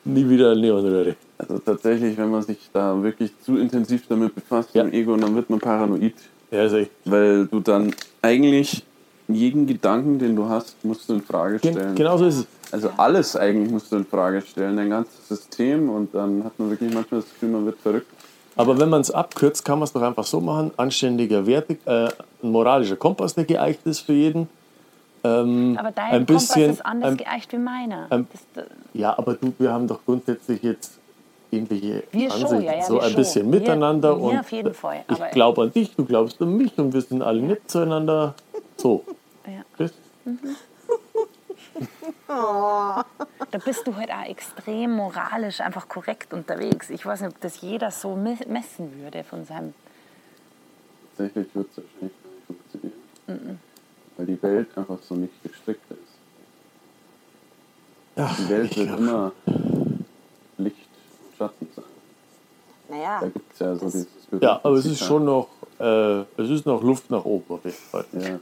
Nie 0.05 0.29
wieder 0.29 0.55
Neonröhre. 0.55 1.15
Also 1.37 1.59
tatsächlich, 1.59 2.17
wenn 2.17 2.29
man 2.31 2.41
sich 2.43 2.69
da 2.73 3.01
wirklich 3.01 3.31
zu 3.41 3.57
intensiv 3.57 4.07
damit 4.07 4.33
befasst, 4.35 4.69
Ja. 4.73 4.83
mit 4.83 4.93
dem 4.93 4.99
Ego, 5.01 5.15
dann 5.17 5.35
wird 5.35 5.49
man 5.49 5.59
paranoid. 5.59 6.13
Ja, 6.51 6.63
ist 6.65 6.73
echt. 6.73 6.91
Weil 7.05 7.47
du 7.47 7.59
dann 7.59 7.93
eigentlich 8.21 8.83
jeden 9.35 9.67
Gedanken, 9.67 10.19
den 10.19 10.35
du 10.35 10.47
hast, 10.49 10.83
musst 10.83 11.07
du 11.09 11.13
in 11.13 11.21
Frage 11.21 11.59
Gen 11.59 11.73
stellen. 11.73 11.95
genau 11.95 12.17
so 12.17 12.25
ist 12.25 12.37
es. 12.39 12.47
Also 12.71 12.89
alles 12.97 13.35
eigentlich 13.35 13.71
musst 13.71 13.91
du 13.91 13.97
in 13.97 14.05
Frage 14.05 14.41
stellen, 14.41 14.77
dein 14.77 14.89
ganzes 14.89 15.27
System 15.27 15.89
und 15.89 16.13
dann 16.13 16.43
hat 16.43 16.57
man 16.59 16.69
wirklich 16.69 16.93
manchmal 16.93 17.21
das 17.21 17.29
Gefühl, 17.29 17.49
man 17.49 17.65
wird 17.65 17.79
verrückt. 17.79 18.07
Aber 18.55 18.77
wenn 18.79 18.89
man 18.89 19.01
es 19.01 19.09
abkürzt, 19.11 19.63
kann 19.63 19.79
man 19.79 19.85
es 19.85 19.93
doch 19.93 20.01
einfach 20.01 20.25
so 20.25 20.41
machen. 20.41 20.71
Anständiger 20.77 21.45
Werte, 21.47 21.77
äh, 21.85 22.09
ein 22.43 22.51
moralischer 22.51 22.95
Kompass, 22.97 23.33
der 23.35 23.45
geeicht 23.45 23.79
ist 23.85 24.01
für 24.01 24.13
jeden. 24.13 24.49
Ähm, 25.23 25.77
Aber 25.79 25.91
dein 25.91 26.11
ein 26.11 26.25
bisschen, 26.25 26.55
Kompass 26.61 26.75
ist 26.79 26.85
anders 26.85 27.11
ein- 27.11 27.17
geeicht 27.17 27.51
wie 27.53 27.57
meiner. 27.57 28.07
ein- 28.09 28.27
das, 28.53 28.65
Ja, 28.93 29.17
aber 29.17 29.33
du, 29.35 29.53
wir 29.57 29.71
haben 29.71 29.87
doch 29.87 29.99
grundsätzlich 30.05 30.61
jetzt 30.63 30.93
ähnliche 31.51 32.03
Wir 32.11 32.29
schon, 32.31 32.43
Ansichten. 32.43 32.63
ja, 32.65 32.73
ja, 32.75 32.81
so 32.83 32.93
wir 32.95 33.01
ein 33.03 33.07
schon. 33.09 33.15
bisschen 33.17 33.51
Wir- 33.51 33.59
miteinander. 33.59 34.15
wir 34.17 34.23
und 34.23 34.39
auf 34.39 34.51
jeden 34.51 34.73
Fall, 34.73 35.03
Ich 35.09 35.31
glaube 35.31 35.61
an 35.63 35.71
dich, 35.73 35.95
du 35.95 36.05
glaubst 36.05 36.41
an 36.41 36.55
mich 36.57 36.77
und 36.77 36.93
wir 36.93 37.01
sind 37.01 37.21
alle 37.21 37.41
nett 37.41 37.61
zueinander. 37.67 38.33
So. 38.77 39.03
Ja. 39.49 39.63
Das, 39.77 39.91
Da 42.27 43.57
bist 43.63 43.85
du 43.87 43.95
halt 43.95 44.11
auch 44.11 44.25
extrem 44.25 44.91
moralisch 44.95 45.61
einfach 45.61 45.87
korrekt 45.87 46.33
unterwegs. 46.33 46.89
Ich 46.89 47.05
weiß 47.05 47.21
nicht, 47.21 47.35
ob 47.35 47.41
das 47.41 47.61
jeder 47.61 47.91
so 47.91 48.15
me- 48.15 48.37
messen 48.47 48.99
würde 49.01 49.23
von 49.23 49.45
seinem. 49.45 49.73
Tatsächlich 51.17 51.53
wird 51.55 51.69
es 51.71 51.77
wahrscheinlich 51.77 52.01
nicht 52.01 52.45
funktionieren. 53.27 53.59
Weil 54.17 54.25
die 54.25 54.41
Welt 54.43 54.77
einfach 54.77 54.97
so 55.01 55.15
nicht 55.15 55.41
gestrickt 55.43 55.89
ist. 55.91 55.99
ja, 58.15 58.35
Die 58.37 58.49
Welt 58.49 58.75
wird 58.77 58.87
glaub- 58.87 58.99
immer 58.99 59.31
Licht 60.57 60.77
und 61.31 61.37
Schatten 61.37 61.67
sein. 61.75 61.85
Naja, 62.89 63.19
Da 63.21 63.27
gibt 63.27 63.53
es 63.53 63.59
ja 63.59 63.75
so 63.75 63.85
dieses 63.85 64.07
ja, 64.41 64.59
aber 64.63 64.75
es 64.75 64.85
ist 64.85 64.99
schon 65.03 65.25
noch, 65.25 65.47
äh, 65.79 66.19
es 66.37 66.49
ist 66.49 66.65
noch 66.65 66.81
Luft 66.83 67.09
nach 67.09 67.23
oben 67.25 67.45
auf 67.55 67.63
jeden 67.65 67.75
Fall. 67.77 68.05
Ja, 68.13 68.39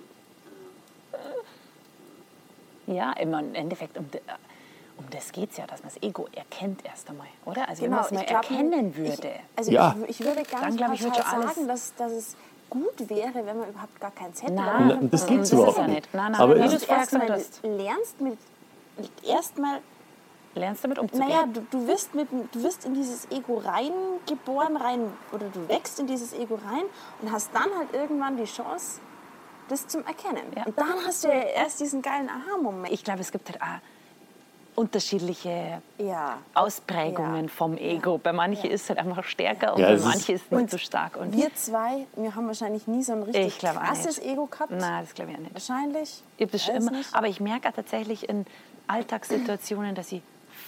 Ja, 2.88 3.12
immer 3.14 3.40
im 3.42 3.54
Endeffekt, 3.54 3.98
um, 3.98 4.10
de- 4.12 4.22
um 4.98 5.06
das 5.12 5.32
geht 5.32 5.52
es 5.52 5.58
ja, 5.58 5.68
dass 5.68 5.84
man 5.84 5.92
das 5.94 6.02
Ego 6.02 6.28
erkennt 6.34 6.84
erst 6.86 7.10
einmal, 7.10 7.28
oder? 7.46 7.68
Also, 7.70 7.84
wenn 7.84 7.90
genau. 7.92 8.02
man 8.02 8.06
es 8.06 8.12
mal 8.14 8.22
ich 8.22 8.28
glaub, 8.28 8.50
erkennen 8.50 8.90
ich- 8.92 8.98
würde. 8.98 9.32
also 9.56 9.72
Ja. 9.72 9.96
ich, 10.08 10.10
ich 10.22 10.26
würde 10.26 10.44
ganz 10.44 10.62
Dann, 10.64 10.78
glaub 10.78 10.94
ich, 10.94 11.02
sagen, 11.02 11.68
dass, 11.68 11.94
dass 11.96 12.12
es 12.14 12.36
gut 12.70 13.10
wäre, 13.10 13.34
wenn 13.46 13.58
man 13.60 13.70
überhaupt 13.70 14.00
gar 14.00 14.12
keinen 14.12 14.34
Zettel 14.34 14.56
Nein, 14.56 14.90
hat. 14.90 15.00
Das 15.14 15.26
das 15.26 15.32
ist 15.32 15.52
überhaupt 15.54 15.78
nicht. 15.80 15.90
nicht. 15.90 16.14
Nein, 16.14 16.32
nein, 16.32 16.42
Aber 16.42 16.56
es- 16.56 16.72
du 16.72 16.78
du 16.80 17.34
es 17.34 17.62
lernst 17.64 18.22
mit 18.22 18.38
erstmal 19.24 19.80
lernst 20.56 20.84
damit 20.84 20.98
umzugehen. 21.00 21.28
Naja, 21.30 21.46
du, 21.46 21.62
du, 21.70 21.88
wirst 21.88 22.16
mit, 22.16 22.28
du 22.32 22.64
wirst 22.64 22.86
in 22.86 22.94
dieses 22.96 23.30
Ego 23.32 23.58
reingeboren, 23.64 24.76
rein, 24.76 25.02
oder 25.32 25.50
du 25.50 25.68
wächst 25.70 26.00
in 26.00 26.08
dieses 26.08 26.34
Ego 26.34 26.56
rein 26.56 26.84
und 27.22 27.32
hast 27.32 27.52
dann 27.54 27.70
halt 27.78 27.94
irgendwann 27.94 28.38
die 28.38 28.46
Chance, 28.46 29.00
das 29.68 29.88
zum 29.88 30.06
Erkennen. 30.06 30.44
Ja. 30.56 30.66
Und 30.66 30.78
dann 30.78 30.94
hast 31.06 31.24
du 31.24 31.28
ja 31.28 31.34
erst 31.36 31.80
diesen 31.80 32.02
geilen 32.02 32.30
Aha-Moment. 32.30 32.94
ich 32.94 33.04
glaube, 33.04 33.22
es 33.22 33.32
gibt 33.32 33.50
halt 33.50 33.62
auch 33.62 33.80
unterschiedliche 34.76 35.82
Ja. 35.98 36.38
Ausprägungen 36.54 37.46
Ja. 37.46 37.50
vom 37.52 37.78
Ego. 37.78 38.20
Bei 38.20 38.32
manchen 38.32 38.70
ist 38.70 38.84
es 38.84 38.90
halt 38.90 39.00
einfach 39.00 39.24
stärker 39.24 39.74
und 39.74 39.80
Ja, 39.82 39.88
bei 39.96 39.98
manchen 40.00 40.36
ist 40.36 40.44
es 40.46 40.52
nicht 40.52 40.70
so 40.70 40.78
stark. 40.78 41.18
Und 41.18 41.34
Wir 41.36 41.54
zwei, 41.56 42.06
wir 42.16 42.36
haben 42.36 42.46
wahrscheinlich 42.48 42.86
nie 42.88 43.02
so 43.02 43.14
ein 43.14 43.24
richtig 43.24 43.48
Ich 43.48 43.58
glaube 43.58 43.80
auch 43.80 43.86
krasses. 43.86 44.20
Ego 44.20 44.46
gehabt. 44.46 44.72
Nein, 44.72 45.04
das 45.04 45.16
glaube 45.16 45.32
ich 45.32 45.38
auch 45.38 45.42
nicht. 45.42 45.54
Wahrscheinlich. 45.54 46.22
Ich 46.38 46.70
immer, 46.70 46.92
nicht. 46.92 47.14
aber 47.16 47.28
ich 47.28 47.40
merke 47.40 47.72
tatsächlich 47.74 48.30
in 48.30 48.46
Alltagssituationen, 48.88 49.96
dass 49.96 50.12
ich 50.12 50.22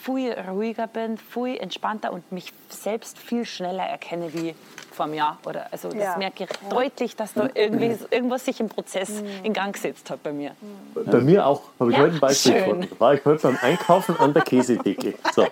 viel 0.03 0.33
ruhiger 0.33 0.88
bin, 0.88 1.17
viel 1.17 1.57
entspannter 1.57 2.12
und 2.13 2.31
mich 2.31 2.51
selbst 2.69 3.17
viel 3.17 3.45
schneller 3.45 3.83
erkenne 3.83 4.33
wie 4.33 4.55
vor 4.91 5.05
einem 5.05 5.13
Jahr. 5.15 5.38
Oder, 5.45 5.67
also 5.71 5.89
das 5.89 5.97
Ja. 5.97 6.17
merke 6.17 6.45
ich 6.45 6.49
deutlich, 6.69 7.15
dass 7.15 7.33
da 7.33 7.49
irgendwie, 7.53 7.95
irgendwas 8.09 8.45
sich 8.45 8.59
im 8.59 8.69
Prozess 8.69 9.23
in 9.43 9.53
Gang 9.53 9.73
gesetzt 9.73 10.09
hat 10.09 10.21
bei 10.23 10.31
mir. 10.31 10.51
Bei 10.93 11.19
mir 11.19 11.45
auch, 11.45 11.62
habe 11.79 11.91
ich 11.91 11.97
Ja, 11.97 12.03
heute 12.03 12.15
ein 12.15 12.19
Beispiel 12.19 12.51
schön. 12.53 12.63
gefunden. 12.63 12.89
War 12.99 13.13
ich 13.13 13.25
heute 13.25 13.41
beim 13.43 13.57
Einkaufen 13.62 14.17
an 14.19 14.33
der 14.33 14.43
Käsetheke. 14.43 15.13
So. 15.33 15.45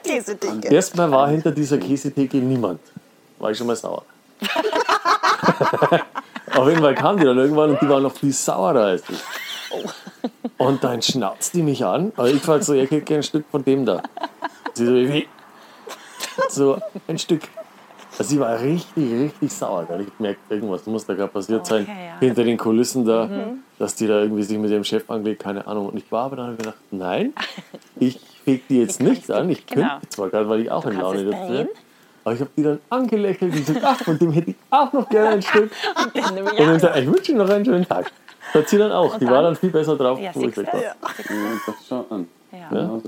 Erstmal 0.69 1.11
war 1.11 1.29
hinter 1.29 1.51
dieser 1.51 1.77
Käsetheke 1.77 2.37
niemand. 2.37 2.79
War 3.39 3.51
ich 3.51 3.57
schon 3.57 3.67
mal 3.67 3.75
sauer. 3.75 4.03
Auf 6.53 6.67
jeden 6.67 6.81
Fall 6.81 6.95
kam 6.95 7.17
die 7.17 7.25
dann 7.25 7.37
irgendwann 7.37 7.71
und 7.71 7.81
die 7.81 7.89
war 7.89 7.99
noch 7.99 8.13
viel 8.15 8.31
saurer 8.33 8.85
als 8.85 9.03
ich. 9.09 9.19
Und 10.57 10.83
dann 10.83 11.01
schnauzt 11.01 11.53
die 11.53 11.61
mich 11.61 11.85
an. 11.85 12.11
Aber 12.15 12.29
ich 12.29 12.41
frage 12.41 12.63
so, 12.63 12.73
ich 12.73 12.89
hätte 12.89 13.01
gerne 13.01 13.19
ein 13.19 13.23
Stück 13.23 13.45
von 13.51 13.63
dem 13.63 13.85
da. 13.85 14.01
Sie 14.73 14.85
so, 14.85 14.93
wie? 14.93 15.27
So, 16.49 16.77
ein 17.07 17.17
Stück. 17.17 17.43
Also 18.17 18.31
sie 18.31 18.39
war 18.39 18.59
richtig, 18.59 19.11
richtig 19.13 19.51
sauer. 19.53 19.85
gell. 19.87 20.01
Ich 20.01 20.19
merke, 20.19 20.39
irgendwas 20.49 20.85
muss 20.87 21.05
da 21.05 21.13
gerade 21.13 21.31
passiert 21.31 21.65
sein. 21.67 21.83
Okay, 21.83 22.07
ja. 22.07 22.19
Hinter 22.19 22.43
den 22.43 22.57
Kulissen 22.57 23.05
da, 23.05 23.29
dass 23.77 23.93
die 23.93 24.07
da 24.07 24.21
irgendwie 24.21 24.41
sich 24.43 24.57
mit 24.57 24.71
dem 24.71 24.83
Chef 24.83 25.07
angelegt, 25.09 25.43
keine 25.43 25.67
Ahnung. 25.67 25.89
Und 25.89 25.97
ich 25.97 26.11
war 26.11 26.25
aber 26.25 26.37
dann 26.37 26.57
gedacht, 26.57 26.77
nein, 26.89 27.33
ich 27.99 28.19
feg 28.43 28.67
die 28.67 28.79
jetzt 28.79 29.01
nicht 29.01 29.29
du- 29.29 29.35
an. 29.35 29.49
Ich 29.51 29.65
genau. 29.67 29.87
könnte 29.89 30.09
zwar 30.09 30.29
gerade, 30.29 30.49
weil 30.49 30.61
ich 30.61 30.71
auch 30.71 30.83
in 30.85 30.91
kannst 30.97 31.03
Laune 31.03 31.25
dazu 31.25 31.47
drehen. 31.53 31.67
Aber 32.23 32.33
ich 32.33 32.41
habe 32.41 32.49
die 32.57 32.63
dann 32.63 32.79
angelächelt 32.89 33.53
und 33.53 33.65
gesagt, 33.65 33.85
ach, 33.85 34.03
von 34.03 34.17
dem 34.17 34.31
hätte 34.31 34.49
ich 34.51 34.55
auch 34.71 34.91
noch 34.93 35.07
gerne 35.09 35.29
ein 35.29 35.41
Stück. 35.43 35.71
Und 36.03 36.15
dann 36.83 36.97
ich 37.03 37.07
wünsche 37.07 37.31
Ihnen 37.31 37.37
noch 37.37 37.49
einen 37.49 37.65
schönen 37.65 37.87
Tag. 37.87 38.11
Das 38.53 38.63
hat 38.63 38.69
sie 38.69 38.77
dann 38.77 38.91
auch. 38.91 39.17
Die 39.17 39.27
war 39.27 39.41
dann 39.43 39.55
viel 39.55 39.69
besser 39.69 39.95
drauf, 39.97 40.19
Ja, 40.19 40.31
wo 40.33 40.41
ich 40.41 40.55
weg 40.57 40.71
war. 40.73 40.81
Ja, 40.81 40.95
das 41.65 41.75
schau 41.87 42.05
an. 42.09 42.27
Ja. 42.51 42.69
Genau 42.69 42.97
es. 42.97 43.03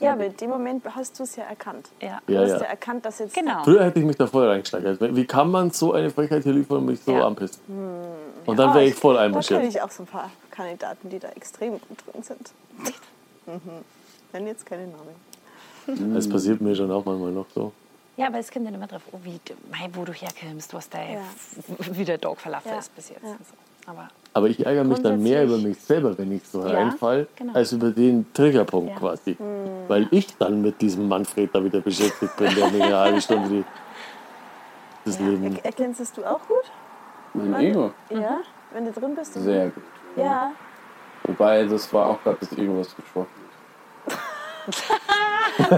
Ja, 0.00 0.12
aber 0.14 0.24
in 0.26 0.36
dem 0.36 0.50
Moment 0.50 0.82
hast 0.94 1.18
du 1.18 1.24
es 1.24 1.36
ja 1.36 1.44
erkannt. 1.44 1.88
Ja. 2.00 2.20
Du 2.26 2.32
Ja, 2.32 2.40
hast 2.40 2.48
ja. 2.50 2.56
ja 2.58 2.64
erkannt, 2.64 3.04
dass 3.04 3.18
jetzt. 3.18 3.34
Genau. 3.34 3.62
Früher 3.64 3.84
hätte 3.84 3.98
ich 4.00 4.04
mich 4.06 4.16
da 4.16 4.26
voll 4.26 4.46
reingesteigert. 4.48 4.98
Wie 5.14 5.24
kann 5.26 5.50
man 5.50 5.70
so 5.70 5.92
eine 5.92 6.10
Frechheit 6.10 6.42
hier 6.42 6.52
liefern 6.54 6.78
und 6.78 6.86
mich 6.86 7.00
so 7.02 7.12
Ja. 7.12 7.26
anpissen? 7.26 7.60
Und 8.46 8.58
dann 8.58 8.74
wäre 8.74 8.84
ich 8.86 8.94
voll 8.94 9.14
Da 9.14 9.20
kenne 9.20 9.26
einmarschiert. 9.26 9.62
ich 9.64 9.80
auch 9.82 9.90
so 9.90 10.02
ein 10.04 10.06
paar 10.06 10.30
Kandidaten, 10.50 11.10
die 11.10 11.18
da 11.18 11.28
extrem 11.28 11.72
gut 11.72 11.98
drin 12.12 12.22
sind. 12.22 12.52
Mhm. 13.46 13.60
Nenn 14.32 14.46
jetzt 14.46 14.64
keine 14.64 14.86
Namen. 14.86 16.14
Das 16.14 16.28
passiert 16.28 16.60
mir 16.60 16.74
schon 16.74 16.90
auch 16.90 17.04
manchmal 17.04 17.32
noch 17.32 17.46
so. 17.54 17.72
Ja, 18.20 18.26
aber 18.26 18.38
es 18.38 18.50
kommt 18.50 18.66
dann 18.66 18.74
immer 18.74 18.86
drauf, 18.86 19.00
oh, 19.12 19.18
wie, 19.22 19.40
du- 19.46 19.54
wo 19.98 20.04
du 20.04 20.12
herkommst, 20.12 20.74
was 20.74 20.90
dein, 20.90 21.14
Ja. 21.14 21.20
wie 21.92 22.04
der 22.04 22.18
Dog 22.18 22.38
verlaufen 22.38 22.68
Ja. 22.70 22.78
ist 22.78 22.94
bis 22.94 23.08
jetzt. 23.08 23.22
Ja. 23.24 23.30
So. 23.38 23.90
Aber 23.90 24.08
Aber 24.34 24.46
ich 24.48 24.64
ärgere 24.64 24.84
mich 24.84 25.00
dann 25.00 25.22
mehr 25.22 25.44
über 25.44 25.56
mich 25.56 25.80
selber, 25.80 26.16
wenn 26.18 26.30
ich 26.32 26.46
so 26.46 26.60
Ja, 26.66 26.74
reinfall, 26.74 27.26
genau. 27.34 27.54
als 27.54 27.72
über 27.72 27.90
den 27.90 28.30
Triggerpunkt 28.34 28.90
Ja. 28.90 28.96
quasi. 28.98 29.38
Weil 29.88 30.06
ich 30.10 30.36
dann 30.36 30.60
mit 30.60 30.78
diesem 30.82 31.08
Manfred 31.08 31.48
da 31.54 31.64
wieder 31.64 31.80
beschäftigt 31.80 32.36
bin, 32.36 32.54
der 32.54 32.68
mir 32.70 32.84
eine 32.84 32.96
halbe 32.98 33.20
Stunde 33.22 33.48
die, 33.48 33.64
das 35.06 35.18
Leben. 35.18 35.56
Er 35.56 35.64
erkennst 35.64 36.14
du 36.18 36.22
auch 36.24 36.46
gut? 36.46 36.70
Mein 37.32 37.54
Ego. 37.54 37.90
Ja. 38.10 38.40
Wenn 38.72 38.84
du 38.84 38.92
drin 38.92 39.14
bist? 39.14 39.32
Sehr 39.32 39.70
gut. 39.70 39.82
Ja. 40.16 40.52
Wobei, 41.24 41.64
das 41.64 41.90
war 41.94 42.06
auch 42.10 42.22
gerade 42.22 42.36
das 42.40 42.52
Ego, 42.52 42.78
was 42.80 42.94
gesprochen 42.94 43.39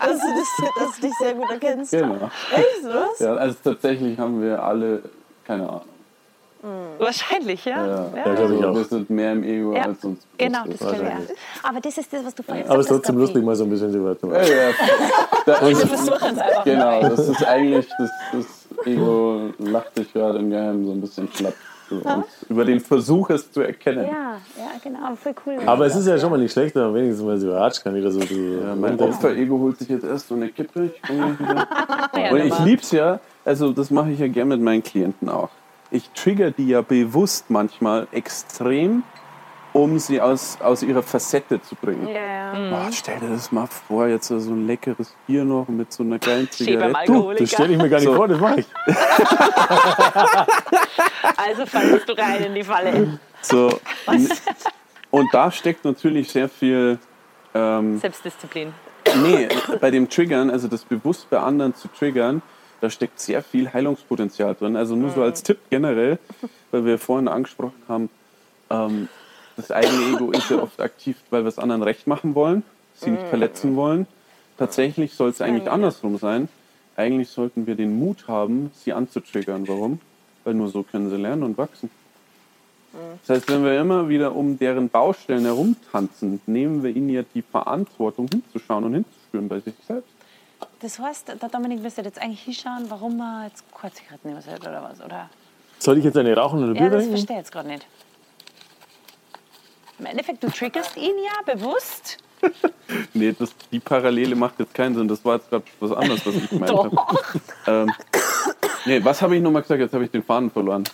Dass 0.00 0.18
du, 0.20 0.26
das, 0.34 0.48
dass 0.78 0.96
du 0.96 1.00
dich 1.06 1.14
sehr 1.20 1.34
gut 1.34 1.50
erkennst. 1.50 1.90
Genau. 1.92 2.14
Echt, 2.54 2.84
was? 2.84 3.18
Ja, 3.18 3.34
also 3.34 3.56
tatsächlich 3.62 4.18
haben 4.18 4.40
wir 4.42 4.62
alle, 4.62 5.02
keine 5.46 5.68
Ahnung. 5.68 5.82
wahrscheinlich, 6.98 7.64
ja. 7.64 7.86
Ja, 7.86 8.04
Ja, 8.16 8.22
glaub 8.24 8.34
ich 8.34 8.40
also 8.40 8.68
auch. 8.68 8.74
wir 8.74 8.84
sind 8.84 9.10
mehr 9.10 9.32
im 9.32 9.44
Ego 9.44 9.74
Ja, 9.74 9.82
als 9.82 10.04
uns. 10.04 10.26
Genau, 10.38 10.64
das 10.66 10.78
glaube 10.78 10.96
ich. 11.28 11.36
Aber 11.68 11.80
das 11.80 11.98
ist 11.98 12.12
das, 12.12 12.24
was 12.24 12.34
du 12.34 12.42
vorhin 12.42 12.64
Aber 12.68 12.78
es 12.80 12.86
ist 12.86 12.88
gesagt 12.88 13.04
trotzdem 13.06 13.16
hast, 13.16 13.20
lustig, 13.28 13.44
mal 13.44 13.56
so 13.56 13.64
ein 13.64 13.70
bisschen 13.70 13.92
drüber 13.92 14.18
zu 14.18 14.26
Ja, 14.26 14.32
machen. 14.32 14.48
ja. 14.50 14.70
Da 15.46 15.60
Wir 15.68 15.76
versuchen 15.76 16.32
es 16.32 16.38
einfach 16.38 16.64
genau, 16.64 17.00
das 17.02 17.28
ist 17.28 17.46
eigentlich, 17.46 17.88
das, 17.98 18.10
das 18.32 18.86
Ego 18.86 19.50
lacht 19.58 19.94
sich 19.94 20.12
gerade 20.12 20.38
im 20.38 20.50
Geheimen 20.50 20.86
so 20.86 20.92
ein 20.92 21.00
bisschen 21.00 21.28
schlapp. 21.32 21.54
Und 21.90 22.24
über 22.48 22.64
den 22.64 22.80
Versuch, 22.80 23.30
es 23.30 23.50
zu 23.50 23.60
erkennen. 23.60 24.04
Ja, 24.04 24.40
ja, 24.56 24.70
genau, 24.82 25.06
aber 25.06 25.16
voll 25.16 25.34
cool. 25.46 25.58
Aber 25.66 25.86
es 25.86 25.96
ist 25.96 26.06
ja 26.06 26.18
schon 26.18 26.30
mal 26.30 26.38
nicht 26.38 26.52
schlecht, 26.52 26.74
wenn 26.74 26.82
man 26.82 26.94
wenigstens 26.94 27.24
mal 27.24 27.38
so 27.38 27.48
überrascht 27.48 27.82
kann, 27.82 27.94
wieder 27.94 28.10
so 28.10 28.20
die. 28.20 28.58
Ja, 28.62 28.74
mein 28.74 28.98
Opfer-Ego 28.98 29.58
holt 29.58 29.78
sich 29.78 29.88
jetzt 29.88 30.04
erst 30.04 30.28
so 30.28 30.34
eine 30.34 30.48
Kippe. 30.48 30.86
Ich 30.86 31.08
ja, 31.08 32.30
Und 32.30 32.44
ich 32.44 32.58
lieb's 32.60 32.90
ja, 32.92 33.20
also 33.44 33.72
das 33.72 33.90
mache 33.90 34.10
ich 34.10 34.18
ja 34.18 34.28
gern 34.28 34.48
mit 34.48 34.60
meinen 34.60 34.82
Klienten 34.82 35.28
auch. 35.28 35.50
Ich 35.90 36.10
trigger 36.10 36.50
die 36.50 36.68
ja 36.68 36.82
bewusst 36.82 37.48
manchmal 37.48 38.08
extrem, 38.12 39.02
um 39.78 39.98
sie 39.98 40.20
aus, 40.20 40.58
aus 40.60 40.82
ihrer 40.82 41.02
Facette 41.02 41.62
zu 41.62 41.76
bringen. 41.76 42.08
Ja, 42.08 42.54
ja. 42.54 42.70
Boah, 42.70 42.88
stell 42.92 43.20
dir 43.20 43.28
das 43.28 43.52
mal 43.52 43.66
vor, 43.66 44.08
jetzt 44.08 44.26
so 44.28 44.34
ein 44.34 44.66
leckeres 44.66 45.14
Bier 45.26 45.44
noch 45.44 45.68
mit 45.68 45.92
so 45.92 46.02
einer 46.02 46.18
geilen 46.18 46.46
am 46.46 46.50
Zigarette. 46.50 46.96
Alkoholiker. 46.96 47.44
Das 47.44 47.52
stelle 47.52 47.72
ich 47.74 47.78
mir 47.78 47.88
gar 47.88 47.98
nicht 47.98 48.08
So. 48.08 48.14
vor, 48.14 48.28
das 48.28 48.40
mache 48.40 48.60
ich. 48.60 48.66
Also 51.36 51.66
fallst 51.66 52.08
du 52.08 52.12
rein 52.18 52.44
in 52.44 52.54
die 52.54 52.64
Falle. 52.64 53.20
So. 53.42 53.78
Und 55.10 55.28
da 55.32 55.50
steckt 55.50 55.84
natürlich 55.84 56.30
sehr 56.30 56.48
viel 56.48 56.98
ähm, 57.54 57.98
Selbstdisziplin. 57.98 58.74
Nee, 59.22 59.48
bei 59.80 59.90
dem 59.90 60.08
Triggern, 60.08 60.50
also 60.50 60.68
das 60.68 60.84
bewusst 60.84 61.30
bei 61.30 61.38
anderen 61.38 61.74
zu 61.74 61.88
triggern, 61.88 62.42
da 62.80 62.90
steckt 62.90 63.20
sehr 63.20 63.42
viel 63.42 63.72
Heilungspotenzial 63.72 64.54
drin. 64.54 64.76
Also 64.76 64.96
nur 64.96 65.10
so 65.10 65.22
als 65.22 65.42
Tipp 65.42 65.58
generell, 65.70 66.18
weil 66.70 66.84
wir 66.84 66.98
vorhin 66.98 67.28
angesprochen 67.28 67.82
haben, 67.88 68.10
ähm, 68.70 69.08
das 69.58 69.70
eigene 69.70 70.14
Ego 70.14 70.30
ist 70.30 70.48
ja 70.50 70.62
oft 70.62 70.80
aktiv, 70.80 71.16
weil 71.30 71.42
wir 71.44 71.48
es 71.48 71.58
anderen 71.58 71.82
recht 71.82 72.06
machen 72.06 72.34
wollen, 72.34 72.62
sie 72.94 73.10
nicht 73.10 73.24
verletzen 73.24 73.76
wollen. 73.76 74.06
Tatsächlich 74.56 75.12
soll 75.14 75.30
es 75.30 75.40
eigentlich 75.42 75.70
andersrum 75.70 76.16
sein. 76.16 76.48
Eigentlich 76.96 77.28
sollten 77.28 77.66
wir 77.66 77.74
den 77.74 77.98
Mut 77.98 78.26
haben, 78.28 78.70
sie 78.74 78.92
anzutriggern. 78.92 79.68
Warum? 79.68 80.00
Weil 80.44 80.54
nur 80.54 80.68
so 80.68 80.82
können 80.82 81.10
sie 81.10 81.16
lernen 81.16 81.42
und 81.42 81.58
wachsen. 81.58 81.90
Das 83.26 83.36
heißt, 83.36 83.50
wenn 83.50 83.64
wir 83.64 83.78
immer 83.78 84.08
wieder 84.08 84.34
um 84.34 84.58
deren 84.58 84.88
Baustellen 84.88 85.44
herumtanzen, 85.44 86.40
nehmen 86.46 86.82
wir 86.82 86.94
ihnen 86.94 87.10
ja 87.10 87.22
die 87.34 87.42
Verantwortung 87.42 88.28
hinzuschauen 88.32 88.84
und 88.84 88.94
hinzuspüren 88.94 89.48
bei 89.48 89.60
sich 89.60 89.74
selbst. 89.86 90.10
Das 90.80 90.98
heißt, 90.98 91.28
der 91.40 91.48
Dominik 91.48 91.82
müsste 91.82 92.02
jetzt 92.02 92.20
eigentlich 92.20 92.42
hinschauen, 92.42 92.86
warum 92.88 93.20
er 93.20 93.46
jetzt 93.48 93.64
keine 93.78 93.92
Zigaretten 93.92 94.28
nehmen 94.28 94.40
sollte 94.40 94.68
oder 94.68 94.82
was, 94.82 95.04
oder? 95.04 95.28
Soll 95.78 95.98
ich 95.98 96.04
jetzt 96.04 96.16
eine 96.16 96.34
rauchen 96.34 96.58
oder 96.64 96.72
Ja, 96.74 96.80
Bier 96.80 96.90
das 96.90 97.02
trinken? 97.04 97.16
verstehe 97.16 97.36
ich 97.36 97.40
jetzt 97.42 97.52
gerade 97.52 97.68
nicht. 97.68 97.86
Im 99.98 100.06
Endeffekt, 100.06 100.42
du 100.42 100.48
triggerst 100.50 100.96
ihn 100.96 101.14
ja 101.24 101.54
bewusst. 101.54 102.18
Nee, 103.12 103.34
das, 103.38 103.50
die 103.72 103.80
Parallele 103.80 104.34
macht 104.36 104.58
jetzt 104.60 104.72
keinen 104.72 104.94
Sinn. 104.94 105.08
Das 105.08 105.22
war 105.24 105.36
jetzt 105.36 105.50
gerade 105.50 105.64
was 105.80 105.92
anderes, 105.92 106.24
was 106.24 106.34
ich 106.36 106.48
gemeint 106.48 106.70
Doch. 106.70 106.84
habe. 106.96 107.20
Ähm, 107.66 107.92
nee, 108.86 109.04
was 109.04 109.20
habe 109.20 109.36
ich 109.36 109.42
nochmal 109.42 109.60
gesagt? 109.62 109.80
Jetzt 109.80 109.92
habe 109.92 110.04
ich 110.04 110.10
den 110.10 110.22
Faden 110.22 110.50
verloren. 110.50 110.84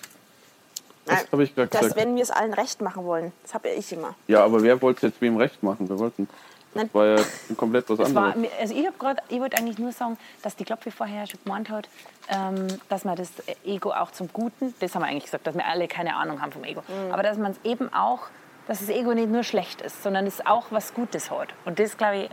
Was 1.06 1.30
habe 1.30 1.44
ich 1.44 1.54
gerade 1.54 1.68
Dass, 1.68 1.82
gesagt? 1.82 2.00
wenn 2.00 2.16
wir 2.16 2.22
es 2.22 2.30
allen 2.30 2.52
recht 2.54 2.80
machen 2.80 3.04
wollen, 3.04 3.30
das 3.42 3.54
habe 3.54 3.68
ja 3.68 3.74
ich 3.74 3.92
immer. 3.92 4.14
Ja, 4.26 4.42
aber 4.44 4.62
wer 4.62 4.80
wollte 4.82 5.06
jetzt 5.06 5.20
wem 5.20 5.36
recht 5.36 5.62
machen? 5.62 5.88
Wir 5.88 5.98
wollten. 5.98 6.28
Das 6.72 6.82
Nein. 6.82 6.90
war 6.94 7.06
ja 7.06 7.16
komplett 7.56 7.88
was 7.90 7.98
Das 7.98 8.14
war, 8.14 8.32
anderes. 8.32 8.50
mir- 8.50 8.58
also 8.60 8.74
ich 8.74 8.86
habe 8.86 8.96
gerade, 8.98 9.22
ich 9.28 9.38
wollte 9.38 9.56
eigentlich 9.58 9.78
nur 9.78 9.92
sagen, 9.92 10.16
dass 10.42 10.56
die 10.56 10.64
Klopfe 10.64 10.90
vorher 10.90 11.26
schon 11.28 11.38
gemeint 11.44 11.68
hat, 11.70 11.88
ähm, 12.30 12.66
dass 12.88 13.04
man 13.04 13.14
das 13.16 13.28
Ego 13.64 13.92
auch 13.92 14.10
zum 14.10 14.28
Guten, 14.32 14.74
das 14.80 14.94
haben 14.94 15.02
wir 15.02 15.08
eigentlich 15.08 15.24
gesagt, 15.24 15.46
dass 15.46 15.54
wir 15.54 15.64
alle 15.66 15.86
keine 15.86 16.16
Ahnung 16.16 16.40
haben 16.42 16.50
vom 16.50 16.64
Ego, 16.64 16.82
aber 17.12 17.22
dass 17.22 17.36
man 17.38 17.52
es 17.52 17.58
eben 17.62 17.92
auch, 17.92 18.22
dass 18.66 18.80
das 18.80 18.88
Ego 18.88 19.12
nicht 19.14 19.28
nur 19.30 19.42
schlecht 19.42 19.80
ist, 19.82 20.02
sondern 20.02 20.26
es 20.26 20.44
auch 20.44 20.66
was 20.70 20.94
Gutes 20.94 21.30
hat. 21.30 21.48
Und 21.64 21.78
das 21.78 21.96
glaube 21.96 22.16
ich 22.24 22.30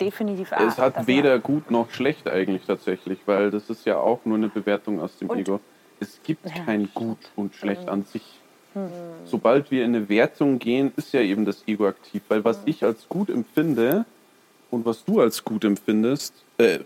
definitiv 0.00 0.52
auch. 0.52 0.60
Es 0.60 0.78
hat 0.78 1.06
weder 1.06 1.38
gut 1.38 1.70
noch 1.70 1.90
schlecht 1.90 2.28
eigentlich 2.28 2.62
tatsächlich, 2.66 3.18
weil 3.26 3.50
das 3.50 3.68
ist 3.70 3.84
ja 3.86 3.96
auch 3.98 4.20
nur 4.24 4.36
eine 4.36 4.48
Bewertung 4.48 5.00
aus 5.00 5.16
dem 5.18 5.30
Und- 5.30 5.38
Ego. 5.38 5.60
Es 6.00 6.18
gibt 6.24 6.44
Ja. 6.46 6.64
kein 6.64 6.88
gut 6.92 7.18
und 7.36 7.54
schlecht 7.54 7.88
an 7.88 8.04
sich. 8.04 8.22
Sobald 9.24 9.70
wir 9.70 9.84
in 9.84 9.94
eine 9.94 10.08
Wertung 10.08 10.58
gehen, 10.58 10.92
ist 10.96 11.12
ja 11.12 11.20
eben 11.20 11.44
das 11.44 11.62
Ego 11.68 11.86
aktiv, 11.86 12.22
weil 12.28 12.44
was 12.44 12.58
ich 12.64 12.82
als 12.82 13.08
gut 13.08 13.30
empfinde 13.30 14.04
und 14.72 14.84
was 14.84 15.04
du 15.04 15.20
als 15.20 15.44
gut 15.44 15.64
empfindest, 15.64 16.34
äh, 16.58 16.80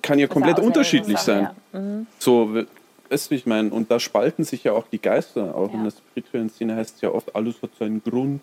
kann 0.00 0.18
ja 0.18 0.26
komplett 0.26 0.58
unterschiedlich 0.58 1.18
Sache, 1.18 1.50
sein. 1.72 2.06
So, 2.18 2.54
we- 2.54 2.66
weißt 3.10 3.26
du, 3.26 3.30
wie 3.32 3.34
ich 3.36 3.46
meine? 3.46 3.70
Und 3.70 3.90
da 3.90 3.98
spalten 4.00 4.44
sich 4.44 4.64
ja 4.64 4.72
auch 4.72 4.86
die 4.88 5.00
Geister. 5.00 5.54
Auch 5.54 5.72
in 5.72 5.78
Ja. 5.84 5.84
der 5.84 5.90
spirituellen 5.90 6.48
Szene 6.50 6.76
heißt 6.76 6.96
es 6.96 7.00
ja 7.02 7.10
oft, 7.10 7.34
alles 7.34 7.60
hat 7.62 7.70
seinen 7.78 8.02
Grund. 8.02 8.40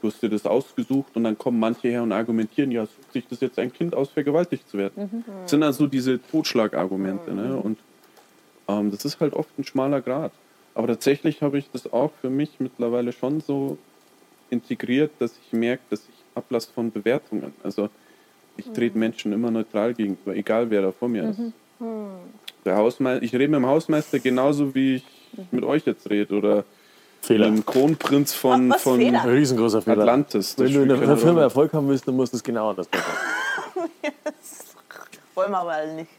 Du 0.00 0.08
hast 0.08 0.20
dir 0.20 0.28
das 0.28 0.46
ausgesucht 0.46 1.14
und 1.14 1.22
dann 1.24 1.38
kommen 1.38 1.60
manche 1.60 1.86
her 1.88 2.02
und 2.02 2.10
argumentieren, 2.10 2.72
ja, 2.72 2.84
sucht 2.86 3.12
sich 3.12 3.26
das 3.28 3.40
jetzt 3.40 3.58
ein 3.60 3.72
Kind 3.72 3.94
aus, 3.94 4.10
vergewaltigt 4.10 4.68
zu 4.68 4.76
werden. 4.78 5.10
Das 5.42 5.50
sind 5.52 5.62
also 5.62 5.86
diese 5.86 6.20
Totschlagargumente. 6.30 7.32
Ne? 7.32 7.56
Und 7.56 7.78
ähm, 8.68 8.90
das 8.90 9.04
ist 9.04 9.20
halt 9.20 9.32
oft 9.34 9.56
ein 9.58 9.64
schmaler 9.64 10.00
Grad. 10.00 10.32
Aber 10.74 10.88
tatsächlich 10.88 11.40
habe 11.42 11.58
ich 11.58 11.70
das 11.72 11.92
auch 11.92 12.10
für 12.20 12.30
mich 12.30 12.58
mittlerweile 12.58 13.12
schon 13.12 13.40
so 13.40 13.78
integriert, 14.50 15.12
dass 15.20 15.32
ich 15.46 15.52
merke, 15.52 15.82
dass 15.90 16.00
ich 16.08 16.14
ablasse 16.34 16.70
von 16.74 16.90
Bewertungen. 16.90 17.52
Also 17.62 17.88
ich 18.56 18.66
trete 18.70 18.98
Menschen 18.98 19.32
immer 19.32 19.50
neutral 19.52 19.94
gegenüber, 19.94 20.34
egal 20.34 20.68
wer 20.70 20.82
da 20.82 20.92
vor 20.92 21.08
mir 21.08 21.30
ist. 21.30 21.38
Der 22.64 22.76
Hausmeister, 22.76 23.22
ich 23.22 23.32
rede 23.34 23.48
mit 23.48 23.56
dem 23.58 23.66
Hausmeister 23.66 24.18
genauso, 24.18 24.74
wie 24.74 24.96
ich 24.96 25.04
mit 25.50 25.64
euch 25.64 25.84
jetzt 25.86 26.08
rede. 26.10 26.34
Oder 26.34 26.64
Fehler. 27.20 27.50
mit 27.50 27.58
dem 27.58 27.66
Kronprinz 27.66 28.32
von, 28.32 28.70
Was 28.70 28.82
von 28.82 28.98
Fehler? 28.98 29.24
Riesengroßer 29.24 29.82
Fehler. 29.82 29.98
Atlantis. 29.98 30.56
Wenn 30.58 30.72
du 30.72 30.82
in 30.82 30.90
einer 30.90 31.00
keine 31.00 31.16
Firma. 31.16 31.40
Erfolg 31.42 31.72
haben 31.72 31.88
willst, 31.88 32.06
dann 32.06 32.16
musst 32.16 32.32
du 32.32 32.36
es 32.36 32.42
genau 32.42 32.70
anders 32.70 32.88
machen. 32.92 33.90
Wollen 35.34 35.50
wir 35.50 35.58
aber 35.58 35.72
alle 35.72 35.94
nicht. 35.94 36.10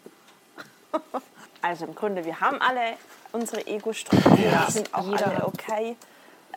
Also 1.66 1.86
im 1.86 1.96
Grunde, 1.96 2.26
wir 2.26 2.42
haben 2.42 2.58
alle 2.60 2.98
unsere 3.32 3.66
Ego-Strukturen, 3.66 4.38
Ja, 4.44 4.70
sind 4.70 4.94
auch 4.94 5.10
jeder 5.10 5.28
alle 5.28 5.48
okay. 5.48 5.96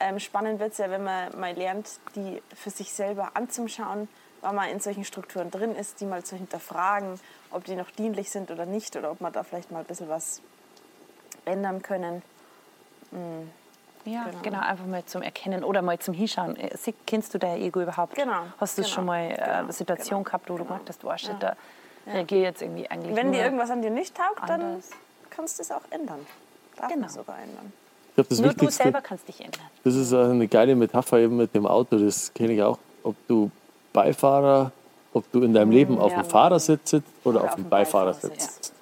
Ähm, 0.01 0.19
spannend 0.19 0.59
wird 0.59 0.73
es 0.73 0.79
ja, 0.79 0.91
wenn 0.91 1.05
man 1.05 1.39
mal 1.39 1.55
lernt, 1.55 1.89
die 2.17 2.43
für 2.57 2.71
sich 2.71 2.93
selber 2.93 3.31
anzuschauen, 3.35 4.09
weil 4.47 4.53
man 4.53 4.69
in 4.69 4.79
solchen 4.79 5.05
Strukturen 5.05 5.51
drin 5.51 5.75
ist, 5.75 6.01
die 6.01 6.05
mal 6.07 6.23
zu 6.23 6.37
hinterfragen, 6.37 7.19
ob 7.51 7.65
die 7.65 7.75
noch 7.75 7.91
dienlich 7.91 8.31
sind 8.31 8.49
oder 8.53 8.65
nicht 8.65 8.95
oder 8.95 9.11
ob 9.11 9.21
man 9.21 9.33
da 9.33 9.43
vielleicht 9.43 9.73
mal 9.73 9.81
ein 9.81 9.85
bisschen 9.85 10.09
was 10.09 10.41
ändern 11.45 11.83
können. 11.83 12.23
ja, 14.05 14.25
genau. 14.25 14.39
genau. 14.43 14.61
einfach 14.61 14.87
mal 14.87 15.05
zum 15.05 15.23
Erkennen 15.23 15.65
oder 15.65 15.83
mal 15.83 15.99
zum 15.99 16.15
Hinschauen. 16.15 16.55
Äh, 16.57 16.71
Kennst 17.07 17.35
du 17.35 17.39
dein 17.39 17.61
Ego 17.61 17.81
überhaupt? 17.83 18.15
Genau, 18.15 18.43
Hast 18.59 18.79
du 18.79 18.83
genau, 18.83 18.95
schon 18.95 19.05
mal 19.07 19.33
äh, 19.33 19.35
genau, 19.35 19.51
eine 19.51 19.73
Situation 19.73 20.19
genau, 20.21 20.25
gehabt, 20.25 20.49
wo 20.49 20.53
du 20.53 20.59
genau. 20.59 20.69
gemerkt 20.69 20.89
hast, 20.91 21.03
du 21.03 21.11
Arsch, 21.11 21.25
Ja. 21.25 21.35
da, 21.41 21.57
reagiere 22.07 22.43
jetzt 22.43 22.63
irgendwie 22.63 22.89
eigentlich 22.89 23.17
Wenn 23.17 23.27
nur 23.27 23.35
dir 23.35 23.43
irgendwas 23.47 23.71
an 23.71 23.83
dir 23.83 23.91
nicht 23.91 24.15
taugt, 24.17 24.49
dann 24.49 24.61
anders. 24.63 24.91
kannst 25.29 25.59
du 25.59 25.63
es 25.63 25.73
auch 25.73 25.83
ändern. 25.91 26.25
Darf 26.77 26.87
Genau. 26.89 27.01
man 27.01 27.11
sogar 27.11 27.37
ändern. 27.41 27.73
Das 28.15 28.29
Nur 28.31 28.37
du 28.39 28.45
Wichtigste, 28.51 28.83
selber 28.85 29.01
kannst 29.01 29.27
dich 29.27 29.41
ändern. 29.41 29.61
das 29.83 29.95
ist 29.97 30.13
auch 30.13 30.31
eine 30.31 30.47
geile 30.47 30.77
Metapher 30.77 31.19
eben 31.19 31.37
mit 31.37 31.53
dem 31.53 31.67
Auto, 31.67 31.99
das 31.99 32.33
kenne 32.33 32.53
ich 32.53 32.63
auch. 32.63 32.79
Ob 33.03 33.17
du 33.27 33.51
Beifahrer, 33.97 34.71
ob 35.15 35.31
du 35.33 35.43
in 35.43 35.53
deinem 35.55 35.71
Leben 35.71 35.99
auf 35.99 36.13
ja. 36.13 36.23
dem 36.23 36.29
Fahrersitz 36.31 36.91
sitzt 36.91 37.09
oder, 37.25 37.41
auf 37.41 37.49
auf 37.51 37.55
dem 37.57 37.69
Beifahrersitz 37.69 38.23
Beifahrersitz. 38.31 38.55
sitzt. 38.55 38.73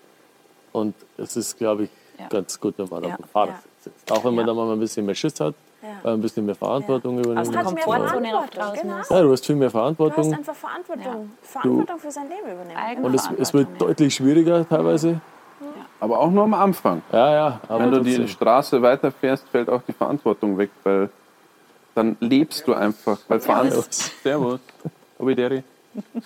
Und 0.72 0.94
es 1.16 1.36
ist, 1.36 1.56
glaube 1.58 1.84
ich, 1.84 1.90
Ja. 2.18 2.26
ganz 2.28 2.60
gut, 2.60 2.74
wenn 2.78 2.88
man 2.88 3.04
Ja. 3.04 3.10
auf 3.10 3.16
dem 3.16 3.24
Fahrersitz 3.24 3.62
sitzt. 3.84 4.12
Auch 4.12 4.24
wenn 4.24 4.34
man 4.34 4.46
Ja. 4.46 4.52
da 4.52 4.54
mal 4.54 4.72
ein 4.72 4.80
bisschen 4.80 5.06
mehr 5.06 5.14
Schiss 5.14 5.38
hat, 5.40 5.54
Ja. 5.82 5.88
weil 6.02 6.14
ein 6.14 6.20
bisschen 6.20 6.44
mehr 6.46 6.54
Verantwortung 6.56 7.22
der 7.22 7.36
Hat 7.36 7.48
mehr 7.48 7.62
Komfortzone 7.62 8.08
Verantwortung, 8.08 8.50
draußen 8.60 8.82
genau. 8.82 8.96
Ja, 9.10 9.22
du 9.22 9.32
hast 9.32 9.46
viel 9.46 9.56
mehr 9.56 9.68
Du 9.68 9.74
hast 9.74 9.80
Verantwortung. 9.80 10.34
einfach 10.34 10.54
Verantwortung. 10.54 11.30
Verantwortung 11.42 11.98
für 11.98 12.10
sein 12.10 12.28
Leben 12.28 12.52
übernehmen. 12.52 13.04
Und 13.04 13.14
es, 13.14 13.22
es 13.22 13.28
wird 13.30 13.38
Verantwortung, 13.40 13.72
ja. 13.72 13.86
deutlich 13.86 14.14
schwieriger 14.14 14.68
teilweise. 14.68 15.20
Aber 16.00 16.18
auch 16.20 16.30
nur 16.30 16.44
am 16.44 16.54
Anfang. 16.54 17.02
Ja, 17.12 17.32
ja. 17.32 17.60
Aber 17.68 17.84
Wenn 17.84 17.90
du 17.92 18.00
die. 18.02 18.28
Straße 18.28 18.82
weiterfährst, 18.82 19.48
fällt 19.48 19.70
auch 19.70 19.80
die 19.86 19.92
Verantwortung 19.92 20.58
weg, 20.58 20.70
weil 20.82 21.08
dann 21.94 22.16
lebst 22.20 22.66
du 22.66 22.74
einfach. 22.74 23.18
Weil 23.28 23.40
Verantwortung. 23.40 23.90
Servus. 24.22 24.60
Obideri. 25.18 25.62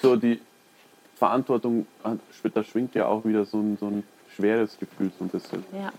So, 0.00 0.16
die 0.16 0.40
Verantwortung, 1.16 1.86
hat- 2.02 2.18
da 2.54 2.62
schwingt 2.64 2.94
ja 2.94 3.06
auch 3.06 3.24
wieder 3.24 3.44
so 3.44 3.58
ein, 3.58 3.76
so 3.78 3.86
ein 3.86 4.02
schweres 4.34 4.78
Gefühl 4.78 5.10
so 5.18 5.24
ein 5.24 5.28
bisschen. 5.28 5.64
Ja. 5.72 5.92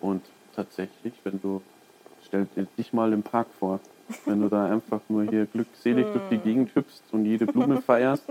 Und 0.00 0.22
tatsächlich, 0.54 1.14
wenn 1.24 1.40
du, 1.40 1.62
stell 2.26 2.46
dich 2.76 2.92
mal 2.92 3.12
im 3.12 3.22
Park 3.22 3.48
vor, 3.58 3.80
wenn 4.26 4.40
du 4.40 4.48
da 4.48 4.66
einfach 4.66 5.00
nur 5.08 5.24
hier 5.24 5.46
glückselig 5.46 6.06
durch 6.12 6.28
die 6.30 6.38
Gegend 6.38 6.74
hüpfst 6.74 7.02
und 7.12 7.24
jede 7.24 7.46
Blume 7.46 7.80
feierst, 7.86 8.24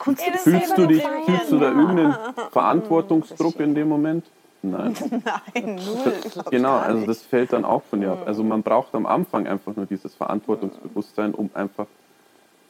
fühlst 0.00 0.76
du, 0.78 0.86
dich, 0.86 1.02
fühlst 1.26 1.50
du 1.52 1.58
da 1.58 1.68
irgendeinen 1.70 2.14
Verantwortungsdruck 2.52 3.58
in 3.60 3.74
dem 3.74 3.88
Moment? 3.88 4.24
Nein. 4.62 4.94
Nein, 5.54 5.74
null. 5.74 6.12
Genau, 6.50 6.76
also 6.78 7.04
das 7.06 7.20
fällt 7.22 7.52
dann 7.52 7.64
auch 7.66 7.82
von 7.82 8.00
dir 8.00 8.12
ab. 8.12 8.22
Also 8.26 8.42
man 8.42 8.62
braucht 8.62 8.94
am 8.94 9.04
Anfang 9.04 9.46
einfach 9.46 9.76
nur 9.76 9.84
dieses 9.84 10.14
Verantwortungsbewusstsein, 10.14 11.34
um 11.34 11.50
einfach 11.52 11.86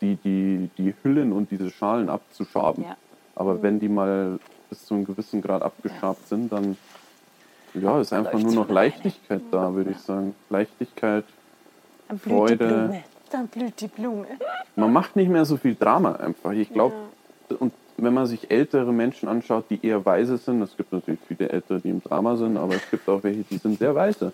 die, 0.04 0.16
die, 0.24 0.70
die 0.76 0.94
Hüllen 1.02 1.32
und 1.32 1.50
diese 1.50 1.70
Schalen 1.70 2.08
abzuschaben. 2.08 2.84
Ja. 2.84 2.96
Aber 3.34 3.62
wenn 3.62 3.80
die 3.80 3.88
mal 3.88 4.38
bis 4.68 4.84
zu 4.86 4.94
einem 4.94 5.04
gewissen 5.04 5.40
Grad 5.40 5.62
abgeschabt 5.62 6.28
sind, 6.28 6.52
dann 6.52 6.76
ja, 7.74 8.00
ist 8.00 8.12
einfach 8.12 8.38
nur 8.38 8.52
noch. 8.52 8.68
Leichtigkeit 8.68 9.42
da, 9.50 9.74
würde 9.74 9.90
ich 9.90 9.98
sagen. 9.98 10.34
Leichtigkeit, 10.50 11.24
Dann 12.08 12.18
Freude. 12.18 12.56
Blume. 12.56 13.04
Dann 13.30 13.48
blüht 13.48 13.80
die 13.80 13.88
Blume. 13.88 14.26
man 14.76 14.92
macht 14.92 15.16
nicht 15.16 15.28
mehr 15.28 15.44
so 15.44 15.56
viel 15.56 15.74
Drama 15.74 16.12
einfach. 16.12 16.52
Ich 16.52 16.72
glaube, 16.72 16.94
und 17.58 17.72
wenn 17.96 18.14
man 18.14 18.26
sich 18.26 18.50
ältere 18.50 18.92
Menschen 18.92 19.28
anschaut, 19.28 19.64
die 19.70 19.84
eher 19.84 20.04
weise 20.04 20.36
sind, 20.36 20.62
es 20.62 20.76
gibt 20.76 20.92
natürlich 20.92 21.20
viele 21.26 21.48
ältere, 21.48 21.80
die 21.80 21.90
im 21.90 22.02
Drama 22.02 22.36
sind, 22.36 22.56
aber 22.56 22.74
es 22.74 22.90
gibt 22.90 23.08
auch 23.08 23.22
welche, 23.24 23.42
die 23.42 23.56
sind 23.56 23.78
sehr 23.78 23.94
weise. 23.94 24.32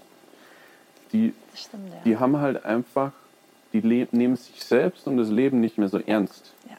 Die, 1.13 1.35
stimmt, 1.55 1.89
ja. 1.91 2.01
die 2.05 2.17
haben 2.19 2.39
halt 2.39 2.65
einfach, 2.65 3.13
die 3.73 4.07
nehmen 4.13 4.37
sich 4.37 4.63
selbst 4.63 5.07
und 5.07 5.17
das 5.17 5.31
Leben 5.31 5.61
nicht 5.61 5.79
mehr 5.79 5.89
so 5.89 5.99
ernst. 5.99 6.53
Ja. 6.69 6.77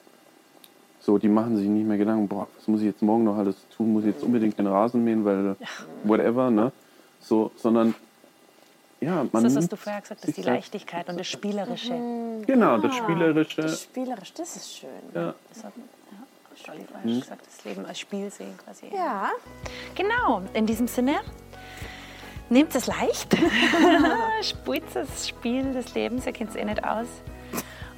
So, 1.00 1.18
die 1.18 1.30
machen 1.30 1.58
sich 1.58 1.68
nicht 1.68 1.88
mehr 1.88 1.98
Gedanken, 1.98 2.28
boah, 2.28 2.48
was 2.56 2.68
muss 2.68 2.82
ich 2.82 2.88
jetzt 2.88 3.02
morgen 3.02 3.24
noch 3.24 3.38
alles 3.38 3.56
tun? 3.76 3.94
Muss 3.94 4.04
ich 4.04 4.14
jetzt 4.14 4.24
unbedingt 4.24 4.58
den 4.60 4.68
Rasen 4.68 5.04
mähen, 5.04 5.26
weil 5.26 5.56
whatever, 6.04 6.52
ne? 6.52 6.72
So, 7.20 7.52
sondern 7.56 7.96
ja, 9.00 9.26
man 9.32 9.44
Das 9.44 9.54
ist, 9.54 9.58
was 9.58 9.70
du 9.70 9.76
vorher 9.78 10.02
gesagt 10.02 10.22
hast, 10.24 10.38
die 10.38 10.44
Leichtigkeit 10.44 11.10
und 11.10 11.20
das 11.20 11.28
Spielerische. 11.28 11.96
Genau, 12.46 12.78
das 12.78 12.96
Spielerische. 12.96 13.64
Das 13.64 13.84
Spielerisch, 13.84 14.34
das 14.34 14.56
ist 14.56 14.78
schön. 14.78 14.90
Ja. 15.16 15.34
Das 15.50 15.64
hat 15.64 15.74
ja, 15.76 16.56
Stolli 16.56 16.84
vorher 16.84 17.10
schon 17.10 17.20
gesagt, 17.20 17.48
das 17.48 17.66
Leben 17.66 17.86
als 17.86 18.00
Spiel 18.00 18.30
sehen 18.30 18.54
quasi. 18.64 18.88
Ja, 18.94 19.32
Genau, 19.96 20.44
in 20.54 20.68
diesem 20.68 20.88
Sinne, 20.88 21.22
nehmt 22.52 22.76
es 22.76 22.86
leicht, 22.86 23.36
spielt 24.44 24.84
das 24.94 25.28
Spiel 25.28 25.74
des 25.74 25.96
Lebens, 25.96 26.26
ihr 26.28 26.34
kennt 26.34 26.52
es 26.52 26.56
eh 26.56 26.66
nicht 26.66 26.84
aus. 26.84 27.08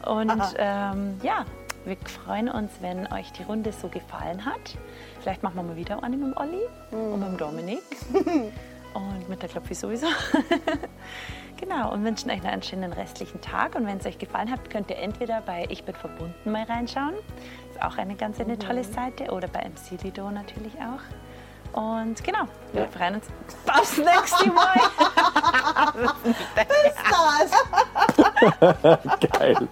Und 0.06 0.41
ähm, 0.58 1.20
ja, 1.24 1.45
wir 1.86 1.97
freuen 2.26 2.49
uns, 2.49 2.72
wenn 2.82 3.12
euch 3.12 3.32
die 3.34 3.43
Runde 3.43 3.72
so 3.74 3.89
gefallen 3.89 4.45
hat. 4.45 4.78
Vielleicht 5.22 5.43
machen 5.43 5.56
wir 5.56 5.64
mal 5.64 5.76
wieder 5.76 6.01
eine 6.04 6.16
mit 6.18 6.28
dem 6.28 6.38
Olli 6.38 6.62
und 6.91 7.20
mit 7.20 7.30
dem 7.30 7.38
Dominik 7.38 7.84
und 8.93 9.30
mit 9.30 9.41
der 9.41 9.49
Klopfi 9.49 9.74
sowieso. 9.74 10.08
genau, 11.58 11.91
und 11.93 12.04
wünschen 12.04 12.30
euch 12.32 12.43
noch 12.43 12.51
einen 12.51 12.64
schönen 12.64 12.91
restlichen 12.93 13.39
Tag. 13.41 13.76
Und 13.76 13.88
wenn 13.88 13.97
es 13.97 14.06
euch 14.06 14.18
gefallen 14.18 14.51
hat, 14.51 14.70
könnt 14.70 14.89
ihr 14.89 14.97
entweder 14.97 15.41
bei 15.41 15.66
Ich 15.70 15.84
bin 15.84 15.95
verbunden 15.95 16.51
mal 16.51 16.64
reinschauen. 16.64 17.16
Ist 17.72 17.82
auch 17.82 17.97
eine 17.97 18.16
ganz 18.16 18.39
eine 18.39 18.60
tolle 18.60 18.84
Seite. 18.84 19.32
Oder 19.32 19.47
bei 19.47 19.62
MC 19.62 20.04
Lido 20.04 20.30
natürlich 20.32 20.74
auch. 20.80 21.01
Und 21.74 22.24
genau, 22.24 22.47
wir 22.71 22.88
freuen 22.88 23.15
uns 23.15 23.26
aufs 23.67 23.97
nächste 23.97 24.51
Mal. 24.51 24.80
Was 26.55 26.67
ist 26.86 26.97
das? 28.59 29.30
Geil. 29.32 29.67